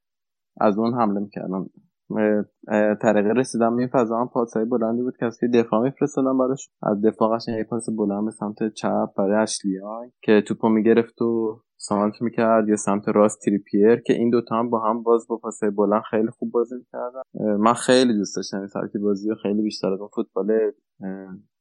از 0.62 0.78
اون 0.78 0.94
حمله 0.94 1.20
می‌کردن. 1.20 1.66
طریقه 3.02 3.30
رسیدن 3.30 3.74
این 3.74 3.88
فضا 3.88 4.18
هم 4.18 4.28
پاسهای 4.28 4.66
بلندی 4.66 5.02
بود 5.02 5.18
که 5.18 5.48
دفاع 5.54 5.84
میفرستادن 5.84 6.38
براش. 6.38 6.70
از 6.84 7.02
دفاع 7.02 7.36
قشنگ 7.36 7.58
یه 7.58 7.64
پاس 7.64 7.90
بلند 7.98 8.26
به 8.26 8.32
سمت 8.32 8.74
چپ 8.74 9.10
برای 9.18 9.44
اشلیان 9.44 10.12
که 10.22 10.42
توپو 10.48 10.70
می‌گرفت 10.70 11.22
و 11.22 11.62
سانت 11.78 12.22
می‌کرد. 12.22 12.70
یا 12.70 12.76
سمت 12.76 13.08
راست 13.08 13.42
تریپیر 13.46 13.96
که 13.96 14.14
این 14.14 14.30
دوتا 14.30 14.56
هم 14.56 14.70
با 14.70 14.80
هم 14.80 15.04
باز 15.04 15.28
با 15.28 15.38
پاسهای 15.38 15.72
بلند 15.72 16.02
خیلی 16.10 16.30
خوب 16.30 16.52
بازی 16.52 16.76
می‌کردن. 16.76 17.22
من 17.58 17.74
خیلی 17.74 18.14
دوست 18.14 18.36
داشتم 18.36 18.58
این 18.58 18.68
سبک 18.68 18.98
بازی 19.04 19.32
و 19.32 19.36
خیلی 19.36 19.62
بیشتر 19.62 19.94
از 19.94 20.00
اون 20.00 20.10
فوتبال 20.16 20.52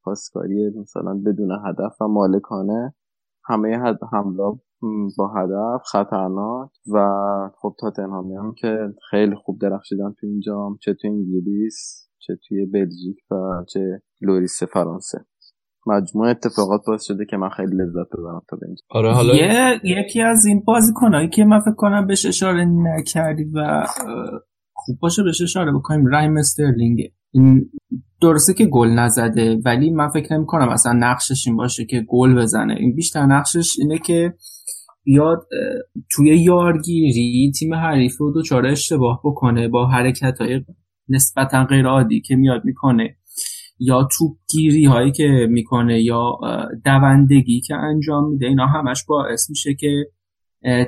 پاسکاری 0.05 0.71
مثلا 0.81 1.23
بدون 1.27 1.51
هدف 1.67 2.01
و 2.01 2.09
مالکانه. 2.09 2.95
همه 3.45 3.77
حمله 4.13 4.53
با 5.19 5.29
هدف 5.37 5.83
خطرناک 5.93 6.71
و 6.95 6.99
خب 7.61 7.75
تاتنهامی 7.81 8.37
هم 8.37 8.55
که 8.59 8.79
خیلی 9.11 9.35
خوب 9.35 9.59
درخشیدن 9.61 10.13
تو 10.21 10.27
اینجا 10.27 10.77
چه 10.81 10.95
تو 10.95 11.09
انگلیس 11.09 12.09
چه 12.19 12.37
توی 12.49 12.67
بلژیک 12.67 13.17
و 13.31 13.65
چه 13.69 14.03
لوریس 14.21 14.63
فرانسه. 14.63 15.19
مجموع 15.87 16.29
اتفاقات 16.29 16.81
باعث 16.87 17.03
شده 17.05 17.25
که 17.31 17.37
من 17.37 17.49
خیلی 17.49 17.77
لذت 17.77 18.09
ببرم 18.13 18.43
تا 18.49 18.59
اینجا. 18.67 18.83
آره 18.91 19.13
حالا 19.13 19.35
یه، 19.35 19.81
یکی 19.85 20.23
از 20.23 20.47
این 20.47 20.63
بازیکنایی 20.67 21.29
که 21.29 21.45
من 21.45 21.61
فکر 21.61 21.75
کنم 21.77 22.07
بهش 22.07 22.27
اشاره 22.27 22.65
نکردی 22.65 23.45
و 23.45 23.87
خوب 24.73 24.99
باشه 25.03 25.23
بهش 25.23 25.43
اشاره 25.43 25.73
بکنیم 25.73 26.07
رحیم 26.07 26.37
استرلینگه 26.37 27.13
درسته 28.23 28.55
که 28.55 28.67
گل 28.67 28.89
نزده 28.89 29.59
ولی 29.65 29.91
من 29.91 30.09
فکر 30.09 30.35
نمی 30.35 30.47
کنم 30.47 30.69
اصلا 30.69 30.93
نقشش 30.93 31.47
این 31.47 31.57
باشه 31.57 31.85
که 31.85 32.05
گل 32.09 32.35
بزنه. 32.35 32.75
این 32.79 32.95
بیشتر 32.95 33.27
نقشش 33.27 33.77
اینه 33.79 33.99
که 33.99 34.35
بیاد 35.05 35.49
توی 36.11 36.37
یارگیری 36.37 37.53
تیم 37.59 37.75
حریف 37.75 38.17
رو 38.19 38.33
دوچاره 38.33 38.71
اشتباه 38.71 39.21
بکنه 39.25 39.69
با 39.69 39.87
حرکت 39.87 40.41
های 40.41 40.61
نسبتا 41.09 41.65
غیر 41.65 41.87
عادی 41.87 42.21
که 42.21 42.37
میاد 42.37 42.65
می‌کنه 42.65 43.17
یا 43.79 44.09
توپگیری 44.19 44.85
هایی 44.85 45.13
که 45.13 45.47
می‌کنه 45.51 46.03
یا 46.03 46.39
دوندگی 46.85 47.61
که 47.61 47.75
انجام 47.75 48.31
میده 48.31 48.47
اینا 48.47 48.67
همش 48.67 49.05
باعث 49.05 49.51
میشه 49.51 49.75
که 49.75 50.07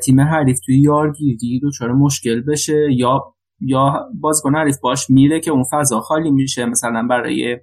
تیم 0.02 0.20
حریف 0.20 0.60
توی 0.66 0.80
یارگیری 0.80 1.60
دچار 1.62 1.92
مشکل 1.92 2.40
بشه 2.40 2.86
یا 2.90 3.31
یا 3.66 4.08
بازیکن 4.20 4.54
حریف 4.54 4.78
باش 4.82 5.10
میره 5.10 5.40
که 5.40 5.50
اون 5.50 5.64
فضا 5.72 6.00
خالی 6.00 6.30
میشه 6.30 6.66
مثلا 6.66 7.06
برای 7.10 7.58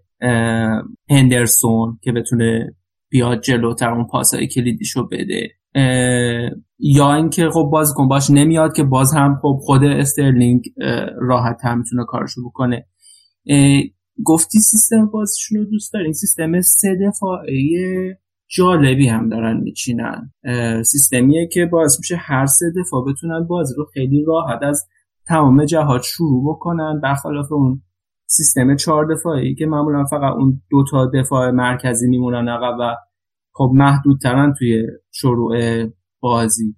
هندرسون 1.10 2.00
که 2.02 2.12
بتونه 2.12 2.76
بیاد 3.10 3.41
جلوتر 3.41 3.89
اون 3.89 4.08
پاسای 4.08 4.47
کلیدیشو 4.47 5.08
بده. 5.08 5.50
یا 6.80 7.14
اینکه 7.16 7.50
خب 7.50 7.70
بازیکن 7.72 8.08
باش 8.08 8.30
نمیاد 8.30 8.76
که 8.76 8.84
باز 8.84 9.14
هم 9.14 9.39
خب 9.41 9.60
خود 9.62 9.84
استرلینگ 9.84 10.64
راحت 11.22 11.58
هم 11.64 11.78
می‌تونه 11.78 12.06
کارشو 12.08 12.41
بکنه. 12.50 12.86
گفتی 14.26 14.60
سیستم 14.60 15.06
بازیشون 15.06 15.58
رو 15.58 15.66
دوست 15.66 15.93
دارین 15.93 16.14
سیستم 16.14 16.62
سه 16.62 16.97
دفاعی 17.08 17.76
جالبی 18.47 19.08
هم 19.08 19.30
دارن 19.30 19.58
میچینن. 19.58 20.34
سیستمیه 20.84 21.47
که 21.47 21.66
باعث 21.66 22.00
میشه 22.00 22.16
هر 22.16 22.45
سه 22.45 22.66
دفاع 22.80 23.06
بتونن 23.08 23.47
بازی 23.47 23.74
رو 23.78 23.86
خیلی 23.93 24.24
راحت 24.28 24.64
از 24.64 24.88
تمام 25.30 25.66
جهات 25.66 26.02
شروع 26.02 26.44
بکنن 26.54 27.00
برخلاف 27.04 27.52
اون 27.52 27.82
سیستم 28.26 28.76
چهار 28.76 29.16
دفاعی 29.16 29.56
که 29.56 29.66
معمولا 29.66 30.06
فقط 30.06 30.34
اون 30.34 30.62
دو 30.72 30.84
تا 30.92 31.12
دفاع 31.14 31.52
مرکزی 31.52 32.08
میمونن 32.08 32.48
عقب 32.50 32.78
و 32.80 32.96
خب 33.54 33.72
محدودترن 33.74 34.54
توی 34.60 34.88
شروع 35.12 35.56
بازی. 36.20 36.76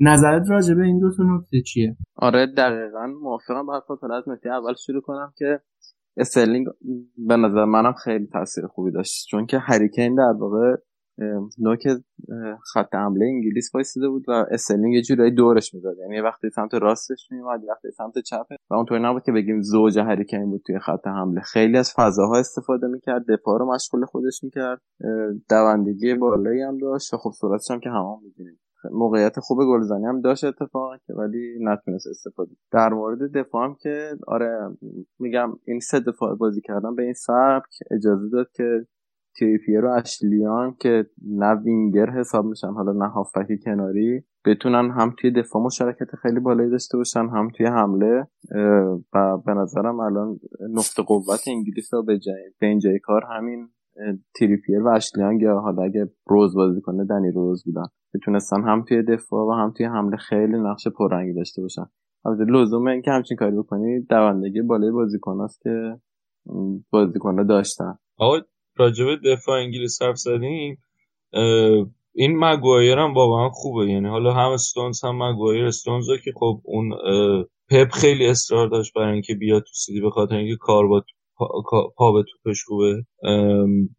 نظرت 0.00 0.50
راجع 0.50 0.74
به 0.74 0.82
این 0.82 0.98
دو 0.98 1.16
تا 1.16 1.22
نکته 1.22 1.62
چیه؟ 1.62 1.96
آره 2.16 2.46
دقیقا. 2.46 3.06
موافقم. 3.22 3.66
باید 3.66 3.82
خاطر 3.82 4.12
از 4.12 4.28
نکته 4.28 4.48
اول 4.48 4.74
شروع 4.86 5.00
کنم 5.00 5.32
که 5.36 5.60
استرلینگ 6.16 6.66
به 7.28 7.36
نظر 7.36 7.64
منم 7.64 7.92
خیلی 7.92 8.26
تاثیر 8.26 8.66
خوبی 8.66 8.90
داشت. 8.90 9.26
چون 9.30 9.46
که 9.46 9.58
هری 9.58 9.82
کین 9.82 10.14
در 10.14 10.32
واقع 10.40 10.76
نوک 11.58 11.88
خط 12.72 12.94
حمله 12.94 13.26
انگلیس 13.26 13.74
وایساده 13.74 14.08
بود 14.08 14.24
و 14.28 14.32
استرلینگ 14.50 14.94
یه 14.94 15.02
جورایی 15.02 15.30
دورش 15.30 15.74
می‌داد 15.74 15.98
یعنی 15.98 16.20
وقتی 16.20 16.50
سمت 16.50 16.74
راستش 16.74 17.28
میومد 17.30 17.60
وقتی 17.68 17.90
سمت 17.90 18.18
چپه 18.18 18.56
و 18.70 18.74
اونطوری 18.74 19.02
نبود 19.02 19.22
که 19.22 19.32
بگیم 19.32 19.62
زوج 19.62 19.98
هری 19.98 20.20
کین 20.20 20.50
بود 20.50 20.62
توی 20.66 20.78
خط 20.78 21.06
حمله. 21.06 21.40
خیلی 21.40 21.78
از 21.78 21.92
فضاها 21.96 22.38
استفاده 22.38 22.86
می‌کرد 22.86 23.24
دفاع 23.28 23.58
رو 23.58 23.74
مشغول 23.74 24.04
خودش 24.04 24.44
می‌کرد. 24.44 24.80
دوندگی 25.50 26.14
بالایی 26.14 26.62
هم 26.62 26.78
داشت. 26.78 27.16
خب 27.16 27.30
سرعتش 27.40 27.70
هم 27.70 27.80
که 27.80 27.90
همه 27.90 28.16
می‌دونیم. 28.22 28.58
موقعیت 28.92 29.40
خوب 29.40 29.58
گلزنی 29.58 30.06
هم 30.06 30.20
داشت 30.20 30.44
اتفاقا 30.44 30.96
که 31.06 31.12
ولی 31.12 31.58
نتونست 31.60 32.06
استفاده 32.06 32.50
در 32.72 32.88
مورد 32.88 33.18
دفاع 33.36 33.64
هم 33.64 33.74
که 33.74 34.10
آره 34.26 34.76
میگم 35.18 35.52
این 35.64 35.80
سه 35.80 36.00
دفاع 36.00 36.34
بازی 36.34 36.60
کردن 36.60 36.94
به 36.94 37.02
این 37.02 37.12
سبک 37.12 37.70
اجازه 37.90 38.28
داد 38.32 38.50
که 38.54 38.86
تریپیر 39.38 39.84
و 39.84 39.88
اشلیان 39.88 40.76
که 40.80 41.06
نه 41.28 41.54
وینگر 41.54 42.10
حساب 42.10 42.44
میشن 42.44 42.70
حالا 42.70 42.92
نه 42.92 43.08
هافبک 43.08 43.46
کناری. 43.64 44.24
بتونن 44.44 44.90
هم 44.90 45.14
توی 45.18 45.30
دفاع 45.30 45.62
مشارکت 45.62 46.16
خیلی 46.22 46.40
بالایی 46.40 46.70
داشته 46.70 46.96
باشن 46.96 47.28
هم 47.28 47.48
توی 47.56 47.66
حمله. 47.66 48.26
و 49.14 49.38
به 49.46 49.54
نظرم 49.54 50.00
الان 50.00 50.38
نقطه 50.70 51.02
قوت 51.02 51.48
انگلیس 51.48 51.94
رو 51.94 52.02
به, 52.02 52.18
به 52.60 52.66
این 52.66 52.78
جای 52.78 52.98
کار 52.98 53.22
همین 53.36 53.68
تریپیر 54.34 54.82
و 54.82 54.88
اشلیانگ 54.88 55.42
یا 55.42 55.58
حالا 55.60 55.82
اگه 55.82 56.10
روز 56.26 56.54
بازی 56.54 56.80
کنه 56.80 57.04
دنی 57.04 57.30
روز 57.30 57.64
بودن. 57.64 57.86
بتونستن 58.14 58.62
هم 58.62 58.84
توی 58.88 59.02
دفاع 59.02 59.46
و 59.46 59.52
هم 59.52 59.72
توی 59.76 59.86
حمله 59.86 60.16
خیلی 60.16 60.58
نقش 60.58 60.88
پررنگی 60.88 61.32
داشته 61.32 61.62
باشن. 61.62 61.86
البته 62.24 62.44
لزوم 62.52 62.86
اینکه 62.86 63.10
همچین 63.10 63.36
کاری 63.36 63.56
بکنی 63.56 64.00
دوندگی 64.00 64.62
بالای 64.62 64.90
بازیکن 64.90 65.40
است 65.40 65.60
که 65.60 66.00
بازیکن 66.90 67.46
داشتن. 67.46 67.94
آقا 68.18 68.36
راجب 68.76 69.06
دفاع 69.24 69.60
انگلیس 69.60 70.02
حرف 70.02 70.16
زدیم 70.16 70.78
این 72.14 72.38
مگوایر 72.38 72.98
هم 72.98 73.14
واقعا 73.14 73.48
خوبه. 73.48 73.86
یعنی 73.86 74.08
حالا 74.08 74.32
هم 74.32 74.50
استونز 74.50 75.04
هم 75.04 75.22
مگوایر 75.22 75.64
استونز 75.64 76.06
که 76.24 76.32
خب 76.36 76.60
اون 76.64 76.90
پپ 77.70 77.90
خیلی 77.92 78.26
اصرار 78.26 78.68
داشت 78.68 78.92
برای 78.94 79.12
اینکه 79.12 79.34
بیاد 79.34 79.62
تو 79.62 79.72
سیدی 79.72 80.00
به 80.00 80.10
خاطر 80.10 80.34
اینکه 80.36 80.56
کار 80.60 80.86
با 80.86 81.04
پا 81.96 82.12
به 82.12 82.24
توپش 82.32 82.62
خوبه. 82.64 83.04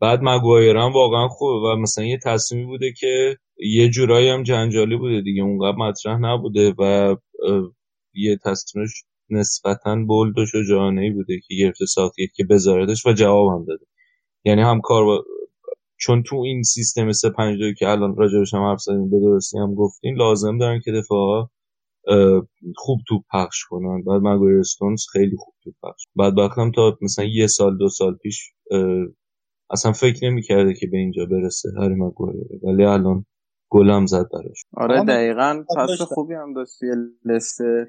بعد 0.01 0.19
مگوایر 0.23 0.77
هم 0.77 0.93
واقعا 0.93 1.27
خوبه 1.27 1.67
و 1.67 1.75
مثلا 1.75 2.05
یه 2.05 2.19
تصمیمی 2.23 2.65
بوده 2.65 2.93
که 2.99 3.37
یه 3.57 3.89
جورایی 3.89 4.29
هم 4.29 4.43
جنجالی 4.43 4.97
بوده 4.97 5.21
دیگه. 5.21 5.43
اونقدر 5.43 5.77
مطرح 5.77 6.19
نبوده 6.19 6.73
و 6.79 7.15
یه 8.13 8.37
تصمیمش 8.45 9.03
نسبتا 9.29 9.95
بولد 10.07 10.39
و 10.39 10.45
شجاعانه 10.45 11.13
بوده 11.13 11.39
که 11.47 11.55
گرفته 11.59 11.85
ساختیت 11.85 12.29
که 12.35 12.43
بذاردش 12.43 13.05
و 13.05 13.13
جواب 13.13 13.47
هم 13.59 13.65
داده. 13.65 13.85
یعنی 14.45 14.61
هم 14.61 14.81
کار 14.81 15.05
با... 15.05 15.25
چون 15.99 16.23
تو 16.23 16.35
این 16.35 16.63
سیستم 16.63 17.11
352 17.11 17.73
که 17.73 17.89
الان 17.89 18.15
راجبش 18.15 18.53
هم 18.53 18.61
حرف 18.61 18.79
زدیم 18.79 19.09
به 19.09 19.19
درستی 19.19 19.57
هم 19.57 19.75
گفتین 19.75 20.15
لازم 20.17 20.57
دارن 20.57 20.79
که 20.85 20.91
دفاع 20.91 21.49
خوب 22.75 22.99
توپ 23.07 23.23
پخش 23.33 23.65
کنن. 23.69 24.03
بعد 24.03 24.21
مگویر 24.21 24.59
استونز 24.59 25.05
خیلی 25.11 25.35
خوب 25.37 25.53
توپ 25.63 25.73
پخش 25.83 26.03
بعد 26.15 26.39
وقتم 26.39 26.71
تا 26.71 26.97
مثلا 27.01 27.25
یه 27.25 27.47
سال 27.47 27.77
دو 27.77 27.89
سال 27.89 28.15
پیش 28.15 28.53
اصلا 29.69 29.91
فکر 29.91 30.29
نمی‌کرده 30.29 30.73
که 30.73 30.87
به 30.87 30.97
اینجا 30.97 31.25
برسه 31.25 31.69
هری 31.81 31.95
مگویر 31.95 32.35
ولی 32.63 32.83
الان 32.83 33.25
گلم 33.69 34.05
زد 34.05 34.29
براش. 34.33 34.63
آره 34.73 35.05
دقیقا 35.05 35.63
فصل 35.77 36.05
خوبی 36.05 36.33
هم 36.33 36.53
داشت 36.53 36.73
لستر. 37.25 37.85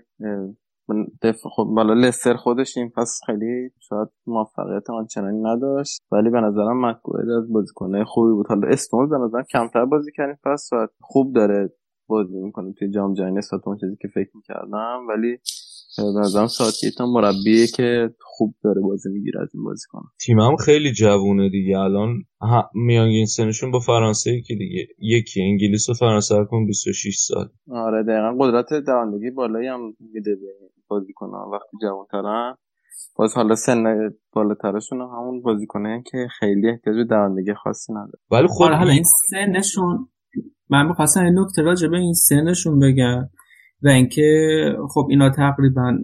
دفع 1.22 1.49
خود 1.49 1.68
بالا 1.74 1.95
لستر 1.95 2.34
خودش 2.34 2.76
این 2.76 2.91
پس 2.97 3.20
خیلی 3.26 3.70
شاید 3.89 4.09
موفقیت 4.26 4.91
آنچنانی 4.91 5.41
نداشت. 5.43 6.01
ولی 6.12 6.30
به 6.30 6.41
نظرم 6.41 6.86
مکگوید 6.86 7.30
از 7.30 7.53
بازیکنه 7.53 8.05
خوبی 8.05 8.32
بود. 8.32 8.47
حالا 8.49 8.68
استونز 8.68 9.11
به 9.11 9.18
نظرم 9.18 9.45
کمتر 9.53 9.84
بازی 9.84 10.11
کردیم 10.16 10.39
پس 10.45 10.70
خوب 11.01 11.34
داره 11.34 11.72
بازی 12.09 12.39
می‌کنه. 12.39 12.72
توی 12.78 12.91
جام 12.91 13.14
جهانی 13.14 13.36
نسبت 13.36 13.61
اون 13.66 13.76
چیزی 13.76 13.97
که 14.01 14.09
فکر 14.09 14.30
می‌کردم. 14.34 15.07
ولی 15.09 15.39
به 15.97 16.20
نظرم 16.20 16.47
ساعتیت 16.47 17.01
مربیه 17.01 17.66
که 17.66 18.11
خوب 18.20 18.55
داره 18.64 18.80
بازی 18.80 19.09
می‌گیره 19.12 19.41
از 19.43 19.49
این 19.55 19.64
بازی 19.64 19.86
کنه 19.91 20.03
تیمم 20.26 20.57
خیلی 20.57 20.93
جوونه 20.93 21.49
دیگه. 21.49 21.78
الان 21.78 22.22
میانگین 22.74 23.26
سنشون 23.26 23.70
با 23.70 23.78
فرانسه 23.78 24.41
که 24.41 24.55
دیگه. 24.55 24.86
یکی 24.99 25.43
انگلیس 25.43 25.89
و 25.89 25.93
فرانسه 25.93 26.34
کن 26.51 26.66
26 26.66 27.16
سال. 27.18 27.49
آره 27.70 28.03
دقیقا 28.03 28.36
قدرت 28.41 28.72
دوندگی 28.86 29.30
بالایی 29.30 29.68
هم 29.68 29.80
میده 30.01 30.34
به 30.34 30.47
بازی 30.91 31.12
کنه. 31.12 31.36
وقتی 31.36 31.76
جوانترن 31.82 32.55
باز 33.16 33.34
حالا 33.34 33.55
سن 33.55 33.84
بالاترشون 34.32 35.01
همون 35.01 35.43
بازیکنه 35.43 36.03
که 36.11 36.28
خیلی 36.39 36.70
احتیاج 36.70 36.97
به 36.97 37.05
دوندگی 37.05 37.55
خاصی 37.55 37.93
نداره. 37.93 38.18
ولی 38.30 38.47
خب 38.47 38.64
حالا 38.64 38.91
این 38.91 39.05
سنشون 39.30 40.09
من 40.70 40.86
می‌خواستم 40.86 41.24
این 41.24 41.39
نکته 41.39 41.62
راجع 41.62 41.89
به 41.89 41.97
این 41.97 42.12
سنشون 42.12 42.78
بگم 42.78 43.28
و 43.82 43.89
اینکه 43.89 44.22
خب 44.95 45.07
اینا 45.11 45.30
تقریبا 45.30 45.99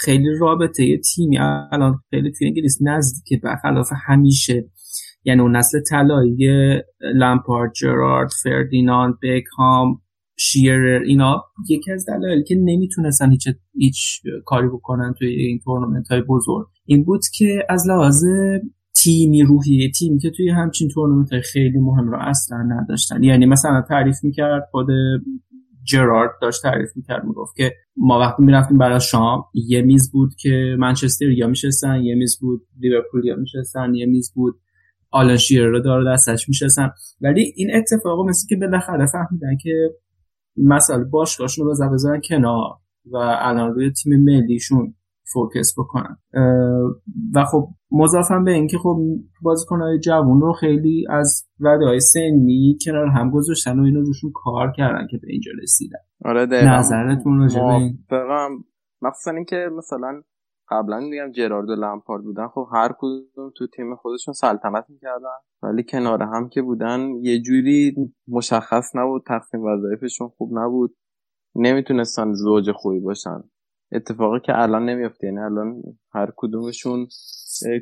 خیلی 0.00 0.38
رابطه 0.40 0.98
تیمی 0.98 1.38
الان 1.38 1.98
خیلی 2.10 2.32
توی 2.32 2.46
انگلیس 2.46 2.78
نزدیکه 2.82 3.40
برخلاف 3.44 3.88
همیشه. 4.06 4.70
یعنی 5.24 5.40
اون 5.40 5.56
نسل 5.56 5.80
طلایی 5.90 6.36
لامپارد 7.14 7.72
جرارد 7.72 8.30
فردیناند 8.42 9.14
بکهام 9.22 10.00
شیرر 10.36 11.02
اینا. 11.06 11.44
یکی 11.68 11.92
از 11.92 12.06
دلایلی 12.08 12.44
که 12.44 12.54
نمی‌تونستن 12.54 13.30
هیچ 13.30 13.48
هیچ 13.74 14.22
کاری 14.44 14.68
بکنن 14.68 15.14
توی 15.18 15.28
این 15.28 15.58
تورنمنت 15.64 16.08
های 16.08 16.20
بزرگ 16.20 16.66
این 16.84 17.04
بود 17.04 17.22
که 17.34 17.66
از 17.68 17.88
لحاظ 17.88 18.24
تیمی 19.02 19.42
روحیه 19.42 19.90
تیمی 19.90 20.18
که 20.18 20.30
توی 20.30 20.50
همچین 20.50 20.88
تورنمنت 20.88 21.32
های 21.32 21.42
خیلی 21.42 21.78
مهم 21.78 22.08
رو 22.08 22.18
اصلا 22.20 22.58
نداشتن. 22.62 23.22
یعنی 23.22 23.46
مثلا 23.46 23.82
تعریف 23.88 24.16
می‌کرد 24.22 24.68
خود 24.70 24.86
جرارد 25.84 26.30
داشت 26.42 26.62
تعریف 26.62 26.88
می‌کرد 26.96 27.24
می‌گفت 27.24 27.56
که 27.56 27.72
ما 27.96 28.18
وقتی 28.18 28.42
می‌رفتیم 28.42 28.78
برای 28.78 29.00
شام 29.00 29.44
یه 29.54 29.82
میز 29.82 30.12
بود 30.12 30.34
که 30.34 30.76
منچستر 30.78 31.30
یا 31.30 31.46
میشستن 31.46 32.00
یه 32.02 32.14
میز 32.14 32.38
بود 32.40 32.66
لیورپول 32.80 33.24
یا 33.24 33.36
میشستن 33.36 33.94
یه 33.94 34.06
میز 34.06 34.32
بود 34.34 34.54
آلن 35.10 35.36
شیرر 35.36 35.66
رو 35.66 35.80
داره 35.80 36.12
دستش 36.12 36.48
میشستن. 36.48 36.90
ولی 37.20 37.52
این 37.56 37.70
اتفاق 37.74 38.28
مثل 38.28 38.46
که 38.48 38.56
بالاخره 38.56 39.06
فهمیدن 39.06 39.56
که 39.62 39.90
مثلا 40.56 41.04
باشگاهشون 41.10 41.66
رو 41.66 41.90
بذارن 41.92 42.20
کنار 42.28 42.70
و 43.12 43.16
الان 43.16 43.74
روی 43.74 43.90
تیم 43.90 44.24
ملیشون 44.24 44.94
فوکس 45.32 45.74
بکنن. 45.78 46.16
و 47.34 47.44
خب 47.44 47.68
مضافم 47.90 48.44
به 48.44 48.50
اینکه 48.50 48.78
خب 48.78 48.96
بازیکنهای 49.42 49.98
جوون 49.98 50.40
رو 50.40 50.52
خیلی 50.52 51.06
از 51.10 51.48
وعده 51.60 51.84
های 51.84 52.00
سنی 52.00 52.78
کنار 52.84 53.06
هم 53.06 53.30
گذاشتن 53.30 53.80
و 53.80 53.82
اینو 53.82 54.00
روشون 54.00 54.32
کار 54.34 54.72
کردن 54.76 55.06
که 55.10 55.18
به 55.18 55.28
اینجا 55.30 55.52
رسیدن. 55.62 55.98
آره 56.24 56.46
نظرتون 56.46 57.38
راجع 57.38 57.60
به 57.60 57.66
این؟ 57.66 57.98
مخصوصا 59.02 59.30
اینکه 59.30 59.70
مثلا 59.76 60.22
قبلا 60.68 61.00
میگم 61.00 61.32
جرارد 61.32 61.70
و 61.70 61.74
لمپارد 61.74 62.22
بودن. 62.22 62.48
خب 62.48 62.68
هر 62.72 62.94
کدوم 62.98 63.50
تو 63.56 63.66
تیم 63.66 63.96
خودشون 63.96 64.34
سلطنت 64.34 64.84
می‌کردن. 64.88 65.38
ولی 65.62 65.84
کنار 65.84 66.22
هم 66.22 66.48
که 66.48 66.62
بودن 66.62 67.00
یه 67.22 67.40
جوری 67.42 67.94
مشخص 68.28 68.96
نبود 68.96 69.22
تقسیم 69.26 69.64
وظایفشون 69.64 70.28
خوب 70.28 70.58
نبود. 70.58 70.96
نمی‌تونستن 71.54 72.32
زوج 72.32 72.70
خوبی 72.72 73.00
باشن. 73.00 73.42
اتفاقی 73.92 74.40
که 74.40 74.52
الان 74.62 74.88
نمیفته 74.88 75.26
یعنی 75.26 75.38
الان 75.38 75.82
هر 76.12 76.32
کدومشون 76.36 77.06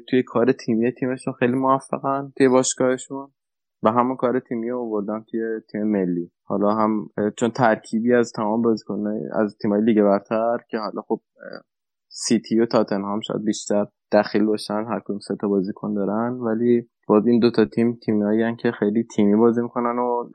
توی 0.09 0.23
کار 0.23 0.53
تیمی 0.53 0.93
تیمشون 0.93 1.35
خیلی 1.35 1.53
موفقن 1.53 2.33
توی 2.37 2.49
باشگاهشون. 2.49 3.33
و 3.83 3.89
همون 3.89 4.17
کار 4.17 4.41
تیمی 4.41 4.71
رو 4.71 4.91
بردن 4.91 5.25
توی 5.31 5.41
تیم 5.73 5.83
ملی. 5.83 6.31
حالا 6.47 6.75
هم 6.75 7.11
چون 7.37 7.51
ترکیبی 7.51 8.15
از 8.15 8.33
تمام 8.33 8.63
بازیکن‌های 8.63 9.21
از 9.33 9.57
تیمای 9.63 9.81
لیگ 9.81 10.03
برتر 10.03 10.59
که 10.71 10.79
حالا 10.79 11.03
خب 11.03 11.21
سیتی 12.17 12.61
و 12.61 12.67
تاتنهام 12.67 13.21
شاید 13.21 13.45
بیشتر 13.45 13.87
دخیل 14.13 14.45
باشن 14.45 14.85
هر 14.89 15.01
کدوم 15.05 15.19
سه 15.19 15.37
تا 15.41 15.49
بازیکن 15.49 15.95
دارن. 15.95 16.33
ولی 16.33 16.89
باز 17.09 17.27
این 17.27 17.41
دوتا 17.41 17.65
تیم 17.65 17.99
تیمیایی 18.07 18.57
که 18.57 18.71
خیلی 18.71 19.05
تیمی 19.17 19.37
بازی 19.37 19.63
می‌کنن 19.63 19.99
و 19.99 20.31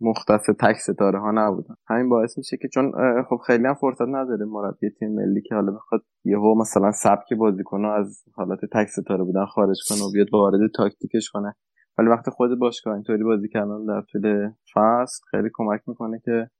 مختص 0.00 0.46
تک 0.60 0.76
ستاره 0.76 1.20
ها 1.20 1.30
نبودن. 1.30 1.74
همین 1.88 2.08
باعث 2.08 2.38
میشه 2.38 2.56
که 2.56 2.68
چون 2.68 2.92
خب 3.28 3.36
خیلی 3.46 3.66
هم 3.66 3.74
فرصت 3.74 4.08
نداره 4.08 4.44
مربی 4.44 4.90
تیم 4.90 5.14
ملی 5.14 5.42
که 5.42 5.54
حالا 5.54 5.72
بخواد 5.72 6.04
یهو 6.24 6.54
مثلا 6.60 6.90
سبک 6.92 7.34
بازیکن 7.38 7.84
از 7.84 8.24
حالت 8.34 8.60
تک 8.72 8.86
ستاره 8.86 9.24
بودن 9.24 9.44
خارج 9.44 9.76
کنه 9.88 9.98
و 10.08 10.12
بیاد 10.12 10.26
وارد 10.32 10.70
تاکتیکش 10.76 11.30
کنه. 11.30 11.54
ولی 11.98 12.08
وقتی 12.08 12.30
خود 12.30 12.58
باشگاه 12.58 12.94
اینطوری 12.94 13.24
بازی 13.24 13.48
کردن 13.48 13.84
در 13.84 14.02
طول 14.12 14.50
فصل 14.74 15.24
خیلی 15.30 15.48
کمک 15.54 15.80
می‌کنه 15.86 16.20
که 16.24 16.50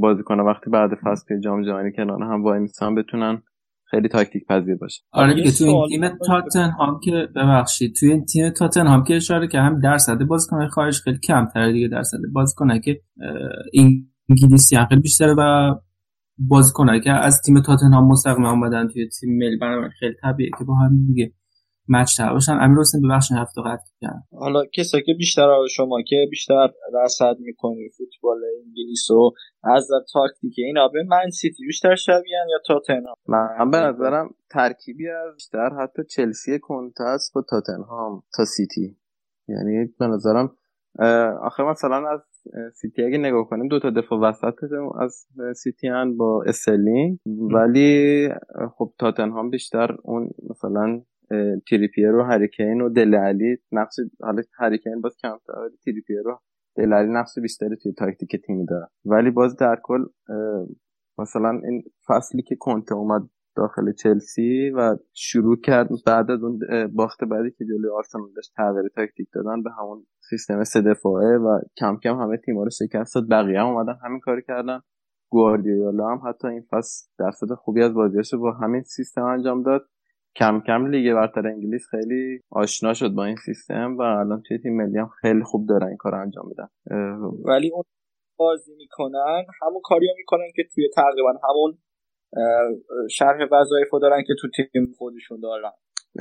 بازیکن 0.00 0.40
وقتی 0.40 0.70
بعد 0.70 0.90
فصل 0.94 1.24
که 1.28 1.40
جام 1.40 1.62
جهانی 1.62 1.92
کنار 1.92 2.22
هم 2.22 2.42
وای 2.42 2.58
میسن 2.58 2.94
بتونن 2.94 3.42
خیلی 3.92 4.08
تاکتیک 4.08 4.46
پذیر 4.46 4.74
باشه. 4.74 5.02
آره 5.12 5.34
دیگه 5.34 5.52
تو 5.52 5.64
این 5.64 5.88
تیم 5.88 6.08
تاتنهام 6.26 7.00
که 7.04 7.10
ببخشید 7.36 7.94
توی 7.94 8.10
این 8.10 8.24
تیم 8.24 8.50
تاتنهام 8.50 9.04
که 9.04 9.16
اشاره 9.16 9.48
که 9.48 9.58
هم 9.58 9.80
درصد 9.80 10.18
بازیکن 10.22 10.68
خارج 10.68 11.00
خیلی 11.00 11.18
کمتره 11.18 11.72
دیگه 11.72 11.88
درصد 11.88 12.18
بازیکن 12.32 12.80
که 12.80 13.00
انگلیسی 14.28 14.76
خیلی 14.88 15.00
بیشتره 15.00 15.34
و 15.38 15.74
بازیکن 16.38 17.00
که 17.00 17.10
از 17.10 17.40
تیم 17.44 17.62
تاتنهام 17.62 18.08
مستقیم 18.08 18.44
اومدن 18.44 18.88
توی 18.88 19.08
تیم 19.08 19.36
ملی 19.36 19.58
خیلی 19.98 20.14
طبیعیه 20.22 20.50
که 20.58 20.64
با 20.64 20.74
هم 20.74 21.06
دیگه 21.06 21.32
match 21.88 22.16
تر 22.16 22.32
باشن 22.32 22.52
امیر 22.52 22.78
حسین 22.78 23.00
ببخشید 23.08 23.36
حرفتو 23.36 23.60
قطع 23.62 23.92
کردم. 24.00 24.24
حالا 24.32 24.64
کسایی 24.64 25.04
که 25.04 25.14
بیشتر 25.18 25.66
شما 25.76 26.02
که 26.06 26.26
بیشتر 26.30 26.68
رصد 27.04 27.36
می‌کنی 27.38 27.88
فوتبال 27.88 28.38
انگلیس 28.58 29.10
و 29.10 29.30
از 29.64 29.88
تاکتیک 30.12 30.54
اینا 30.58 30.88
به 30.88 31.02
من 31.08 31.30
سیتی 31.30 31.66
بیشتر 31.66 31.94
شبیهن 31.94 32.46
یا 32.50 32.58
تاتنهام؟ 32.66 33.14
من 33.28 33.70
به 33.70 33.78
نظرم 33.78 34.34
ترکیبی 34.50 35.08
از 35.08 35.34
بیشتر 35.34 35.70
حتی 35.82 36.02
چلسی 36.04 36.58
کنته 36.58 37.04
است 37.04 37.34
با 37.34 37.44
تاتنهام 37.50 38.22
تا 38.36 38.44
سیتی. 38.44 38.96
یعنی 39.48 39.94
به 39.98 40.06
نظرم 40.06 40.56
آخر 41.42 41.70
مثلا 41.70 42.08
از 42.10 42.20
سیتی 42.74 43.02
اگه 43.02 43.18
نگاه 43.18 43.48
کنیم 43.48 43.68
دو 43.68 43.80
تا 43.80 43.90
دفاع 43.90 44.18
وسط 44.18 44.54
از 45.00 45.26
سیتی 45.56 45.88
هن 45.88 46.16
با 46.16 46.44
استرلینگ 46.46 47.18
ولی 47.26 48.28
خب 48.76 48.92
تاتنهام 48.98 49.50
بیشتر 49.50 49.96
اون 50.02 50.30
مثلا 50.50 51.02
تریپیر 51.70 52.14
و 52.14 52.22
هری 52.22 52.47
کین 52.47 52.80
و 52.80 52.88
دله 52.88 53.14
الی 53.14 53.56
نقش 53.72 53.94
حالا 54.20 54.42
هری 54.58 54.76
کین 54.76 55.00
باز 55.00 55.16
کمتر 55.22 55.58
ولی 55.58 55.76
تریپیر 55.84 56.28
و 56.28 56.38
دله 56.76 56.92
الی 56.92 57.12
نقش 57.12 57.38
بیشتری 57.42 57.76
توی 57.82 57.92
تاکتیک 57.92 58.36
تیم 58.46 58.64
داره. 58.64 58.86
ولی 59.04 59.30
باز 59.30 59.56
در 59.56 59.78
کل 59.82 60.04
مثلا 61.18 61.60
این 61.64 61.82
فصلی 62.08 62.42
که 62.42 62.56
کنته 62.56 62.94
اومد 62.94 63.22
داخل 63.56 63.92
چلسی 63.92 64.70
و 64.70 64.96
شروع 65.12 65.60
کرد 65.60 65.88
بعد 66.06 66.30
از 66.30 66.42
اون 66.42 66.58
باخت 66.94 67.24
بعدی 67.24 67.50
که 67.50 67.64
جلوی 67.64 67.90
آرسنال 67.96 68.32
داشت 68.36 68.52
تغییر 68.56 68.88
تاکتیک 68.88 69.28
دادن 69.34 69.62
به 69.62 69.70
همون 69.78 70.06
سیستم 70.30 70.64
سه 70.64 70.80
دفاعه 70.80 71.38
و 71.38 71.60
کم 71.76 71.96
کم 71.96 72.20
همه 72.20 72.36
تیم‌ها 72.36 72.64
رو 72.64 72.70
شکست 72.70 73.14
داد. 73.14 73.28
بقیه 73.30 73.60
هم 73.60 73.66
اومدن 73.66 73.94
همین 74.04 74.20
کاری 74.20 74.42
کردن. 74.42 74.80
گواردیولا 75.30 76.08
هم 76.08 76.28
حتی 76.28 76.48
این 76.48 76.66
فصل 76.70 77.08
درصد 77.18 77.54
خوبی 77.54 77.82
از 77.82 77.94
بازیاشو 77.94 78.38
با 78.38 78.52
همین 78.52 78.82
سیستم 78.82 79.24
انجام 79.24 79.62
داد. 79.62 79.88
کم 80.36 80.60
کم 80.66 80.86
لیگ 80.86 81.14
برتر 81.14 81.46
انگلیس 81.46 81.86
خیلی 81.90 82.40
آشنا 82.50 82.94
شد 82.94 83.08
با 83.08 83.24
این 83.24 83.36
سیستم 83.36 83.96
و 83.96 84.02
الان 84.02 84.42
توی 84.48 84.58
تیم 84.58 84.76
ملی 84.76 84.98
هم 84.98 85.08
خیلی 85.20 85.42
خوب 85.42 85.68
دارن 85.68 85.86
این 85.86 85.96
کار 85.96 86.14
انجام 86.14 86.48
میدن. 86.48 86.68
ولی 87.44 87.70
اون 87.74 87.84
بازی 88.36 88.74
می‌کنن 88.76 89.44
همون 89.62 89.80
کاری 89.84 90.08
می‌کنن 90.16 90.46
که 90.56 90.62
توی 90.74 90.88
تقریبا 90.94 91.32
همون 91.48 91.78
شرح 93.10 93.46
وظایف 93.52 93.88
دارن 94.02 94.22
که 94.26 94.34
تو 94.40 94.48
تیم 94.72 94.92
خودشون 94.98 95.40
دارن. 95.40 95.70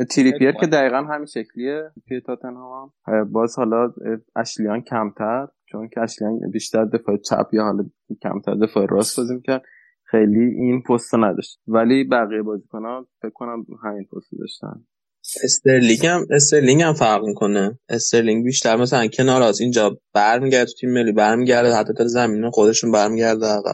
تریپیر 0.10 0.52
که 0.52 0.68
دقیقا 0.68 0.98
همین 0.98 1.26
شکلیه. 1.26 1.92
توی 2.08 2.22
تاتنهام 2.22 2.94
باز 3.32 3.56
حالا 3.58 3.94
اشلی 4.36 4.62
یانگ 4.62 4.82
کمتر 4.82 5.48
چون 5.66 5.90
که 5.90 6.02
اشلی 6.02 6.24
یانگ 6.24 6.40
بیشتر 6.52 6.86
دفاع 6.86 7.18
چپ 7.18 7.54
یا 7.54 7.64
حالا 7.64 7.84
کمتر 8.22 8.56
دفاع 8.56 8.86
راست 8.90 9.18
بازی 9.18 9.36
می‌کرد. 9.36 9.64
خیلی 10.12 10.40
این 10.40 10.82
پست 10.82 11.16
نداشت. 11.16 11.60
ولی 11.68 12.04
بقیه 12.04 12.42
بازیکنان 12.42 13.06
فکر 13.22 13.32
کنم 13.34 13.66
همین 13.84 14.04
پست 14.04 14.32
داشتن. 14.40 14.86
استرلینگ 15.44 16.06
هم 16.06 16.22
استرلینگ 16.32 16.82
هم 16.82 16.94
فرق 16.94 17.26
می‌کنه. 17.26 17.80
استرلینگ 17.90 18.44
بیشتر 18.44 18.76
مثلا 18.76 19.08
کنار 19.08 19.42
از 19.42 19.62
اینجا 19.62 19.98
برمیگرده 20.14 20.66
تو 20.66 20.72
تیم 20.80 20.94
ملی 20.94 21.12
برمیگرده 21.12 21.74
حتی 21.74 21.94
تا 21.94 22.08
زمین 22.08 22.50
خودشون 22.50 22.92
برمیگرده 22.92 23.46
آقا 23.46 23.72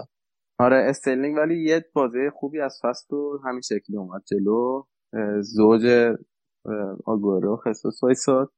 آره 0.60 0.78
استرلینگ 0.90 1.38
ولی 1.38 1.64
یه 1.64 1.86
بازی 1.94 2.30
خوبی 2.34 2.60
از 2.60 2.80
فصل 2.84 3.06
تو 3.10 3.40
همین 3.46 3.62
شکلی 3.62 3.98
اومد 3.98 4.22
جلو. 4.26 4.84
زوج 5.42 5.86
آگوئرو 7.06 7.62
خسوس 7.68 8.04
وایساد. 8.04 8.52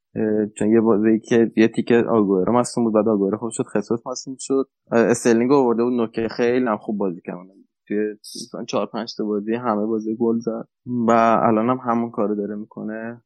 چون 0.58 0.72
یه 0.74 0.82
بازی 0.82 1.20
که 1.20 1.52
یه 1.56 1.68
تیکه 1.68 1.96
آگوئرو 1.96 2.54
مصدوم 2.54 2.84
بود 2.84 2.94
بعد 2.94 3.08
آگوئرو 3.08 3.38
خوب 3.38 3.50
شد 3.54 3.64
خسوس 3.64 4.00
مصدوم 4.08 4.36
شد. 4.40 4.70
استرلینگ 4.92 5.52
آورده 5.52 5.84
بود 5.84 5.94
نوک 5.94 6.28
خیلی 6.28 6.66
هم 6.66 6.78
خوب 6.78 6.98
بازی 6.98 7.22
کرد. 7.26 7.59
توی 7.90 8.16
مثلا 8.46 8.66
چهار 8.66 8.86
پنج 8.86 9.16
تا 9.18 9.26
بازی 9.26 9.56
همه 9.56 9.86
بازی 9.86 10.16
گل 10.16 10.40
زد 10.40 10.68
و 11.08 11.12
الان 11.44 11.70
هم 11.70 11.78
همون 11.78 12.12
کارو 12.12 12.36
داره 12.36 12.56
می‌کنه. 12.56 13.22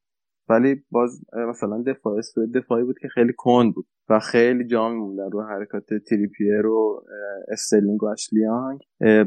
ولی 0.49 0.83
باز 0.91 1.21
مثلا 1.49 1.83
دفاع 1.87 2.21
سوئد 2.21 2.57
دفاعی 2.57 2.83
بود 2.83 2.99
که 2.99 3.07
خیلی 3.07 3.33
کند 3.37 3.73
بود 3.73 3.85
و 4.09 4.19
خیلی 4.19 4.67
جا 4.67 4.89
موندن 4.89 5.31
رو 5.31 5.41
حرکات 5.41 5.93
تریپیر 6.09 6.65
و 6.65 7.03
استرلینگ 7.51 8.03
و 8.03 8.05
اشلی 8.05 8.42
یانگ. 8.42 8.79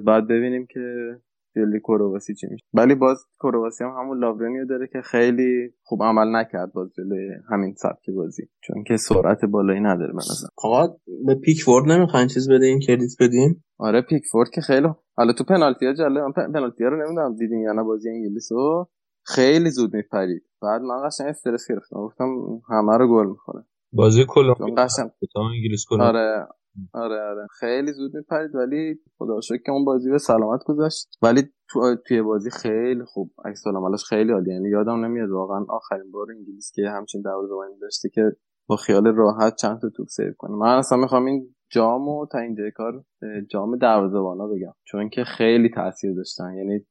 بعد 0.05 0.27
ببینیم 0.27 0.67
که 0.67 1.17
جلوی 1.57 1.81
کرواسی 1.81 2.35
چی 2.35 2.47
میشه؟ 2.51 2.65
ولی 2.75 2.95
باز 2.95 3.25
کرواسی 3.43 3.85
هم 3.85 3.91
همون 3.91 4.19
لاورنو 4.19 4.65
داره 4.65 4.87
که 4.93 5.01
خیلی 5.01 5.71
خوب 5.83 6.03
عمل 6.03 6.37
نکرد 6.37 6.73
باز 6.73 6.93
جلوی 6.97 7.29
همین 7.51 7.75
سبک 7.75 8.11
بازی 8.17 8.43
چون 8.61 8.85
که 8.87 8.97
سرعت 8.97 9.45
بالایی 9.45 9.81
نداره 9.81 10.13
به 10.13 10.19
نظر 10.19 10.49
آقا 10.57 10.97
به 11.27 11.35
پیکفورد 11.35 11.93
نمی‌خواین 11.93 12.29
چیز 12.29 12.51
بدین 12.51 12.79
credit 12.79 13.13
بدین؟ 13.21 13.63
آره 13.79 14.01
پیکفورد 14.01 14.51
که 14.51 14.61
خیلی 14.61 14.89
حالا 15.17 15.33
تو 15.33 15.45
پنالتی 15.45 15.87
ها 15.87 15.93
جلوی 15.93 16.33
پنالتی 16.37 16.85
ها 16.85 16.91
رو 16.91 16.97
نمی‌دونم 16.97 17.37
دیدین 17.37 17.61
یا 17.61 17.73
نه 17.73 17.83
بازی 17.83 18.11
انگلیس 18.11 18.53
رو 18.53 18.89
خیلی 19.25 19.71
زود 19.71 19.95
میپرید. 19.95 20.43
بعد 20.63 20.83
من 20.83 21.09
قشنگ 21.09 21.29
استرس 21.29 21.71
گرفتم. 21.71 21.97
گفتم 21.97 22.25
همه 22.71 22.97
رو 22.99 23.09
گل 23.09 23.27
می‌خوره. 23.27 23.65
بازی 23.93 24.25
کلمبیا. 24.29 24.75
قشنگ 24.75 25.11
انگلیس 25.37 25.85
آره. 26.01 26.47
آره 26.95 27.21
آره. 27.21 27.47
خیلی 27.61 27.93
زود 27.93 28.17
میپرید 28.17 28.55
ولی 28.55 29.01
خدا 29.19 29.41
شکر 29.41 29.63
که 29.67 29.73
اون 29.73 29.85
بازی 29.85 30.11
به 30.11 30.19
سلامت 30.19 30.61
گذاشت 30.67 31.19
ولی 31.23 31.43
تو 31.69 31.97
توی 32.07 32.23
بازی 32.23 32.51
خیلی 32.51 33.05
خوب 33.05 33.31
عکس 33.45 33.67
العملش 33.67 34.05
خیلی 34.05 34.33
عالی 34.33 34.53
یعنی 34.53 34.69
یادم 34.69 35.05
نمیاد 35.05 35.31
واقعا 35.31 35.65
آخرین 35.69 36.11
بار 36.11 36.27
انگلیس 36.31 36.73
که 36.75 36.83
همچین 36.89 37.23
دروازه‌بانی 37.23 37.79
داشته 37.81 38.09
که 38.09 38.23
با 38.69 38.77
خیال 38.77 39.07
راحت 39.07 39.55
چند 39.55 39.81
تا 39.81 39.89
توپ 39.97 40.09
سیو 40.09 40.33
کنه. 40.39 40.57
من 40.57 40.79
اصلا 40.79 40.99
می‌خوام 40.99 41.25
این 41.25 41.55
جامو 41.71 42.27
تا 42.33 42.39
اینجای 42.39 42.71
کار 42.71 43.05
جام 43.51 43.77
دروازه‌بانا 43.77 44.47
بگم. 44.47 44.73
چون 44.85 45.09
که 45.09 45.25
خیلی 45.25 45.71
تاثیر 45.75 46.15
داشتن. 46.15 46.55
یعنی 46.55 46.87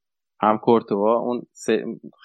هم 0.46 0.58
کورتوا 0.58 1.20
اون 1.20 1.42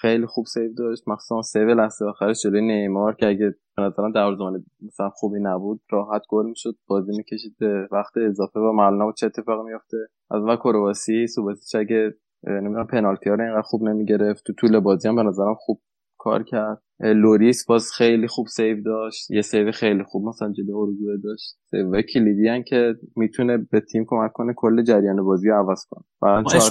خیلی 0.01 0.25
خوب 0.25 0.45
سیو 0.45 0.73
داشت. 0.73 1.07
مخصوصا 1.07 1.41
سیو 1.41 1.73
لحظه 1.73 2.05
آخرش 2.05 2.41
جلوی 2.43 2.61
نیمار 2.61 3.15
که 3.15 3.27
اگه 3.27 3.55
مثلا 3.77 4.11
دروازه‌بان 4.15 4.65
مثلا 4.81 5.09
خوبی 5.09 5.39
نبود 5.41 5.81
راحت 5.91 6.21
گل 6.29 6.45
می‌شد. 6.45 6.75
بازی 6.87 7.11
می‌کشید 7.17 7.55
به 7.59 7.87
وقت 7.91 8.17
اضافه 8.17 8.59
و 8.59 8.71
معلوم 8.71 9.13
چه 9.17 9.25
اتفاقی 9.25 9.71
میفته 9.71 9.97
از 10.31 10.43
و 10.43 10.55
کرواسی 10.55 11.27
سوباسیچ 11.27 11.75
اگه 11.75 12.13
نمی‌دونم 12.47 12.87
پنالتی 12.87 13.29
ها 13.29 13.35
رو 13.35 13.43
اینقدر 13.43 13.61
خوب 13.61 13.83
نمی‌گرفت. 13.83 14.43
تو 14.45 14.53
طول 14.53 14.79
بازی 14.79 15.07
هم 15.07 15.15
به 15.15 15.23
نظرم 15.23 15.55
خوب 15.59 15.81
کار 16.17 16.43
کرد. 16.43 16.81
لوریس 16.99 17.65
باز 17.65 17.91
خیلی 17.97 18.27
خوب 18.27 18.47
سیو 18.47 18.81
داشت. 18.83 19.31
یه 19.31 19.41
سیو 19.41 19.71
خیلی 19.71 20.03
خوب 20.03 20.27
مثلا 20.27 20.51
جلوی 20.51 20.71
اروگوئه 20.71 21.17
داشت. 21.23 21.57
سیو 21.69 22.01
کلیدی 22.01 22.63
که 22.63 22.95
می‌تونه 23.15 23.57
به 23.57 23.79
تیم 23.79 24.05
کمک 24.07 24.31
کنه 24.33 24.53
کل 24.57 24.83
جریان 24.83 25.23
بازی 25.23 25.49
رو 25.49 25.55
عوض 25.55 25.85
کنه. 25.89 26.03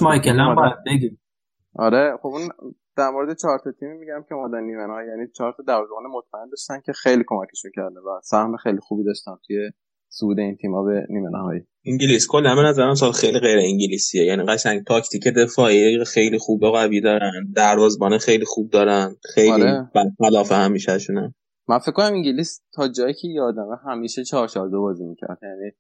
مایکل 0.02 0.38
هم 0.38 0.54
باید 0.54 0.74
بگیم. 0.86 1.20
آره 1.74 2.16
خب 2.22 2.28
اون 2.28 2.48
در 2.96 3.10
مورد 3.10 3.36
چهار 3.36 3.58
تا 3.64 3.72
تیمی 3.72 3.98
میگم 3.98 4.24
که 4.28 4.34
اومدن 4.34 4.64
نیمه 4.64 4.86
نهایی 4.86 5.08
یعنی 5.08 5.26
چهار 5.36 5.54
تا 5.56 5.62
دروازه‌بان 5.62 6.02
مطمئن 6.12 6.48
داشتن 6.50 6.80
که 6.86 6.92
خیلی 6.92 7.24
کمکشون 7.26 7.70
کرده 7.76 8.00
و 8.00 8.20
سهم 8.22 8.56
خیلی 8.56 8.78
خوبی 8.80 9.04
داشتن 9.04 9.32
توی 9.46 9.70
صعود 10.08 10.38
این 10.38 10.56
تیم‌ها 10.56 10.82
به 10.82 11.06
نیمه 11.10 11.28
نهایی 11.30 11.66
انگلیس 11.86 12.26
کلا 12.30 12.54
به 12.54 12.62
نظرم 12.62 12.94
سال 12.94 13.12
خیلی 13.12 13.38
غیر 13.38 13.58
انگلیسیه. 13.58 14.24
یعنی 14.24 14.42
قشنگ 14.42 14.84
تاکتیک 14.84 15.28
دفاعی 15.36 16.04
خیلی 16.04 16.38
خوب 16.38 16.62
و 16.62 16.70
قوی 16.70 17.00
دارن 17.00 17.32
دروازه‌بان 17.56 18.18
خیلی 18.18 18.44
خوب 18.44 18.70
دارن 18.70 19.16
خیلی 19.34 19.50
آره. 19.50 19.90
همیشه 20.50 20.98
شونن 20.98 21.34
من 21.68 21.78
فکر 21.78 21.92
کنم 21.92 22.12
انگلیس 22.12 22.62
تا 22.74 22.88
جایی 22.88 23.14
که 23.14 23.28
یادمه 23.28 23.76
همیشه 23.86 24.24
4 24.24 24.48
4 24.48 24.68
2 24.68 24.80
بازی 24.80 25.04
می‌کرد. 25.04 25.38
یعنی 25.42 25.70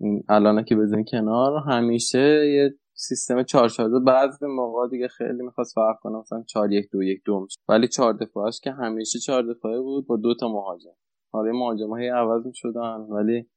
این 0.00 0.22
الان 0.28 0.64
که 0.64 0.76
بزنین 0.76 1.04
کنار 1.10 1.62
همیشه 1.68 2.48
یه 2.54 2.74
سیستم 2.96 3.42
4 3.42 3.68
4 3.68 3.88
2 3.88 4.00
بعضی 4.00 4.46
موقع 4.46 4.88
دیگه 4.88 5.08
خیلی 5.08 5.42
می‌خواست 5.42 5.74
فرق 5.74 5.98
کنه 6.00 6.18
مثلا 6.18 6.42
4 6.42 6.72
1 6.72 6.90
2 6.92 7.02
1 7.02 7.22
2 7.26 7.40
میشه 7.40 7.60
ولی 7.68 7.88
4 7.88 8.12
دفاعش 8.12 8.60
که 8.60 8.70
همیشه 8.72 9.18
4 9.18 9.42
دفاعه 9.42 9.80
بود 9.80 10.06
با 10.06 10.16
دو 10.16 10.34
تا 10.40 10.48
مهاجم. 10.48 10.96
حالا 11.32 11.52
مهاجم‌ها 11.52 11.96
هی 11.96 12.08
عوض 12.08 12.46
می‌شدن 12.46 13.00
ولی 13.10 13.48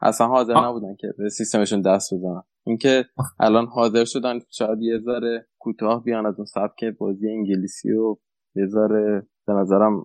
اصلا 0.00 0.26
حاضر 0.26 0.54
نبودن 0.54 0.96
که 0.96 1.14
به 1.18 1.28
سیستمشون 1.28 1.80
دست 1.80 2.14
بزنن. 2.14 2.42
اینکه 2.66 3.04
الان 3.40 3.66
حاضر 3.66 4.04
شدن 4.04 4.38
شاید 4.50 4.82
یه 4.82 4.98
ذره 4.98 5.46
کوتاه 5.58 6.04
بیان 6.04 6.26
از 6.26 6.34
اون 6.36 6.46
سبک 6.46 6.84
بازی 6.98 7.28
انگلیسی 7.28 7.92
و 7.92 8.16
یه 8.56 8.66
ذره 8.66 9.26
به 9.46 9.52
نظرم 9.52 10.02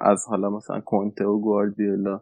از 0.00 0.24
حالا 0.28 0.50
مثلا 0.50 0.80
کنته 0.80 1.24
و 1.24 1.40
گواردیولا 1.40 2.20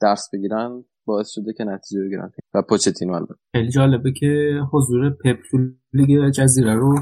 درس 0.00 0.28
بگیرن 0.32 0.84
باعث 1.06 1.30
شده 1.30 1.52
که 1.52 1.64
نتیجه 1.64 2.02
بگیرن 2.02 2.32
و 2.54 2.62
پوچتینو 2.68 3.12
البته. 3.12 3.34
خیلی 3.52 3.70
جالبه 3.70 4.12
که 4.12 4.60
حضور 4.72 5.10
پپ 5.10 5.36
تو 5.50 5.58
لیگ 5.92 6.30
جزیره 6.30 6.74
رو 6.74 6.94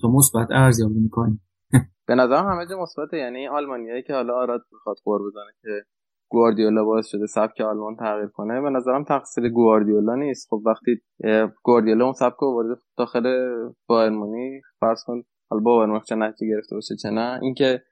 تو 0.00 0.08
مثبت 0.08 0.48
ارزیابی 0.50 1.00
می‌کنی 1.00 1.40
به 2.08 2.14
نظرم 2.14 2.46
همه 2.46 2.66
جا 2.66 2.82
مثبته 2.82 3.16
یعنی 3.16 3.48
آلمانیایی 3.48 4.02
که 4.02 4.12
حالا 4.12 4.34
آراد 4.34 4.60
می‌خواد 4.72 4.96
قور 5.04 5.20
بزنه 5.26 5.52
که 5.62 5.82
گواردیولا 6.30 6.84
باعث 6.84 7.06
شده 7.06 7.26
سبک 7.26 7.60
آلمان 7.60 7.96
تغییر 7.96 8.26
کنه 8.26 8.60
به 8.60 8.70
نظرم 8.70 9.04
تقصیر 9.04 9.48
گواردیولا 9.48 10.14
نیست. 10.14 10.46
خب 10.50 10.62
وقتی 10.66 11.00
گواردیولا 11.62 12.04
اون 12.04 12.12
سبک 12.12 12.36
رو 12.40 12.54
وارد 12.54 12.78
داخل 12.98 13.22
بایر 13.88 14.10
مونیخ 14.10 14.64
فرض 14.80 15.04
کن 15.06 15.22
حالا 15.50 15.62
بایر 15.62 15.86
مونیخ 15.86 16.04
چه 16.04 16.14
نتیجه 16.14 16.52
گرفته 16.54 16.74
باشه 16.74 16.96
چه 17.02 17.10
نه. 17.10 17.38
اینکه 17.42 17.82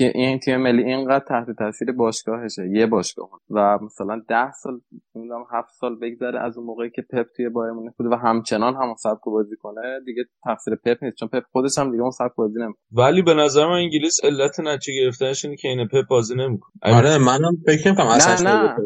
این 0.00 0.38
تیم 0.38 0.56
ملی 0.56 0.82
اینقدر 0.82 1.24
تحت 1.28 1.46
تاثیر 1.58 1.92
باشگاهشه 1.92 2.68
یه 2.68 2.86
باشگاه. 2.86 3.30
و 3.50 3.78
مثلا 3.82 4.22
ده 4.28 4.52
سال 4.52 4.80
نمی‌دونم 5.14 5.44
هفت 5.52 5.70
سال 5.80 5.98
بگذره 5.98 6.40
از 6.40 6.58
اون 6.58 6.66
موقعی 6.66 6.90
که 6.90 7.02
پپ 7.02 7.26
توی 7.36 7.48
بایر 7.48 7.72
مونیخ 7.72 7.92
بوده 7.98 8.10
و 8.10 8.14
همچنان 8.14 8.74
همون 8.74 8.94
سبک 8.94 9.20
بازی 9.26 9.56
کنه 9.56 10.00
دیگه 10.04 10.24
تقصیر 10.44 10.74
پپ 10.74 11.04
نیست. 11.04 11.16
چون 11.16 11.28
پپ 11.28 11.42
خودش 11.52 11.78
هم 11.78 11.90
دیگه 11.90 12.02
اون 12.02 12.10
سبک 12.10 12.34
بازی 12.36 12.60
نمی‌کنه. 12.60 12.82
ولی 12.92 13.22
به 13.22 13.34
نظر 13.34 13.66
من 13.66 13.72
انگلیس 13.72 14.24
علت 14.24 14.60
نتیجه 14.60 15.02
گرفتنش 15.02 15.44
اینه 15.44 15.56
که 15.56 15.68
این 15.68 15.88
پپ 15.88 16.08
بازی 16.08 16.34
نمی‌کنه. 16.34 16.72
آره 16.82 17.18
منم 17.18 17.56
فکر 17.66 17.88
نمی‌کنم 17.88 18.06
اصلا 18.06 18.66
نه 18.66 18.76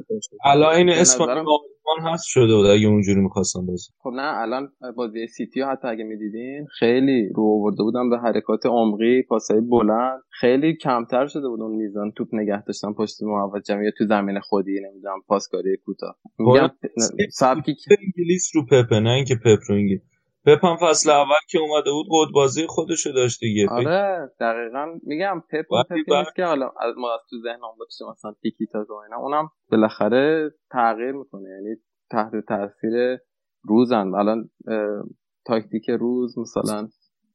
الان 0.45 0.75
این 0.75 0.89
اسپانیا 0.89 1.45
آلمان 1.87 2.13
هست؟ 2.13 2.25
شده 2.27 2.57
بود 2.57 2.67
اگه 2.67 2.87
اونجوری 2.87 3.21
می‌خواستن 3.21 3.67
بازی 3.67 3.91
خب 3.99 4.11
نه 4.11 4.39
الان 4.41 4.73
بازی 4.97 5.27
سیتی 5.27 5.61
ها 5.61 5.71
حتی 5.71 5.89
اگه 5.89 6.05
می‌دیدین 6.05 6.67
خیلی 6.79 7.29
رو 7.35 7.43
آورده 7.43 7.83
بودن 7.83 8.11
به 8.11 8.19
حرکات 8.19 8.67
عمقی 8.67 9.23
پاسای 9.23 9.61
بلند. 9.61 10.21
خیلی 10.31 10.77
کمتر 10.77 11.27
شده 11.27 11.49
بود 11.49 11.61
اون 11.61 11.77
میزان 11.77 12.13
توپ 12.17 12.29
نگه 12.33 12.63
داشتن 12.65 12.93
پشت 12.93 13.23
محوطه 13.23 13.85
یا 13.85 13.91
تو 13.99 14.07
زمین 14.07 14.41
خودی 14.41 14.81
نمی‌دونم 14.81 15.21
پاسکاری 15.27 15.77
کوتاه. 15.85 16.17
میگم 16.39 16.69
سبکی 17.31 17.75
که 17.75 17.97
انگلیس 18.01 18.51
رو 18.55 18.67
پپ 18.67 18.93
نه 18.93 19.11
اینکه 19.11 19.35
پپ 19.35 19.59
رو 19.69 19.75
انگلیس. 19.75 20.16
پپ 20.47 20.65
هم 20.65 20.77
فصل 20.77 21.11
اول 21.11 21.43
که 21.49 21.59
اومده 21.59 21.91
بود 21.91 22.07
قد 22.11 22.33
بازی 22.35 22.67
خودشو 22.67 23.11
داشت 23.11 23.41
دیگه. 23.41 23.69
آره 23.71 24.31
دقیقا 24.41 24.87
میگم 25.03 25.43
پپ 25.51 25.67
پپ 26.09 26.27
که 26.37 26.45
حالا 26.45 26.67
از 26.67 26.95
ما 26.97 27.15
از 27.15 27.21
تو 27.31 27.37
ذهنم 27.43 27.75
باشه 27.79 28.05
مثلا 28.11 28.35
تیکی 28.43 28.67
تاک 28.67 28.91
و 28.91 28.95
اینا 28.95 29.17
اونم 29.17 29.49
بالاخره 29.71 30.51
تغییر 30.71 31.13
می‌کنه. 31.13 31.49
یعنی 31.49 31.77
تحت 32.11 32.33
تاثیر 32.49 33.19
روزن. 33.63 34.15
الان 34.15 34.51
تاکتیک 35.47 35.91
روز 35.91 36.39
مثلا 36.39 36.89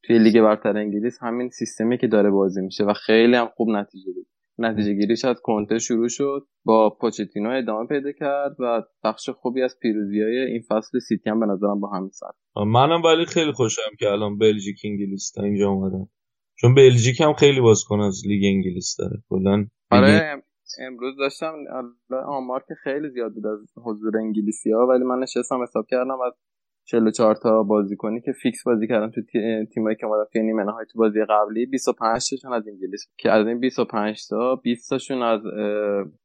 توی 0.04 0.18
لیگ 0.18 0.40
برتر 0.40 0.76
انگلیس 0.76 1.18
همین 1.22 1.50
سیستمی 1.50 1.98
که 1.98 2.06
داره 2.06 2.30
بازی 2.30 2.62
میشه 2.62 2.84
و 2.84 2.92
خیلی 2.92 3.36
هم 3.36 3.48
خوب 3.56 3.68
نتیجه 3.68 4.12
داد 4.16 4.24
نتیجه 4.64 4.94
گیریش 4.94 5.24
از 5.24 5.36
کنته 5.42 5.78
شروع 5.78 6.08
شد 6.08 6.46
با 6.64 6.96
پوچتینو 7.00 7.50
ادامه 7.50 7.86
پیدا 7.86 8.12
کرد 8.12 8.56
و 8.58 8.82
بخش 9.04 9.30
خوبی 9.30 9.62
از 9.62 9.78
پیروزی 9.82 10.22
های 10.22 10.38
این 10.38 10.62
فصل 10.68 10.98
سیتی 10.98 11.30
هم 11.30 11.40
به 11.40 11.46
نظرم 11.46 11.80
با 11.80 11.88
همین 11.88 12.10
سر 12.10 12.30
منم 12.64 13.02
ولی 13.02 13.24
خیلی 13.26 13.52
خوشحالم 13.52 13.90
که 13.98 14.08
الان 14.08 14.38
بلژیک 14.38 14.80
انگلیس 14.84 15.30
تا 15.30 15.42
اینجا 15.42 15.68
اومدن. 15.68 16.06
چون 16.54 16.74
بلژیک 16.74 17.20
هم 17.20 17.32
خیلی 17.32 17.60
بازیکن 17.60 18.00
از 18.00 18.22
لیگ 18.26 18.44
انگلیس 18.44 18.96
داره. 18.98 19.22
کلا 19.28 19.66
آره 19.90 20.30
ام- 20.32 20.42
امروز 20.86 21.16
داشتم 21.18 21.52
حالا 21.72 22.22
آمار 22.26 22.64
که 22.68 22.74
خیلی 22.84 23.10
زیاد 23.10 23.32
بود 23.34 23.46
از 23.46 23.58
حضور 23.84 24.16
انگلیسی 24.16 24.72
ها 24.72 24.86
ولی 24.86 25.04
من 25.04 25.18
نشستم 25.18 25.62
حساب 25.62 25.86
کردم 25.88 26.20
از 26.26 26.32
44 26.84 27.34
تا 27.36 27.62
بازیکنی 27.62 28.20
که 28.20 28.32
فیکس 28.42 28.58
بازی 28.66 28.86
کردن 28.88 29.10
تو 29.10 29.20
تی- 29.22 29.66
تیمایی 29.74 29.96
که 29.96 30.06
اومدن 30.06 30.24
توی 30.32 30.42
نیمه 30.42 30.62
نهایی 30.64 30.86
تو 30.92 30.98
بازی 30.98 31.18
قبلی. 31.28 31.66
25 31.66 32.30
تاشون 32.30 32.52
از 32.52 32.62
انگلیس. 32.68 33.06
که 33.18 33.30
از 33.30 33.46
این 33.46 33.60
25 33.60 34.28
تا 34.30 34.56
20 34.56 34.90
تاشون 34.90 35.22
از 35.22 35.40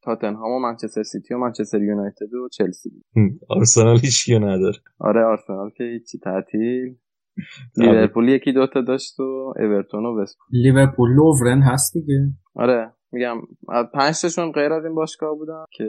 تاتنهام 0.03 0.51
و 0.51 0.59
منچستر 0.59 1.03
سیتی 1.03 1.33
و 1.33 1.37
منچستر 1.37 1.81
یونایتد 1.81 2.33
و 2.33 2.49
چلسی. 2.51 2.89
بود 2.89 3.03
آرسنال 3.49 3.97
هیچکیو 3.99 4.39
نداره. 4.39 4.77
آره 4.99 5.23
آرسنال 5.25 5.69
که 5.77 5.83
هیچی 5.83 6.17
تعطیل. 6.19 6.95
لیورپول 7.77 8.29
یکی 8.29 8.51
دوتا 8.53 8.81
داشت 8.81 9.19
و 9.19 9.53
اورتون 9.59 10.05
و 10.05 10.21
وست 10.21 10.37
لیورپول 10.51 11.09
لوورن 11.09 11.61
هست 11.61 11.93
دیگه. 11.93 12.13
آره. 12.55 12.93
میگم 13.11 13.37
از 13.69 13.85
پنج 13.93 14.21
تاشون 14.21 14.51
غیر 14.51 14.73
از 14.73 14.85
این 14.85 14.95
باشگاه 14.95 15.35
بودن 15.35 15.63
که 15.71 15.85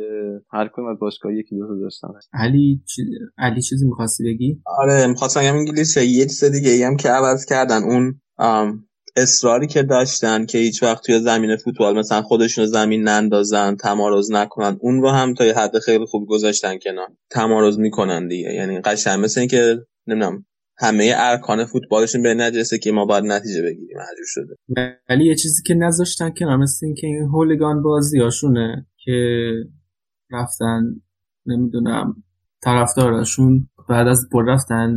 هر 0.52 0.68
کدوم 0.68 0.86
از 0.86 0.98
باشگاه 0.98 1.34
یکی 1.34 1.56
دو 1.56 1.66
تا 1.66 1.74
داشتن. 1.82 2.08
علی 2.32 2.82
چی... 2.86 3.02
علی 3.38 3.62
چیزی 3.62 3.86
می‌خواستی 3.86 4.24
بگی؟ 4.24 4.62
آره 4.66 5.06
می‌خواستم 5.06 5.40
بگم 5.40 5.56
انگلیس 5.56 5.96
یه 5.96 6.26
چیز 6.26 6.44
دیگه 6.44 6.86
هم 6.86 6.96
که 6.96 7.08
عوض 7.08 7.44
کردن 7.44 7.82
اون 7.82 8.20
آم، 8.38 8.84
اصراری 9.16 9.66
که 9.66 9.82
داشتن 9.82 10.46
که 10.46 10.58
هیچ 10.58 10.82
وقت 10.82 11.02
توی 11.04 11.20
زمین 11.20 11.56
فوتبال 11.56 11.98
مثلا 11.98 12.22
خودشون 12.22 12.64
رو 12.64 12.70
زمین 12.70 13.02
نندازن 13.02 13.76
تمارز 13.76 14.30
نکنن 14.32 14.76
اون 14.80 15.02
رو 15.02 15.10
هم 15.10 15.34
تا 15.34 15.44
یه 15.44 15.54
حد 15.54 15.78
خیلی 15.78 16.04
خوب 16.04 16.28
گذاشتن 16.28 16.78
کنار. 16.78 17.08
تمارز 17.30 17.78
می‌کنن 17.78 18.28
دیگه. 18.28 18.54
یعنی 18.54 18.80
قشنگ 18.80 19.24
مثل 19.24 19.40
این 19.40 19.48
که 19.48 19.76
نمی‌دونم 20.06 20.44
همه 20.80 21.12
ارکان 21.16 21.64
فوتبالشون 21.64 22.22
به 22.22 22.34
نجسه 22.34 22.78
که 22.78 22.92
ما 22.92 23.04
باید 23.04 23.24
نتیجه 23.24 23.62
بگیریم. 23.62 23.96
مجبور 23.96 24.26
شده. 24.26 24.56
ولی 25.08 25.24
یه 25.24 25.34
چیزی 25.34 25.62
که 25.62 25.74
نذاشتن 25.74 26.30
که 26.30 26.44
مثل 26.44 26.86
این 26.86 26.94
که 26.94 27.06
این 27.06 27.22
هولیگان 27.22 27.82
بازی 27.82 28.18
هاشونه 28.18 28.86
که 29.04 29.50
رفتن 30.30 30.82
نمی‌دونم 31.46 32.14
طرفداراشون 32.62 33.68
بعد 33.88 34.08
از 34.08 34.28
پر 34.32 34.44
رفتن 34.48 34.96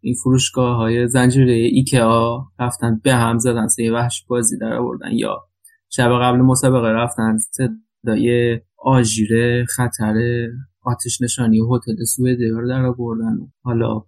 این 0.00 0.14
فروشگاه 0.22 0.76
های 0.76 1.08
زنجیره 1.08 1.52
ایکیا 1.52 2.46
رفتن 2.58 3.00
به 3.04 3.12
هم 3.12 3.38
زدن 3.38 3.66
سه 3.66 3.92
وحش 3.92 4.24
بازی 4.28 4.58
در 4.58 4.72
آوردن. 4.72 5.12
یا 5.12 5.36
شب 5.88 6.10
قبل 6.22 6.38
مسابقه 6.38 6.88
رفتن 6.88 7.36
صدای 7.38 8.58
آژیر 8.78 9.64
خطر 9.64 10.46
آتش 10.82 11.22
نشانی 11.22 11.58
هتل 11.58 12.04
سوئدی 12.04 12.48
رو 12.48 12.68
در 12.68 12.84
آوردن. 12.84 13.38
حالا 13.62 14.02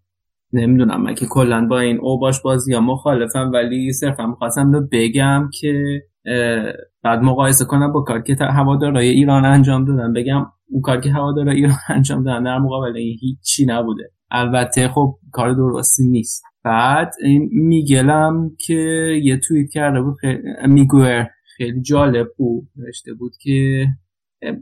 نمی‌دونم 0.53 1.03
من 1.03 1.15
که 1.15 1.27
کلا 1.27 1.67
با 1.71 1.81
این 1.81 1.99
اوباش 2.01 2.41
بازی 2.43 2.73
یا 2.73 2.81
مخالفم 2.81 3.51
ولی 3.55 3.93
صرفا 3.93 4.27
می‌خواستم 4.27 4.73
رو 4.73 4.89
بگم 4.93 5.51
که 5.61 6.03
بعد 7.03 7.23
مقایسه 7.23 7.65
کنم 7.65 7.93
با 7.93 8.01
کار 8.01 8.23
که 8.23 8.37
هوادارهای 8.41 9.09
ایران 9.09 9.45
انجام 9.45 9.85
دادن. 9.85 10.13
بگم 10.13 10.47
اون 10.71 10.83
کار 10.83 11.01
که 11.01 11.13
هوادارهای 11.13 11.57
ایران 11.57 11.77
انجام 11.97 12.25
دادن 12.25 12.43
در 12.43 12.59
مقابل 12.59 12.97
این 12.97 13.19
هیچی 13.21 13.67
نبوده. 13.67 14.11
البته 14.31 14.89
خب 14.89 15.15
کار 15.33 15.55
درستی 15.55 16.09
نیست. 16.09 16.43
بعد 16.65 17.13
این 17.23 17.49
میگلم 17.53 18.51
که 18.67 18.75
یه 19.23 19.41
توییت 19.49 19.71
کرده 19.71 20.03
بود 20.03 20.17
خیلی 20.21 20.43
میگویر 20.67 21.27
خیلی 21.57 21.83
جالب 21.83 22.27
بود 22.37 22.69
نوشته 22.77 23.15
بود 23.15 23.33
که 23.43 23.87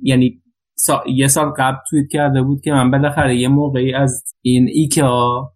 یعنی 0.02 0.42
سا... 0.74 1.02
یه 1.06 1.28
سال 1.28 1.50
قبل 1.58 1.76
توییت 1.90 2.08
کرده 2.10 2.42
بود 2.42 2.60
که 2.60 2.72
من 2.72 2.90
بالاخره 2.90 3.36
یه 3.36 3.48
موقعی 3.48 3.94
از 3.94 4.24
این 4.42 4.68
ایکا 4.72 5.52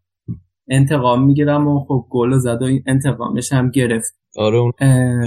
انتقام 0.71 1.27
می‌گیرم 1.27 1.69
و 1.69 1.85
خب 1.85 2.07
گل 2.11 2.39
زد 2.39 2.59
و 2.63 2.65
این 2.65 2.83
انتقامش 2.87 3.53
هم 3.53 3.71
گرفت. 3.71 4.15
آره 4.37 4.59
اون 4.59 4.73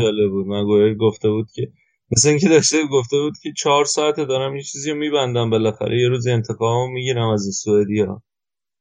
جالب 0.01 0.29
بود. 0.31 0.45
مگویر 0.47 0.95
گفته 0.97 1.29
بود 1.29 1.45
که 1.53 1.67
مثل 2.11 2.29
اینکه 2.29 2.49
داشته 2.49 2.77
گفته 2.91 3.17
بود 3.17 3.33
که 3.43 3.49
چهار 3.57 3.85
ساعته 3.85 4.25
دارم 4.25 4.55
یه 4.55 4.61
چیزی 4.61 4.91
رو 4.91 4.97
میبندم 4.97 5.49
بالاخره 5.49 6.01
یه 6.01 6.07
روز 6.09 6.27
انتقام 6.27 6.91
می‌گیرم 6.93 7.29
از 7.29 7.43
این 7.45 7.51
سوئدیا 7.51 8.21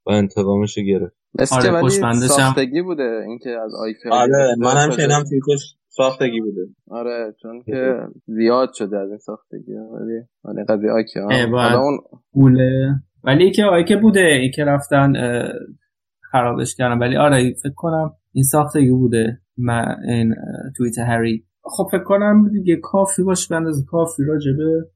و 0.06 0.10
انتقامش 0.10 0.78
رو 0.78 0.84
گرفت. 0.84 1.16
مثل 1.38 1.54
آره، 1.56 1.64
که 1.64 1.70
ولی 1.72 1.82
پشت 1.84 2.00
بندش 2.00 2.14
هم- 2.22 2.28
ساختگی 2.28 2.82
بوده 2.82 3.22
اینکه 3.28 3.50
از 3.50 3.74
آیکیا 3.74 4.12
آره 4.14 4.54
منم. 4.58 4.90
شنیدم 4.90 5.22
توییتش 5.28 5.76
ساختگی 5.88 6.40
بوده. 6.40 6.60
آره 6.90 7.34
چون 7.42 7.62
که 7.62 7.96
زیاد 8.26 8.68
شده 8.74 8.98
از 8.98 9.08
این 9.08 9.18
ساختگی 9.18 9.72
ولی 9.72 10.20
ولی 10.44 10.64
قضیه 10.68 10.90
باید. 11.46 11.72
حالا 11.72 11.80
اون 11.80 11.98
گوله. 12.32 12.94
ولی 13.24 13.50
که 13.50 13.64
آی 13.64 13.84
که 13.84 13.96
بوده 13.96 14.20
ای 14.20 14.50
که 14.50 14.64
رفتن 14.64 15.12
خرابش 16.32 16.74
کردن 16.74 16.98
ولی 16.98 17.16
آره 17.16 17.54
فکر 17.62 17.74
کنم 17.76 18.12
این 18.32 18.44
ساختگی 18.44 18.90
بوده. 18.90 19.40
من 19.56 19.96
این 20.08 20.34
توییت 20.76 20.98
هری. 20.98 21.44
خب 21.64 21.88
فکر 21.92 22.04
کنم 22.04 22.48
دیگه 22.52 22.76
کافی 22.76 23.22
باشه 23.22 23.60
به 23.60 23.72
کافی 23.88 24.22
راجبه 24.24 24.90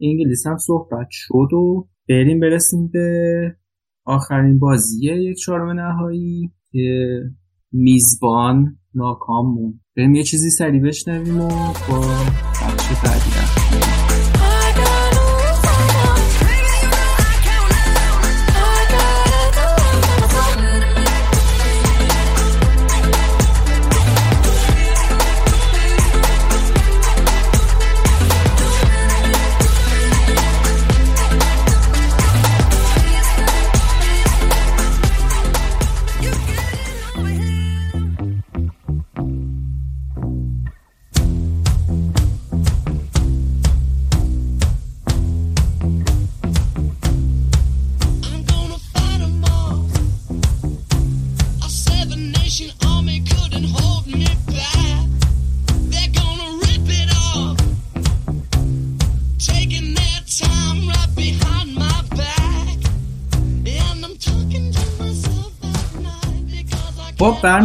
انگلیس 0.00 0.46
هم 0.46 0.56
صحبت 0.56 1.06
شد 1.10 1.52
و 1.52 1.88
بریم 2.08 2.40
برسیم 2.40 2.88
به 2.92 3.56
آخرین 4.04 4.58
بازی 4.58 5.06
یک 5.06 5.38
چهارم 5.38 5.80
نهایی 5.80 6.52
که 6.72 7.20
میزبان 7.72 8.76
ناکام 8.94 9.80
بریم 9.96 10.14
یه 10.14 10.22
چیزی 10.22 10.50
سریع 10.50 10.82
بشنویم 10.82 11.40
و 11.40 11.48
با 11.88 12.00
بخش 12.62 13.04
بعدی 13.04 13.67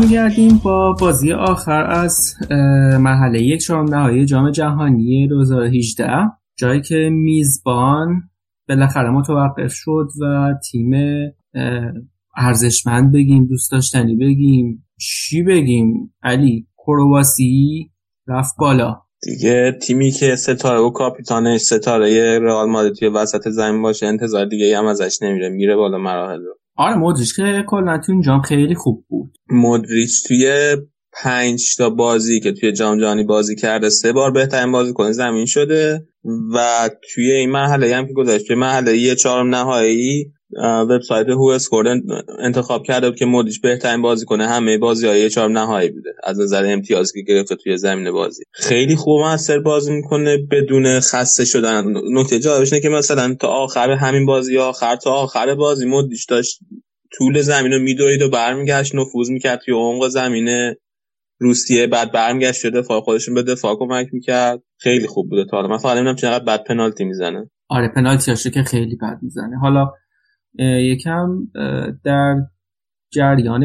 برمیگردیم 0.04 0.62
با 0.64 0.96
بازی 1.00 1.34
آخر 1.34 1.84
از 1.92 2.36
مرحله 3.00 3.42
یک 3.42 3.62
چهارم 3.62 3.96
نهایی 3.96 4.26
جام 4.26 4.52
جهانی 4.52 5.28
2018 5.28 6.08
جایی 6.58 6.82
که 6.82 7.10
میزبان 7.12 8.22
بالاخره 8.70 9.10
متوقف 9.10 9.74
شد 9.74 10.08
و 10.22 10.54
تیم 10.72 10.92
ارزشمند 12.36 13.14
بگیم 13.14 13.46
دوست 13.46 13.72
داشتنی 13.72 14.16
بگیم. 14.16 14.86
چی 15.00 15.44
بگیم؟ 15.44 16.14
علی 16.24 16.68
کرواسی 16.86 17.92
رفت 18.28 18.56
بالا. 18.60 19.02
دیگه 19.22 19.78
تیمی 19.82 20.12
که 20.12 20.36
ستاره 20.36 20.80
و 20.80 20.90
کاپیتانش 20.90 21.62
ستاره 21.62 22.40
رئال 22.40 22.70
مادرید 22.70 22.96
توی 22.96 23.08
وسط 23.08 23.50
زمین 23.50 23.82
باشه 23.82 24.06
انتظار 24.06 24.46
دیگه 24.46 24.78
هم 24.78 24.86
ازش 24.86 25.22
نمیره 25.22 25.50
میره 25.50 25.76
بالا 25.76 25.98
مراحل 25.98 26.40
رو. 26.40 26.56
آره 26.76 26.96
مودریچ 26.96 27.36
که 27.36 27.64
کلا 27.68 28.02
جام 28.24 28.42
خیلی 28.42 28.76
خوب 28.76 29.06
بود. 29.08 29.38
مودریچ 29.50 30.28
توی 30.28 30.76
پنج 31.24 31.76
تا 31.76 31.90
بازی 31.90 32.40
که 32.40 32.52
توی 32.52 32.72
جام 32.72 33.00
جهانی 33.00 33.24
بازی 33.24 33.56
کرده 33.56 33.90
سه 33.90 34.12
بار 34.14 34.32
بهترین 34.32 34.72
بازیکن 34.72 35.12
زمین 35.12 35.46
شده 35.46 36.08
و 36.54 36.90
توی 37.14 37.32
این 37.32 37.52
مرحله 37.52 37.96
هم 37.96 38.08
که 38.08 38.14
گذاشت 38.14 38.48
توی 38.48 38.56
مرحله 38.56 39.16
چهارم 39.16 39.56
نهایی 39.56 40.34
وبسایت 40.62 41.30
هو 41.30 41.44
اسکور 41.44 42.02
انتخاب 42.40 42.84
کرده 42.84 43.12
که 43.12 43.26
مودریچ 43.26 43.62
بهترین 43.62 44.02
بازی 44.02 44.26
کنه 44.26 44.48
همه 44.48 44.78
بازی 44.78 45.08
های 45.08 45.30
چهار 45.30 45.50
نهایی 45.50 45.90
بوده. 45.90 46.10
از 46.24 46.40
نظر 46.40 46.66
امتیازی 46.66 47.24
که 47.24 47.34
گرفته 47.34 47.56
توی 47.56 47.78
زمین 47.78 48.12
بازی. 48.12 48.44
خیلی 48.52 48.96
خوب 48.96 49.22
موثر 49.22 49.60
بازی 49.60 49.94
می‌کنه 49.94 50.38
بدون 50.52 51.00
خسته 51.00 51.46
شدن. 51.46 51.84
نکته 52.12 52.40
جالبش 52.40 52.74
اینه 52.74 52.84
که 52.84 52.90
مثلا 52.90 53.36
تا 53.40 53.48
آخر 53.48 53.92
همین 53.92 54.26
بازی 54.26 54.58
آخر 54.58 54.96
تا 54.96 55.12
آخر 55.12 55.56
بازی 55.56 55.86
مودریچ 55.86 56.30
داشت 56.30 56.60
طول 57.18 57.42
زمین 57.42 57.72
رو 57.72 57.80
میدوید 57.80 58.22
و 58.22 58.30
برمیگشت 58.30 58.96
نفوذ 58.96 59.30
می‌کرد 59.30 59.60
توی 59.66 59.74
عمق 59.74 60.08
زمینه 60.08 60.78
روسیه. 61.40 61.88
بعد 61.88 62.12
برمیگشت 62.12 62.60
شده 62.60 62.82
دفاع 62.82 63.02
خودشون 63.02 63.36
به 63.36 63.44
دفاع 63.44 63.76
کمک 63.80 64.08
می‌کرد. 64.14 64.62
خیلی 64.78 65.08
خوب 65.08 65.30
بوده 65.30 65.46
تا 65.52 65.58
حالا. 65.58 65.70
من 65.70 65.78
فقط 65.78 65.96
نمی‌دونم 65.96 66.16
چقدر 66.16 66.44
بد 66.44 66.64
پنالتی 66.64 67.04
می‌زنه. 67.04 67.50
آره 67.70 67.92
پنالتی 67.96 68.50
که 68.52 68.64
خیلی 68.64 68.96
بد 68.96 69.20
می‌زنه. 69.22 69.60
حالا 69.62 69.92
یکم 70.60 71.48
در 72.04 72.36
جریان 73.14 73.64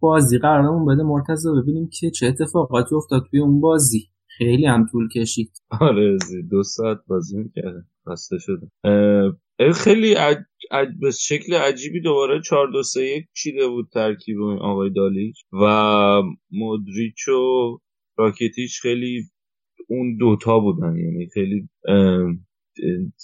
بازی 0.00 0.38
قرارمون 0.38 0.86
بده 0.86 1.02
مرتضی 1.02 1.48
ببینیم 1.62 1.88
که 2.00 2.10
چه 2.10 2.26
اتفاقاتی 2.26 2.94
افتاد 2.94 3.26
توی 3.30 3.40
اون 3.40 3.60
بازی. 3.60 4.08
خیلی 4.38 4.66
هم 4.66 4.86
طول 4.92 5.08
کشید. 5.08 5.50
آره 5.80 6.16
دو 6.50 6.62
ساعت 6.62 6.98
بازی 7.06 7.36
می‌کرده 7.36 7.82
بسته 8.06 8.36
شده 8.38 8.66
خیلی 9.74 10.14
عج... 10.14 10.36
عج... 10.70 10.88
به 11.00 11.10
شکل 11.10 11.54
عجیبی 11.54 12.00
دوباره 12.00 12.40
4 12.40 12.72
2 12.72 12.82
3 12.82 13.00
1 13.00 13.24
چیده 13.34 13.68
بود 13.68 13.88
ترکیب 13.92 14.40
آقای 14.42 14.90
دالیچ 14.90 15.36
و 15.52 15.64
مودریچ 16.50 17.28
و 17.28 17.78
راکتیچ 18.18 18.80
خیلی 18.82 19.22
اون 19.88 20.16
دوتا 20.16 20.60
بودن. 20.60 20.96
یعنی 20.96 21.28
خیلی 21.34 21.68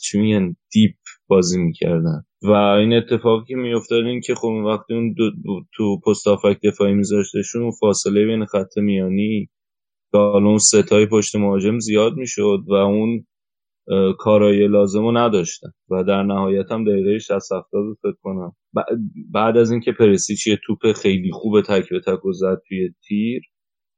چی 0.03 0.21
میگن 0.21 0.57
دیپ 0.73 0.95
بازی 1.31 1.59
می‌کردن. 1.59 2.23
و 2.43 2.51
این 2.53 2.93
اتفاقی 2.93 3.45
که 3.49 3.57
میافتاد 3.57 4.05
این 4.05 4.21
که 4.21 4.35
خب 4.35 4.49
وقتی 4.49 4.95
اون 4.95 5.13
دو, 5.13 5.31
تو 5.75 6.01
پست 6.07 6.29
آفک 6.29 6.59
دفاعی 6.65 6.95
میذاشتشون 6.95 7.71
فاصله 7.81 8.27
بین 8.27 8.45
خط 8.45 8.79
میانی 8.79 9.49
اون 10.15 10.59
ستای 10.59 11.07
پشت 11.07 11.37
مهاجم 11.37 11.79
زیاد 11.79 12.17
می‌شد 12.17 12.65
و 12.69 12.73
اون 12.73 13.27
کارایی 14.19 14.69
لازم 14.69 15.01
رو 15.01 15.17
نداشتن. 15.17 15.69
و 15.91 16.05
در 16.05 16.23
نهایت 16.23 16.73
هم 16.73 16.85
دقیقه 16.85 17.19
60 17.19 17.53
70 17.53 17.65
فکر 18.03 18.17
کنم. 18.23 18.53
بعد 19.33 19.57
از 19.57 19.71
اینکه 19.71 19.93
پرسیچ 19.93 20.47
یه 20.47 20.59
توپ 20.67 20.93
خیلی 20.93 21.31
خوب 21.33 21.61
تک 21.61 21.89
به 21.91 22.01
تک 22.01 22.25
و 22.25 22.33
زد 22.33 22.61
توی 22.69 22.91
تیر 23.09 23.43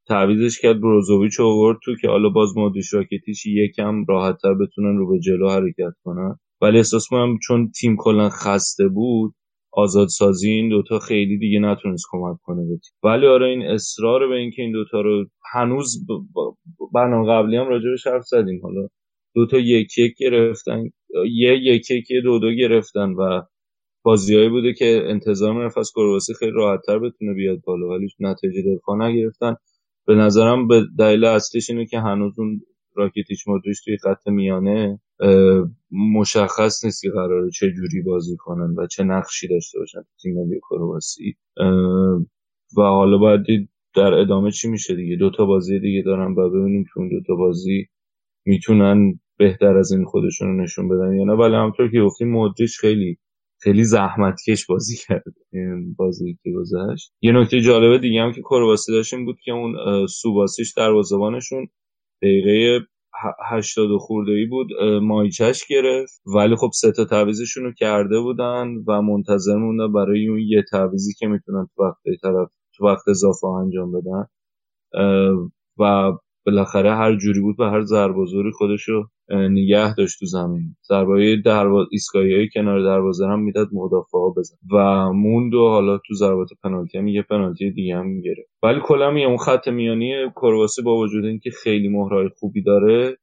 تعویزش 0.09 0.61
کرد 0.61 0.81
بروزوویچ 0.81 1.41
آورد 1.41 1.79
تو 1.85 1.97
که 2.03 2.09
حالا 2.09 2.29
باز 2.29 2.57
مودریچ 2.57 2.95
راکتیش 2.95 3.47
یکم 3.47 4.05
راحتتر 4.09 4.55
بتونن 4.55 4.97
رو 4.99 5.11
به 5.11 5.21
جلو 5.21 5.49
حرکت 5.49 5.95
کنن. 6.05 6.39
ولی 6.63 6.77
احساس 6.79 7.09
کنم 7.09 7.39
چون 7.49 7.71
تیم 7.81 7.97
کلا 7.99 8.29
خسته 8.29 8.89
بود 8.89 9.35
آزادسازی 9.73 10.51
این 10.51 10.69
دوتا 10.69 10.99
خیلی 10.99 11.39
دیگه 11.39 11.59
نتونست 11.59 12.07
کمک 12.11 12.37
کنه 12.43 12.63
به 12.69 12.79
ولی 13.09 13.27
آره 13.27 13.47
این 13.47 13.63
اصرار 13.63 14.29
به 14.29 14.35
اینکه 14.37 14.63
این 14.63 14.73
دوتا 14.73 15.01
رو 15.01 15.27
هنوز 15.55 16.07
برنامه 16.95 17.29
قبلی 17.33 17.57
هم 17.57 17.69
راجبش 17.69 18.07
حرف 18.07 18.25
زدیم. 18.27 18.61
حالا 18.63 18.89
دوتا 19.35 19.59
یک 19.59 19.99
یک 19.99 20.15
گرفتن 20.19 20.85
یه 21.33 21.59
یک 21.59 21.91
یک 21.91 22.07
دو 22.25 22.39
دو 22.39 22.53
گرفتن 22.53 23.11
و 23.13 23.43
بازیایی 24.05 24.49
بوده 24.49 24.75
که 24.75 25.03
انتظار 25.07 25.55
می‌رفت 25.55 25.79
از 25.79 25.93
کرواسی 25.97 26.35
خیلی 26.35 26.53
راحتتر 26.53 26.99
بتونه 26.99 27.35
بیاد 27.35 27.61
بالا 27.67 27.89
ولی 27.89 28.09
نتیجه 28.21 28.63
دفاع 28.77 28.97
نگرفتن. 29.09 29.57
به 30.07 30.15
نظرم 30.15 30.69
به 30.69 30.85
دلیل 30.99 31.25
اصلیش 31.25 31.71
اینه 31.71 31.87
که 31.87 32.01
هنوز 32.01 32.39
اون 32.39 32.61
راکتیچ 32.97 33.49
مودریچ 33.49 33.79
توی 33.85 33.99
خط 33.99 34.29
میانه 34.29 35.01
مشخص 35.91 36.85
نیست 36.85 37.03
که 37.03 37.11
قراره 37.11 37.51
چه 37.51 37.71
جوری 37.71 38.03
بازی 38.03 38.37
کنن 38.37 38.75
و 38.79 38.87
چه 38.87 39.05
نقشی 39.05 39.49
داشته 39.49 39.79
باشن 39.79 40.03
تیم 40.23 40.35
ملی 40.35 40.61
کرواسی. 40.71 41.37
و 42.77 42.81
حالا 42.83 43.19
باید 43.19 43.69
در 43.97 44.15
ادامه 44.15 44.51
چی 44.51 44.69
میشه 44.69 44.95
دیگه؟ 44.95 45.17
دوتا 45.17 45.45
بازی 45.45 45.81
دیگه 45.81 46.03
دارن 46.03 46.33
و 46.33 46.51
ببینیم 46.51 46.85
که 46.85 46.91
اون 46.97 47.09
دوتا 47.09 47.35
بازی 47.35 47.87
می‌تونن 48.47 49.21
بهتر 49.39 49.77
از 49.77 49.93
این 49.93 50.05
خودشون 50.05 50.49
رو 50.49 50.63
نشون 50.63 50.89
بدن 50.89 51.15
یا 51.17 51.25
نه. 51.25 51.33
ولی 51.33 51.55
همطور 51.55 51.91
که 51.91 52.01
گفتیم 52.01 52.29
مودریچ 52.29 52.79
خیلی 52.79 53.19
خیلی 53.61 53.85
زحمتکش 53.85 54.67
بازی 54.67 54.97
کرد 54.97 55.35
بازی 55.97 56.39
که 56.43 56.51
گذشت. 56.53 57.13
یه 57.21 57.33
نکته 57.33 57.61
جالبه 57.61 57.99
دیگه 57.99 58.23
هم 58.23 58.33
که 58.33 58.41
کرواسی 58.41 58.93
داشتیم 58.93 59.25
بود 59.25 59.37
که 59.45 59.53
اون 59.53 60.07
سوباسیش 60.07 60.73
دروازه‌بانشون 60.77 61.67
دقیقه 62.23 62.87
هشتاد 63.51 63.91
و 63.91 63.99
خورده 63.99 64.33
ای 64.33 64.47
بود 64.47 64.69
مایچش 65.03 65.67
گرفت. 65.67 66.23
ولی 66.37 66.57
خب 66.57 66.71
سه 66.75 66.93
تا 66.93 67.05
تعویزشون 67.05 67.65
رو 67.65 67.73
کرده 67.73 68.21
بودن 68.21 68.69
و 68.89 69.03
منتظر 69.03 69.57
موندن 69.57 69.93
برای 69.93 70.29
اون 70.29 70.41
یه 70.41 70.65
تعویزی 70.71 71.15
که 71.19 71.27
می‌تونن 71.27 71.67
تو 71.77 71.85
وقت 71.85 72.21
طرف 72.23 72.49
تو 72.77 72.87
وقت 72.87 73.09
اضافه 73.09 73.47
انجام 73.47 73.93
بدن. 73.93 74.27
و 75.79 76.13
بالاخره 76.47 76.95
هر 76.95 77.17
جوری 77.17 77.41
بود 77.41 77.61
و 77.61 77.65
هر 77.65 77.81
ضرب 77.81 78.15
زوری 78.25 78.51
خودشو 78.51 79.09
نگه 79.35 79.95
داشت 79.95 80.21
تو 80.21 80.27
زمین. 80.27 80.77
ضربای 80.89 81.43
درواز 81.43 81.87
ایستگاهی 81.93 82.49
کنار 82.55 82.83
دروازه 82.83 83.27
هم 83.27 83.41
می‌داد 83.41 83.69
مدافعا 83.73 84.29
بزن. 84.37 84.57
و 84.73 85.13
موند 85.13 85.55
و 85.55 85.69
حالا 85.69 85.99
تو 85.99 86.15
ضربات 86.15 86.49
پنالتی 86.65 86.99
هم 86.99 87.09
یه 87.09 87.23
پنالتی 87.23 87.71
دیگه 87.71 87.97
هم 87.97 88.07
می‌گیره 88.07 88.47
ولی 88.63 88.81
کلا 88.85 89.09
اون 89.09 89.37
خط 89.37 89.69
میانی 89.69 90.31
کرواسی 90.37 90.83
با 90.83 90.97
وجود 90.97 91.25
اینکه 91.25 91.51
خیلی 91.51 91.89
مهرای 91.89 92.29
خوبی 92.41 92.63
داره 92.63 93.19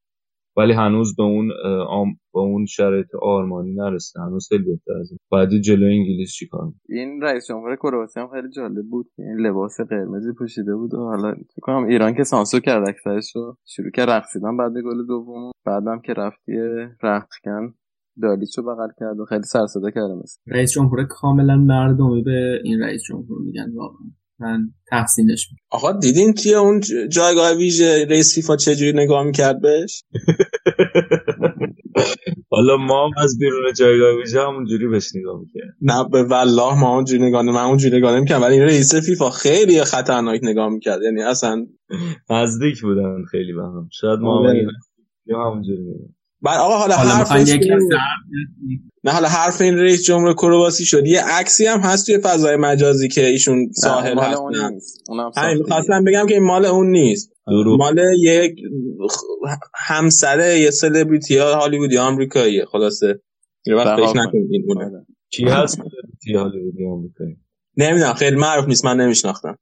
ولی 0.60 0.74
هنوز 0.74 1.16
به 1.16 1.24
اون 1.24 1.52
آم 1.90 2.08
با 2.34 2.42
اون 2.42 2.66
شرایط 2.66 3.08
آرمانی 3.22 3.76
نرسیده. 3.76 4.22
هنوز 4.26 4.48
خیلی 4.50 4.64
بهتر 4.64 5.00
از 5.00 5.12
این. 5.12 5.18
بعد 5.32 5.50
جلو 5.58 5.86
انگلیس 5.86 6.32
چیکار 6.34 6.72
این 6.90 7.22
رئیس 7.22 7.48
جمهور 7.48 7.76
کرواسی 7.76 8.20
هم 8.20 8.28
خیلی 8.34 8.50
جالب 8.50 8.86
بود. 8.90 9.06
این 9.18 9.38
لباس 9.48 9.82
قرمزی 9.90 10.34
پوشیده 10.38 10.76
بود 10.76 10.94
و 10.94 10.98
حالا 10.98 11.32
فکر 11.32 11.62
کنم 11.62 11.84
ایران 11.84 12.14
که 12.14 12.24
سانسور 12.24 12.60
کرد 12.60 12.90
اکثرش 12.90 13.36
رو 13.36 13.56
شروع 13.66 13.92
کرد 13.92 14.10
رقصیدن 14.10 14.58
بعد 14.58 14.72
گل 14.72 15.06
دوم. 15.08 15.52
بعدم 15.66 16.00
که 16.06 16.14
رفتی 16.14 16.54
رختکن 17.04 17.74
دالیچو 18.22 18.62
بغل 18.62 18.90
کرد 19.00 19.20
و 19.20 19.26
خیلی 19.26 19.44
سر 19.44 19.68
صدا 19.68 19.90
کرده 19.90 20.14
مثل. 20.24 20.42
رئیس 20.48 20.72
جمهور 20.72 21.04
کاملا 21.10 21.58
مردمی 21.58 22.22
به 22.24 22.62
این 22.64 22.80
رئیس 22.82 23.02
جمهور 23.10 23.42
میگن 23.46 23.74
واقعا. 23.76 24.08
من 24.40 24.60
تحسینش 24.90 25.48
می‌کنم 25.52 25.68
آقا 25.72 26.00
دیدین 26.00 26.34
توی 26.34 26.54
اون 26.54 26.82
جایگاه 27.12 27.58
ویژه 27.58 28.06
رئیس 28.10 28.36
فیفا 28.36 28.56
چجوری 28.56 28.94
نگاه 28.94 29.24
می‌کرد 29.24 29.62
بهش؟ 29.62 30.04
حالا 32.52 32.78
ما 32.78 33.06
هم 33.06 33.12
از 33.24 33.38
بیرون 33.40 33.74
جایگاه 33.74 34.18
ویژه 34.18 34.42
همونجوری 34.42 34.88
بهش 34.88 35.16
نگاه 35.16 35.40
می‌کرد 35.40 35.76
نه 35.82 36.10
به 36.12 36.24
والله 36.24 36.80
ما 36.80 36.96
اونجوری 36.96 37.24
نگاه 37.24 37.42
من 37.42 37.64
اونجوری 37.64 37.98
نگاه 37.98 38.16
نمی‌کردم 38.16 38.44
ولی 38.44 38.54
این 38.54 38.64
رئیس 38.64 38.96
فیفا 38.96 39.30
خیلی 39.30 39.84
خطرناک 39.84 40.40
نگاه 40.44 40.70
می‌کرد. 40.70 41.02
یعنی 41.02 41.22
اصلا 41.22 41.66
نزدیک 42.30 42.82
بودن 42.82 43.24
خیلی 43.32 43.54
به 43.54 43.64
هم. 43.64 43.90
شاید 43.92 44.20
ما 44.20 44.54
همونجوری 45.30 45.82
نگاه 45.82 46.19
بعد 46.42 46.60
آقا 46.60 46.78
حالا 46.78 46.96
حرف 46.96 47.32
نه 49.04 49.12
حالا 49.12 49.28
حرف 49.28 49.62
این 49.62 49.78
رئیس 49.78 50.06
جمهور 50.06 50.34
کرواسی 50.34 50.86
شد. 50.86 51.06
یه 51.06 51.22
عکسی 51.22 51.66
هم 51.66 51.80
هست 51.80 52.06
توی 52.06 52.18
فضای 52.18 52.56
مجازی 52.56 53.08
که 53.08 53.26
ایشون 53.26 53.72
ساحل 53.76 54.20
هست 54.20 54.42
همین 55.38 55.58
می‌خواستم 55.58 56.04
بگم 56.04 56.26
که 56.28 56.34
این 56.34 56.44
مال 56.44 56.66
اون 56.66 56.92
نیست. 56.92 57.32
مال 57.78 58.00
یک 58.20 58.60
همسره 59.76 60.60
یه 60.60 60.72
سلبریتی 60.72 61.38
ها 61.38 61.56
هالیوودی 61.56 61.98
آمریکاییه 61.98 62.66
خلاصه. 62.66 63.20
یه 63.66 63.76
وقت 63.76 63.96
فکر 63.96 64.18
نکنید 64.18 64.48
این 64.52 64.66
اونه. 64.68 65.06
کی 65.32 65.44
هست 65.44 65.76
سلبریتی 65.76 66.34
هالیوودی 66.34 66.86
آمریکایی؟ 66.86 67.38
نمی‌دونم 67.78 68.14
خیلی 68.14 68.36
معروف 68.36 68.68
نیست 68.68 68.86
من 68.86 68.98
نمیشناختم. 68.98 69.58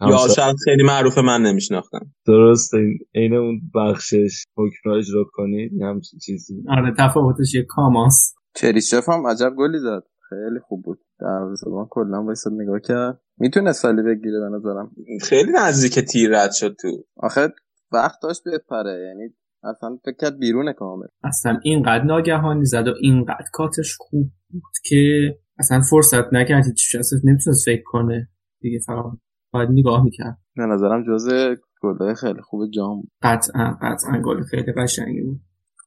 یا 0.00 0.34
شاید 0.36 0.56
خیلی 0.64 0.82
معروف 0.82 1.18
من 1.18 1.42
نمیشناختم. 1.42 2.12
درست 2.26 2.74
این 3.14 3.34
اون 3.34 3.60
بخشش 3.74 4.44
حکم 4.56 4.90
اجرا 4.90 5.24
کنید 5.32 5.82
همچین 5.82 6.18
چیزی. 6.18 6.54
آره 6.68 6.94
تفاوتش 6.98 7.54
یه 7.54 7.62
کاماس. 7.62 8.34
چریشف 8.54 9.08
هم 9.08 9.26
عجب 9.26 9.50
گلی 9.58 9.78
زد. 9.78 10.02
خیلی 10.28 10.60
خوب 10.68 10.82
بود. 10.82 10.98
دروازه‌بان 11.20 11.86
کلا 11.90 12.24
وایساد 12.24 12.52
نگاه 12.52 12.80
کرد. 12.80 13.20
می‌تونه 13.38 13.72
سالی 13.72 14.02
بگیره 14.02 14.40
به 14.40 14.56
نظرم. 14.56 14.90
خیلی 15.22 15.52
نزدیک 15.54 15.98
تیر 15.98 16.30
رد 16.30 16.52
شد 16.52 16.76
تو. 16.80 16.88
آخه 17.16 17.48
وقت 17.92 18.18
داشت 18.22 18.42
بپره 18.46 19.06
یعنی 19.08 19.34
اصلا 19.64 19.98
فکر 20.04 20.16
کرد 20.20 20.38
بیرونه 20.38 20.72
کامل. 20.72 21.06
اصلا 21.24 21.58
اینقدر 21.62 22.04
ناگهانی 22.04 22.64
زد 22.64 22.88
و 22.88 22.94
اینقدر 23.00 23.46
کاتش 23.52 23.96
خوب 23.98 24.30
بود 24.50 24.72
که 24.84 25.34
اصلا 25.58 25.80
فرصت 25.90 26.32
نکرد 26.32 26.64
هیچ 26.66 26.96
نمی‌تونست 27.24 27.64
فکر 27.64 27.82
کنه. 27.84 28.28
دیگه 28.60 28.78
فقط 28.86 29.04
باید 29.52 29.68
نگاه 29.72 30.04
می‌کرد. 30.04 30.38
به 30.56 30.62
نظرم 30.62 31.04
جزء 31.08 31.54
گلای 31.82 32.14
خیلی 32.14 32.40
خوب 32.42 32.70
جام 32.70 33.02
قطعا 33.22 33.78
قطعا 33.82 34.22
گل 34.24 34.42
خیلی 34.42 34.72
قشنگی 34.76 35.22
بود. 35.22 35.40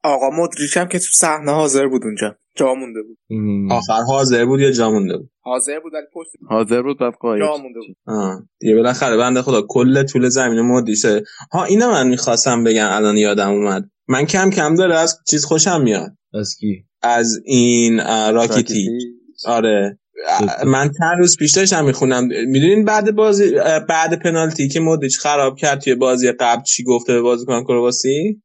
آقا 0.03 0.30
مدریچ 0.30 0.78
هم 0.78 0.88
که 0.88 0.99
تو 0.99 1.05
صحنه 1.11 1.51
حاضر 1.51 1.88
بود 1.88 2.03
اونجا. 2.03 2.36
جا 2.55 2.74
مونده 2.74 2.99
بود. 3.01 3.18
آخر 3.72 4.01
حاضر 4.07 4.45
بود 4.45 4.59
یا 4.59 4.72
جا 4.72 4.91
مونده 4.91 5.18
بود؟ 5.18 5.30
حاضر 5.41 5.80
بود 5.80 5.93
ولی 5.93 6.05
پشت 6.14 6.30
حاضر 6.49 6.82
بود 6.82 6.99
بعد 6.99 7.14
قاید 7.14 7.43
جا 7.43 7.57
مونده 7.57 7.80
بود. 7.88 7.97
آه. 8.05 8.47
دیگه 8.59 8.76
بالاخره 8.76 9.18
بنده 9.18 9.41
خدا 9.41 9.61
کل 9.70 10.03
طول 10.03 10.30
زمین 10.30 10.61
مدریشه 10.61 11.24
ها 11.51 11.64
اینو 11.64 11.91
من 11.91 12.07
می‌خواستم 12.07 12.64
بگم 12.64 12.88
الان 12.91 13.18
یادم 13.18 13.49
اومد. 13.49 13.89
من 14.07 14.26
کم 14.26 14.49
کم 14.49 14.76
داره 14.76 14.95
از 14.95 15.20
چیز 15.30 15.45
خوشم 15.45 15.82
میاد. 15.82 16.18
از 16.34 16.55
کی؟ 16.59 16.86
از 17.01 17.41
این 17.45 17.99
راکیتی. 18.34 18.89
آره. 19.47 19.99
من 20.66 20.91
چند 20.99 21.18
روز 21.18 21.38
پیش 21.38 21.51
داشتم 21.51 21.86
می‌خونم 21.86 22.24
می‌دونین 22.47 22.86
بعد 22.86 23.16
بازی 23.16 23.55
بعد 23.89 24.24
پنالتی 24.24 24.68
که 24.68 24.80
مودریچ 24.80 25.20
خراب 25.20 25.57
کرد 25.57 25.82
توی 25.82 25.95
بازی 25.95 26.32
قبل 26.32 26.64
چی 26.64 26.84
گفته 26.84 27.14
به 27.14 27.22
بازیکن 27.22 27.64
کرواسی؟ 27.64 28.41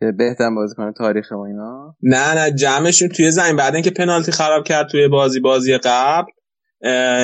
بهترین 0.00 0.54
بازیکن 0.54 0.92
تاریخ 0.92 1.32
ما 1.32 1.46
اینا؟ 1.46 1.96
نه 2.02 2.34
نه 2.34 2.50
جمعشون 2.50 3.08
توی 3.08 3.30
زمین. 3.30 3.56
بعد 3.56 3.74
اینکه 3.74 3.90
پنالتی 3.90 4.32
خراب 4.32 4.64
کرد 4.64 4.88
توی 4.88 5.08
بازی 5.08 5.40
بازی 5.40 5.78
قبل 5.78 6.26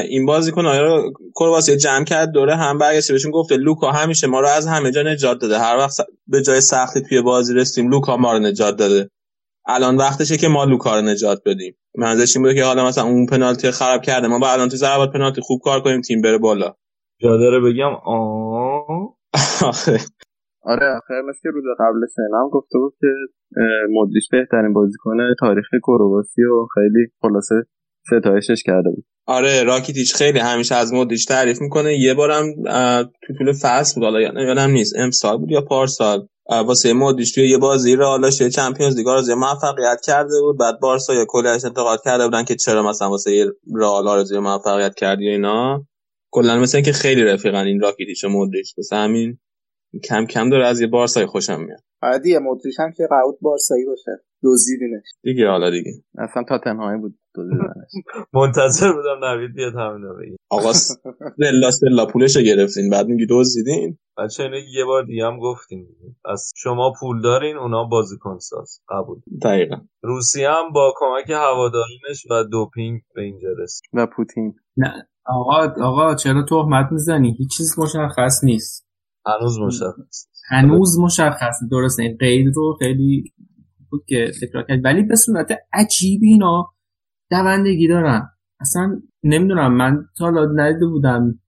این 0.09 0.27
بازیکن 0.27 0.65
رو 0.65 1.13
کرواسی 1.35 1.77
جمع 1.77 2.05
کرد 2.05 2.31
دوره 2.31 2.57
هم 2.57 2.79
برگشت 2.79 3.13
بهشون 3.13 3.31
گفته 3.31 3.57
لوکا 3.57 3.91
همیشه 3.91 4.27
ما 4.27 4.41
رو 4.41 4.49
از 4.49 4.67
همه 4.67 4.91
جا 4.91 5.03
نجات 5.03 5.41
داده. 5.41 5.59
هر 5.59 5.77
وقت 5.77 5.97
به 6.27 6.43
جای 6.43 6.61
سختی 6.61 7.01
توی 7.01 7.23
بازی 7.23 7.55
رسیم 7.55 7.91
لوکا 7.91 8.17
ما 8.17 8.33
رو 8.33 8.39
نجات 8.39 8.77
داده. 8.77 9.11
الان 9.67 9.97
وقتشه 9.97 10.37
که 10.37 10.49
ما 10.49 10.65
لوکا 10.65 11.01
رو 11.01 11.03
نجات 11.03 11.43
بدیم. 11.47 11.77
منظورش 11.99 12.37
این 12.37 12.43
بوده 12.43 12.55
که 12.55 12.65
حالا 12.65 12.89
مثلا 12.89 13.05
اون 13.05 13.27
پنالتی 13.27 13.71
خراب 13.71 14.03
کرده 14.03 14.29
ما 14.29 14.39
بعد 14.39 14.55
الان 14.55 14.69
تو 14.69 14.77
ضربات 14.77 15.13
پنالتی 15.13 15.41
خوب 15.41 15.61
کار 15.65 15.81
کنیم 15.81 16.01
تیم 16.01 16.21
بره 16.23 16.39
بالا. 16.39 16.75
جا 17.21 17.37
داره 17.37 17.61
بگم 17.61 17.95
آه. 18.07 19.17
آخه. 19.69 19.99
آره 20.63 20.87
آخر 20.97 21.23
مثل 21.29 21.39
که 21.43 21.49
روز 21.49 21.65
قبل 21.79 22.07
سینا 22.15 22.43
هم 22.43 22.49
گفته 22.49 22.79
بود 22.79 22.95
که 23.01 23.07
اه، 23.57 23.65
مدریچ 23.91 24.31
بهترین 24.31 24.73
بازیکن 24.73 25.17
تاریخ 25.41 25.67
کرواسی 25.87 26.43
و 26.43 26.67
خیلی 26.75 27.13
خلاصه 27.23 27.55
ستایشش 28.07 28.63
کرده 28.63 28.91
بود. 28.91 29.05
آره 29.27 29.63
راکیتیچ 29.63 30.15
خیلی 30.15 30.39
همیشه 30.39 30.75
از 30.75 30.93
مودریچ 30.93 31.29
تعریف 31.29 31.61
می‌کنه. 31.61 31.99
یه 31.99 32.15
بارم 32.15 32.55
تو 33.27 33.35
طول 33.39 33.53
فصل 33.63 33.95
بود 33.95 34.05
حالا 34.05 34.21
یادم 34.21 34.71
نیست 34.71 34.95
امسال 34.97 35.39
بود 35.39 35.51
یا 35.51 35.61
پارسال. 35.61 36.27
واسه 36.67 36.93
مودریچ 36.93 37.35
توی 37.35 37.49
یه 37.49 37.59
بازی 37.59 37.97
رو 37.97 38.05
حالا 38.05 38.31
توی 38.31 38.51
چمپیونز 38.51 38.97
لیگ 38.97 39.09
آرزوی 39.09 39.35
موفقیت 39.35 40.01
کرده 40.07 40.41
بود. 40.41 40.59
بعد 40.59 40.81
بارسا 40.81 41.15
یا 41.15 41.25
کلش 41.29 41.65
انتقاد 41.65 42.01
کرده 42.05 42.25
بودن 42.25 42.45
که 42.45 42.55
چرا 42.55 42.83
مثلا 42.83 43.11
واسه 43.11 43.33
یه 43.33 43.47
رئال 43.75 44.09
آرزوی 44.09 44.39
موفقیت 44.39 44.95
کردی 44.95 45.29
اینا. 45.29 45.87
کلا 46.31 46.59
مثل 46.59 46.77
اینکه 46.77 46.93
خیلی 46.93 47.25
رفیقن 47.25 47.67
این 47.67 47.81
راکیتیچ 47.81 48.25
و 48.25 48.29
مودریچ 48.29 48.79
واسه 48.79 48.97
همین 48.97 49.39
کم 50.05 50.27
کم 50.27 50.51
داره 50.51 50.67
از 50.67 50.81
یه 50.81 50.87
بارسای 50.87 51.27
خوشم 51.27 51.61
میاد. 51.61 51.81
آره 52.03 52.19
دیگه 52.19 52.39
مدریچ 52.39 52.81
هم 52.81 52.93
که 52.97 53.07
قعود 53.11 53.39
بارسایی 53.41 53.85
باشه. 53.85 54.11
دزدیدینش. 54.45 55.05
دیگه 55.23 55.49
حالا 55.49 55.71
دیگه. 55.71 55.91
اصلا 56.19 56.43
تاتنهامی 56.49 57.01
بود. 57.01 57.19
منتظر 58.33 58.93
بودم 58.93 59.25
نوید 59.25 59.55
بیاد 59.55 59.75
همینو 59.75 60.15
بگه. 60.15 60.37
آقا 60.51 60.73
سلا 60.73 61.71
سلا 61.71 62.07
پولشو 62.07 62.41
گرفتین. 62.41 62.91
بعد 62.91 63.07
میگی 63.07 63.27
دزدیدین 63.31 63.99
بچه 64.19 64.43
اینو 64.43 64.57
یه 64.57 64.85
بار 64.85 65.05
دیگه 65.05 65.27
هم 65.27 65.39
گفتیم. 65.39 65.85
دیگه. 65.85 66.15
از 66.25 66.53
شما 66.57 66.93
پول 67.01 67.23
دارین 67.23 67.57
اونا 67.57 67.85
بازیکن 67.85 68.39
ساز. 68.39 68.81
قبول. 68.89 69.21
دقیقا. 69.43 69.77
روسیه 70.03 70.51
هم 70.51 70.73
با 70.75 70.95
کمک 70.97 71.31
هوادارینش 71.31 72.27
و 72.31 72.45
دوپینگ 72.45 73.01
به 73.15 73.23
اینجا 73.23 73.49
رسید. 73.59 73.83
و 73.93 74.07
پوتین. 74.17 74.55
نه. 74.77 75.09
آقا 75.27 75.83
آقا 75.83 76.15
چرا 76.15 76.45
تهمت 76.49 76.93
می‌زنی؟ 76.93 77.37
هیچ 77.39 77.57
چیز 77.57 77.79
مشخص 77.79 78.45
نیست. 78.45 78.87
هنوز 79.27 79.59
مشخص 79.59 80.27
هنوز 80.49 80.99
مشخص 80.99 81.57
درسته 81.71 82.03
این 82.03 82.17
قید 82.21 82.47
رو 82.55 82.77
خیلی 82.79 83.33
بود 83.91 84.05
که 84.07 84.31
تکرار 84.43 84.65
کرد. 84.69 84.85
ولی 84.85 85.03
به 85.03 85.17
صورت 85.17 85.49
عجیبی 85.73 86.29
اینا 86.29 86.73
دوندگی 87.33 87.89
دارن 87.89 88.29
اصلا 88.61 89.03
نمی‌دونم 89.23 89.77
من 89.77 90.05
تا 90.19 90.25
حالا 90.25 90.53
ندیده 90.53 90.87
بودم 90.87 91.41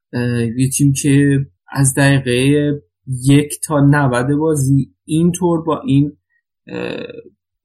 یه 0.57 0.69
تیم 0.77 0.93
که 1.03 1.39
از 1.73 1.95
دقیقه 1.97 2.83
یک 3.25 3.61
تا 3.67 3.81
90 3.81 4.27
بازی 4.39 4.95
اینطور 5.05 5.63
با 5.63 5.81
این 5.81 6.17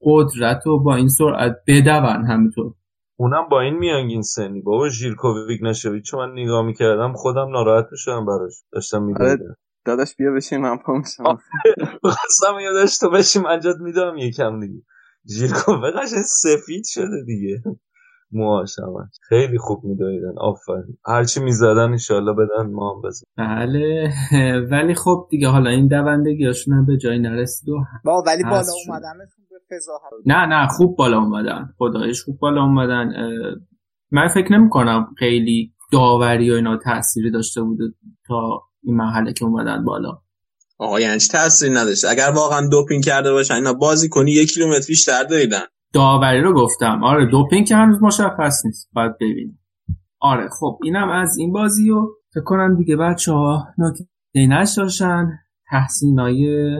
قدرت 0.00 0.66
و 0.66 0.78
با 0.78 0.94
این 0.96 1.08
سرعت 1.08 1.56
بدون 1.66 2.24
همینطور. 2.26 2.74
اونم 3.16 3.48
با 3.50 3.60
این 3.60 3.74
میانگین 3.78 4.22
سنی. 4.22 4.60
بابا 4.60 4.88
ژیرکوویک 4.88 5.60
چون 6.04 6.20
من 6.20 6.32
نگاه 6.32 6.66
می‌کردم 6.66 7.12
خودم 7.12 7.48
ناراحت 7.50 7.86
می‌شدم 7.92 8.26
براش. 8.26 8.52
داشتم 8.72 8.96
آره 8.96 9.30
می‌دیدم 9.30 9.56
داداش 9.84 10.16
بیا 10.16 10.32
بشین 10.32 10.60
من 10.60 10.76
پا 10.76 10.92
میشم. 10.92 11.38
قسم 12.04 12.60
یادش 12.62 12.98
تو 12.98 13.10
بشیم 13.10 13.46
انجات 13.46 13.76
میدم 13.80 14.16
یکم 14.16 14.60
دیگه. 14.60 14.82
ژیرکوویک 15.26 15.94
قشنگ 15.94 16.22
سفید 16.22 16.84
شده 16.86 17.24
دیگه. 17.26 17.62
موهاش 18.32 18.78
همش 18.78 19.08
خیلی 19.28 19.58
خوب 19.58 19.84
میدویدن 19.84 20.38
آفرین. 20.38 20.98
هرچی 21.06 21.40
می‌زدن 21.40 21.78
انشالله 21.90 22.32
بدن 22.32 22.70
ما 22.72 22.94
هم 22.94 23.02
بزن. 23.02 23.24
بله. 23.38 24.12
ولی 24.72 24.94
خب 24.94 25.26
دیگه 25.30 25.48
حالا 25.48 25.70
این 25.70 25.86
دوندگی 25.88 26.46
هاشون 26.46 26.74
هم 26.74 26.86
به 26.86 26.96
جایی 26.96 27.18
نرسید 27.18 27.68
و 27.68 27.84
با 28.04 28.22
ولی 28.26 28.42
بالا. 28.42 28.54
اومدنشون 28.86 29.44
به 29.50 29.76
فضاحت 29.76 30.02
نه 30.26 30.46
نه 30.46 30.68
خوب 30.68 30.96
بالا 30.96 31.18
اومدن. 31.18 31.68
خدایش 31.78 32.22
خوب 32.22 32.38
بالا 32.38 32.62
اومدن. 32.62 33.12
من 34.10 34.28
فکر 34.28 34.52
نمی 34.52 34.68
کنم 34.70 35.14
خیلی 35.18 35.72
داوری 35.92 36.50
و 36.50 36.54
اینا 36.54 36.78
تأثیری 36.84 37.30
داشته 37.30 37.62
بوده 37.62 37.84
تا 38.26 38.62
این 38.82 38.96
مرحله 38.96 39.32
که 39.32 39.44
اومدن 39.44 39.84
بالا. 39.84 40.18
آقا 40.78 41.00
یعنی 41.00 41.20
چی 41.20 41.28
تاثیری 41.28 41.72
نداشت؟ 41.74 42.04
اگر 42.04 42.30
واقعا 42.34 42.68
دوپینگ 42.68 43.04
کرده 43.04 43.32
باشن 43.32 43.54
اینا 43.54 43.72
بازی 43.72 44.08
کنی 44.08 44.30
یک 44.32 44.52
کیلومتر 44.52 44.86
بیشتر 44.88 45.24
دویدن 45.24 45.62
داوری 45.92 46.40
رو 46.40 46.54
گفتم. 46.54 47.04
آره 47.04 47.26
دوپینگ 47.26 47.66
که 47.66 47.76
هنوز 47.76 48.02
مشخص 48.02 48.66
نیست. 48.66 48.90
باید 48.92 49.14
ببینیم. 49.14 49.58
آره 50.20 50.48
خب 50.60 50.78
اینم 50.84 51.08
از 51.08 51.36
این 51.38 51.52
بازی 51.52 51.90
و 51.90 52.06
فکر 52.34 52.44
کنم 52.44 52.76
دیگه 52.76 52.96
بچه 52.96 53.32
ها 53.32 53.66
نکته 53.78 54.46
نشاشن 54.46 55.28
تحسینای 55.70 56.72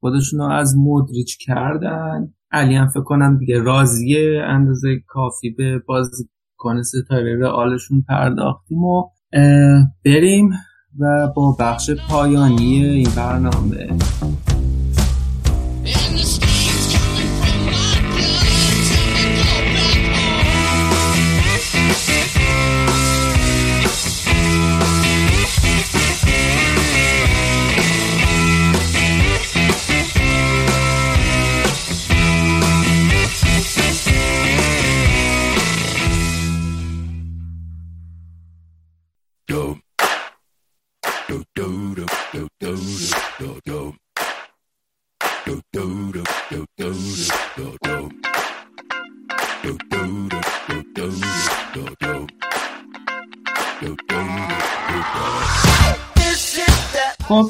خودشون 0.00 0.40
رو 0.40 0.46
از 0.46 0.74
مدریچ 0.78 1.38
کردن. 1.46 2.34
علی 2.50 2.74
هم 2.74 2.88
فکر 2.88 3.02
کنم 3.02 3.38
دیگه 3.38 3.58
راضیه. 3.58 4.42
اندازه 4.46 4.88
کافی 5.06 5.50
به 5.50 5.78
بازیکن 5.78 6.82
ستاره 6.82 7.38
رئالشون 7.40 8.04
پرداختیم 8.08 8.84
و 8.84 9.08
بریم 10.04 10.50
و 10.98 11.28
با 11.36 11.56
بخش 11.60 11.90
پایانی 12.10 12.84
این 12.84 13.08
برنامه. 13.16 13.88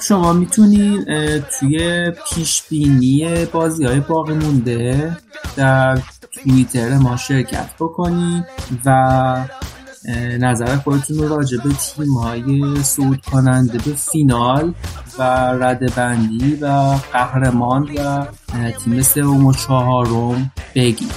شما 0.08 0.32
می‌تونید 0.32 1.04
توی 1.40 2.10
پیش 2.10 2.62
بینی 2.70 3.44
بازی 3.44 3.84
های 3.84 4.00
باقی 4.00 4.34
مونده 4.34 5.16
در 5.56 5.98
توییتر 6.32 6.98
ما 6.98 7.16
شرکت 7.16 7.70
بکنید 7.80 8.44
و 8.84 9.44
نظر 10.40 10.76
خودتون 10.76 11.18
رو 11.18 11.28
راجع 11.28 11.58
به 11.64 11.70
تیم 11.74 12.14
های 12.14 12.82
صعود 12.82 13.20
کننده 13.20 13.78
به 13.78 13.94
فینال 13.94 14.74
و 15.18 15.22
رده 15.60 15.86
بندی 15.96 16.54
و 16.54 16.66
قهرمان 17.12 17.90
و 17.96 18.26
تیم 18.84 19.02
سوم 19.02 19.46
و 19.46 19.52
چهارم 19.52 20.52
بگید 20.74 21.12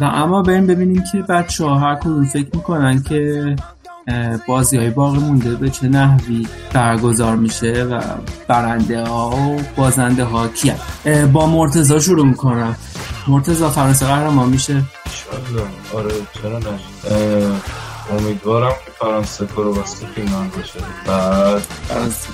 و 0.00 0.04
اما 0.04 0.42
بریم 0.42 0.66
ببینیم 0.66 1.04
که 1.12 1.22
بچه 1.22 1.64
ها 1.64 1.78
هر 1.78 1.94
کدوم 1.94 2.24
فکر 2.24 2.48
می‌کنن 2.54 3.02
که 3.02 3.56
بازی 4.48 4.76
های 4.76 4.90
باقی 4.90 5.18
مونده 5.18 5.54
به 5.54 5.70
چه 5.70 5.88
نحوی 5.88 6.46
برگزار 6.72 7.36
میشه 7.36 7.84
و 7.84 8.00
برنده 8.48 9.04
ها 9.04 9.30
و 9.30 9.60
بازنده 9.76 10.24
ها 10.24 10.48
کیه 10.48 10.76
با 11.32 11.46
مرتزا 11.46 12.00
شروع 12.00 12.26
می‌کنم. 12.26 12.76
مرتزا 13.28 13.70
فرانسه 13.70 14.06
قهرمان 14.06 14.48
میشه. 14.48 14.82
آره 15.94 16.14
چرا 16.42 16.58
نه؟ 16.58 16.78
امیدوارم 18.18 18.72
که 18.84 18.90
فرانسه 18.98 19.46
کرواسی 19.46 20.06
فینال 20.14 20.46
بشه 20.46 20.80
بعد 21.06 21.58
فرانسه. 21.58 22.28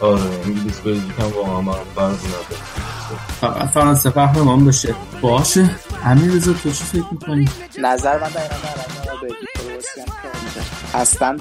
آره 0.00 0.20
انگلیس 0.44 0.80
بلژیک 0.80 1.20
هم 1.20 1.32
واقعا 1.36 1.60
من 1.60 1.72
فرق 1.94 2.10
فقط 3.40 3.68
فرانسه 3.68 4.10
قهرمان 4.10 4.64
بشه 4.64 4.94
باشه. 5.20 5.70
امیر 6.04 6.32
رضا 6.32 6.52
تو 6.52 6.70
چی 6.70 6.84
فکر 6.84 7.04
می‌کنی؟ 7.12 7.48
نظر 7.78 8.20
من 8.20 8.28
در 8.28 8.40
هستن 10.94 11.36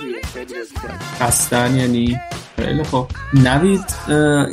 هستن 1.21 1.75
یعنی؟ 1.75 2.17
خیلی 2.55 2.83
خوب. 2.83 3.07
نوید 3.33 3.85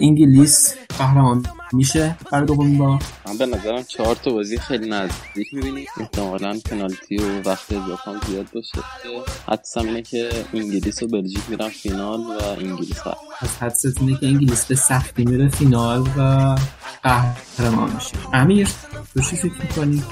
انگلیس 0.00 0.74
قهرمان. 0.98 1.46
میشه؟ 1.72 2.16
برای 2.32 2.46
دومین 2.46 2.78
بار. 2.78 3.02
من 3.26 3.38
به 3.38 3.46
نظرم 3.46 3.82
چهار 3.82 4.14
تا 4.14 4.30
بازی 4.30 4.58
خیلی 4.58 4.90
نزدیک 4.90 5.54
می‌بینی 5.54 5.86
احتمالا 6.00 6.58
پنالتی 6.70 7.16
و 7.16 7.42
وقت 7.48 7.72
اضافه 7.72 8.10
هم 8.10 8.20
زیاد 8.28 8.46
باشه. 8.54 8.78
حدسم 9.48 9.80
اینه 9.80 10.02
که 10.02 10.28
انگلیس 10.54 11.02
و 11.02 11.06
بلژیک 11.06 11.42
میرن 11.48 11.68
فینال 11.68 12.20
و 12.20 12.32
انگلیس 12.58 13.00
قهرمان 13.00 13.16
از 13.40 13.56
حدست 13.60 14.00
اینه 14.00 14.18
که 14.20 14.26
انگلیس 14.26 14.64
به 14.64 14.74
سختی 14.74 15.24
میره 15.24 15.48
فینال 15.48 16.00
و 16.18 16.56
قهرمان 17.02 17.90
میشه. 17.94 18.16
امیر 18.32 18.68
تو 19.14 19.20
چی 19.20 19.36
فکر 19.36 19.52
می‌کنی؟ 19.62 20.02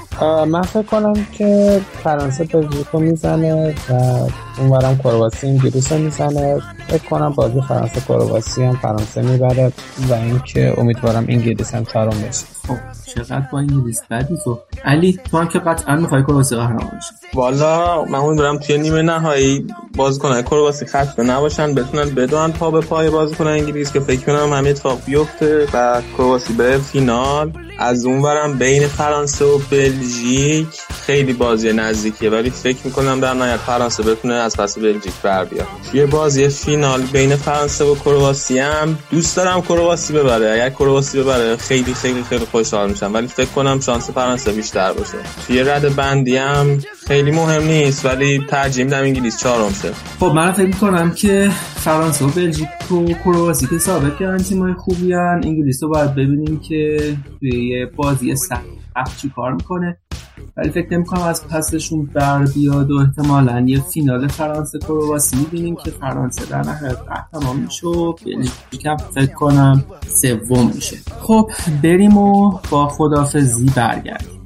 من 0.45 0.61
فکر 0.61 0.83
کنم 0.83 1.27
که 1.37 1.81
فرانسه 2.03 2.45
بلژیک 2.45 2.87
رو 2.93 2.99
می‌زنه 2.99 3.75
و 3.89 4.29
اونورم 4.57 4.97
کرواسی 4.97 5.47
انگلیس 5.47 5.91
رو 5.91 5.97
می‌زنه. 5.97 6.61
فکر 6.87 7.03
کنم 7.03 7.29
بازی 7.29 7.61
فرانسه 7.67 8.01
کرواسی 8.01 8.63
هم 8.63 8.75
فرانسه 8.75 9.21
می‌بره 9.21 9.73
و 10.09 10.13
اینکه 10.13 10.73
امیدوارم 10.77 11.25
انگلیس 11.29 11.46
چهارم 11.85 12.21
بشه 12.21 12.56
خب 12.67 12.77
چقدر 13.15 13.43
با 13.51 13.59
انگلیس 13.59 14.01
بدی 14.11 14.37
تو 14.43 14.59
علی 14.85 15.19
تو 15.31 15.37
هم 15.37 15.47
که 15.47 15.59
قطعا 15.59 15.95
می‌خوای 15.95 16.23
کرواسی 16.23 16.55
قهرمان 16.55 16.91
بشه 16.97 17.13
والا 17.33 18.05
من 18.05 18.19
امیدوارم 18.19 18.57
توی 18.57 18.77
نیمه 18.77 19.01
نهایی 19.01 19.67
بازیکنان 19.95 20.41
کرواسی 20.41 20.85
خسته 20.85 21.23
نباشن 21.23 21.73
بتونن 21.73 22.09
بدون 22.09 22.51
پا 22.51 22.71
به 22.71 22.81
پای 22.81 23.09
بازیکن 23.09 23.47
انگلیس 23.47 23.91
که 23.91 23.99
فکر 23.99 24.21
کنم 24.21 24.53
همه 24.53 24.69
اتفاق 24.69 24.99
بیفته 25.05 25.67
و 25.73 26.01
کرواسی 26.17 26.53
به 26.53 26.77
فینال. 26.77 27.51
از 27.79 28.05
اونورم 28.05 28.57
بین 28.57 28.87
فرانسه 28.87 29.45
و 29.45 29.59
بلژیک 29.71 30.67
خیلی 31.05 31.33
بازی 31.33 31.73
نزدیکیه. 31.73 32.29
ولی 32.29 32.49
فکر 32.49 32.77
می‌کنم 32.83 33.19
در 33.19 33.33
نهایت 33.33 33.57
فرانسه 33.57 34.03
بتونه 34.03 34.33
از 34.33 34.57
پس 34.57 34.77
بلژیک 34.77 35.13
بر 35.23 35.45
بیاد. 35.45 35.67
یه 35.93 36.05
بازی 36.05 36.49
فینال 36.49 37.01
بین 37.01 37.35
فرانسه 37.35 37.85
و 37.85 37.95
کرواسی 37.95 38.59
هم 38.59 38.97
دوست 39.11 39.37
دارم 39.37 39.61
کرواسی 39.61 40.13
ببره. 40.13 40.51
اگر 40.51 40.69
کرواسی 40.69 41.19
ببره 41.19 41.57
خیلی 41.57 41.93
خیلی 41.93 42.23
خیلی 42.23 42.45
خوشحال 42.57 42.89
میشم 42.89 43.13
ولی 43.13 43.27
فکر 43.27 43.49
کنم 43.49 43.79
شانس 43.79 44.09
فرانسه 44.09 44.51
بیشتر 44.51 44.93
باشه. 44.93 45.17
توی 45.47 45.63
رد 45.63 45.95
بندی 45.95 46.37
هم 46.37 46.81
خیلی 47.07 47.31
مهم 47.31 47.63
نیست 47.63 48.05
ولی 48.05 48.45
ترجیح 48.49 48.85
میدم 48.85 49.01
انگلیس 49.01 49.39
چهارم 49.39 49.73
شه. 49.81 49.91
خب 50.19 50.25
من 50.25 50.51
فکر 50.51 50.65
می‌کنم 50.65 51.11
که 51.11 51.49
فرانسه 51.75 52.25
و 52.25 52.27
بلژیک 52.27 52.91
و 52.91 53.05
کرواسی 53.25 53.67
که 53.67 53.77
ثابت 53.77 54.19
کردن 54.19 54.37
تیمای 54.37 54.73
خوبی 54.73 55.13
هن. 55.13 55.41
انگلیس 55.43 55.83
رو 55.83 55.89
باید 55.89 56.11
ببینیم 56.11 56.59
که 56.59 56.97
توی 57.39 57.69
یه 57.69 57.85
بازی 57.95 58.35
سخت 58.35 59.21
چی 59.21 59.31
کار 59.35 59.53
می‌کنه. 59.53 59.97
ولی 60.57 60.69
فکر 60.69 60.93
نمی‌کنم 60.93 61.21
از 61.21 61.47
پسشون 61.47 62.05
بر 62.05 62.45
بیاد 62.45 62.91
و 62.91 62.95
احتمالا 62.97 63.59
یه 63.59 63.81
فینال 63.81 64.27
فرانسه 64.27 64.79
کرواسی 64.79 65.37
می‌بینیم 65.37 65.75
که 65.75 65.91
فرانسه 65.91 66.45
در 66.45 66.61
نهایت 66.61 66.97
قهرمان 66.97 67.55
میشه 67.55 67.87
و 67.87 68.13
بلژیک 68.13 68.85
هم 68.85 68.97
فکر 68.97 69.33
کنم 69.33 69.83
سوم 70.07 70.71
میشه. 70.75 70.97
خب 71.21 71.51
بریم 71.83 72.17
و 72.17 72.59
با 72.71 72.87
خدافزی 72.87 73.71
برگردیم. 73.75 74.37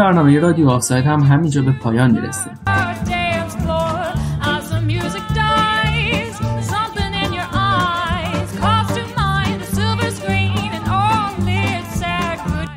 برنامه 0.00 0.40
رادیو 0.40 0.68
آفساید 0.68 1.06
هم 1.06 1.20
همینجا 1.20 1.62
به 1.62 1.72
پایان 1.72 2.10
می‌رسه 2.10 2.50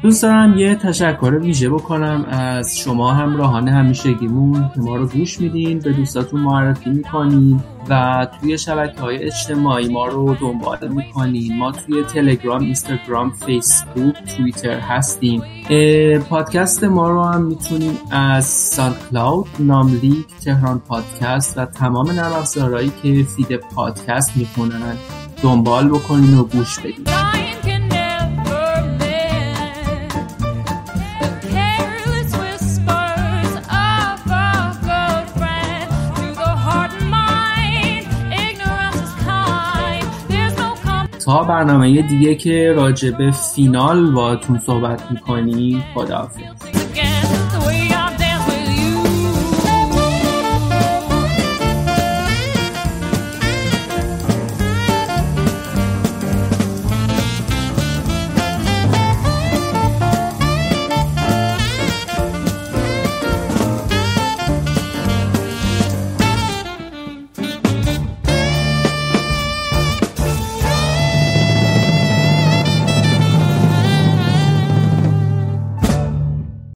دوست 0.01 0.23
دارم 0.23 0.57
یه 0.57 0.75
تشکر 0.75 1.39
ویژه 1.41 1.69
بکنم 1.69 2.25
از 2.29 2.77
شما 2.77 3.13
همراهان 3.13 3.67
همیشگیمون 3.67 4.69
که 4.75 4.81
ما 4.81 4.95
رو 4.95 5.07
گوش 5.07 5.41
میدین 5.41 5.79
به 5.79 5.93
دوستاتون 5.93 6.41
معرفی 6.41 6.89
می‌کنین 6.89 7.59
و 7.89 8.27
توی 8.41 8.57
شبکه 8.57 9.01
های 9.01 9.23
اجتماعی 9.23 9.87
ما 9.87 10.05
رو 10.05 10.35
دنبال 10.35 10.87
می‌کنین 10.87 11.57
ما 11.57 11.71
توی 11.71 12.03
تلگرام، 12.03 12.61
اینستاگرام، 12.61 13.31
فیسبوک، 13.31 14.15
توییتر 14.37 14.79
هستیم. 14.79 15.43
پادکست 16.29 16.83
ما 16.83 17.09
رو 17.09 17.23
هم 17.23 17.41
می‌تونین 17.41 17.97
از 18.11 18.45
سان 18.45 18.95
کلاود، 19.09 19.47
ناملیک، 19.59 20.27
تهران 20.43 20.79
پادکست 20.79 21.57
و 21.57 21.65
تمام 21.65 22.11
نرم 22.11 22.33
افزارهایی 22.33 22.91
که 23.03 23.23
فید 23.23 23.55
پادکست 23.55 24.37
می‌کنن 24.37 24.95
دنبال 25.41 25.89
بکنین 25.89 26.37
و 26.37 26.43
گوش 26.43 26.79
بدین. 26.79 27.05
تا 41.25 41.43
برنامه 41.43 42.01
دیگه 42.01 42.35
که 42.35 42.73
راجع 42.75 43.11
به 43.11 43.31
فینال 43.31 44.11
با 44.11 44.35
تون 44.35 44.59
صحبت 44.59 45.11
می‌کنی 45.11 45.83
خداحافظ. 45.93 46.82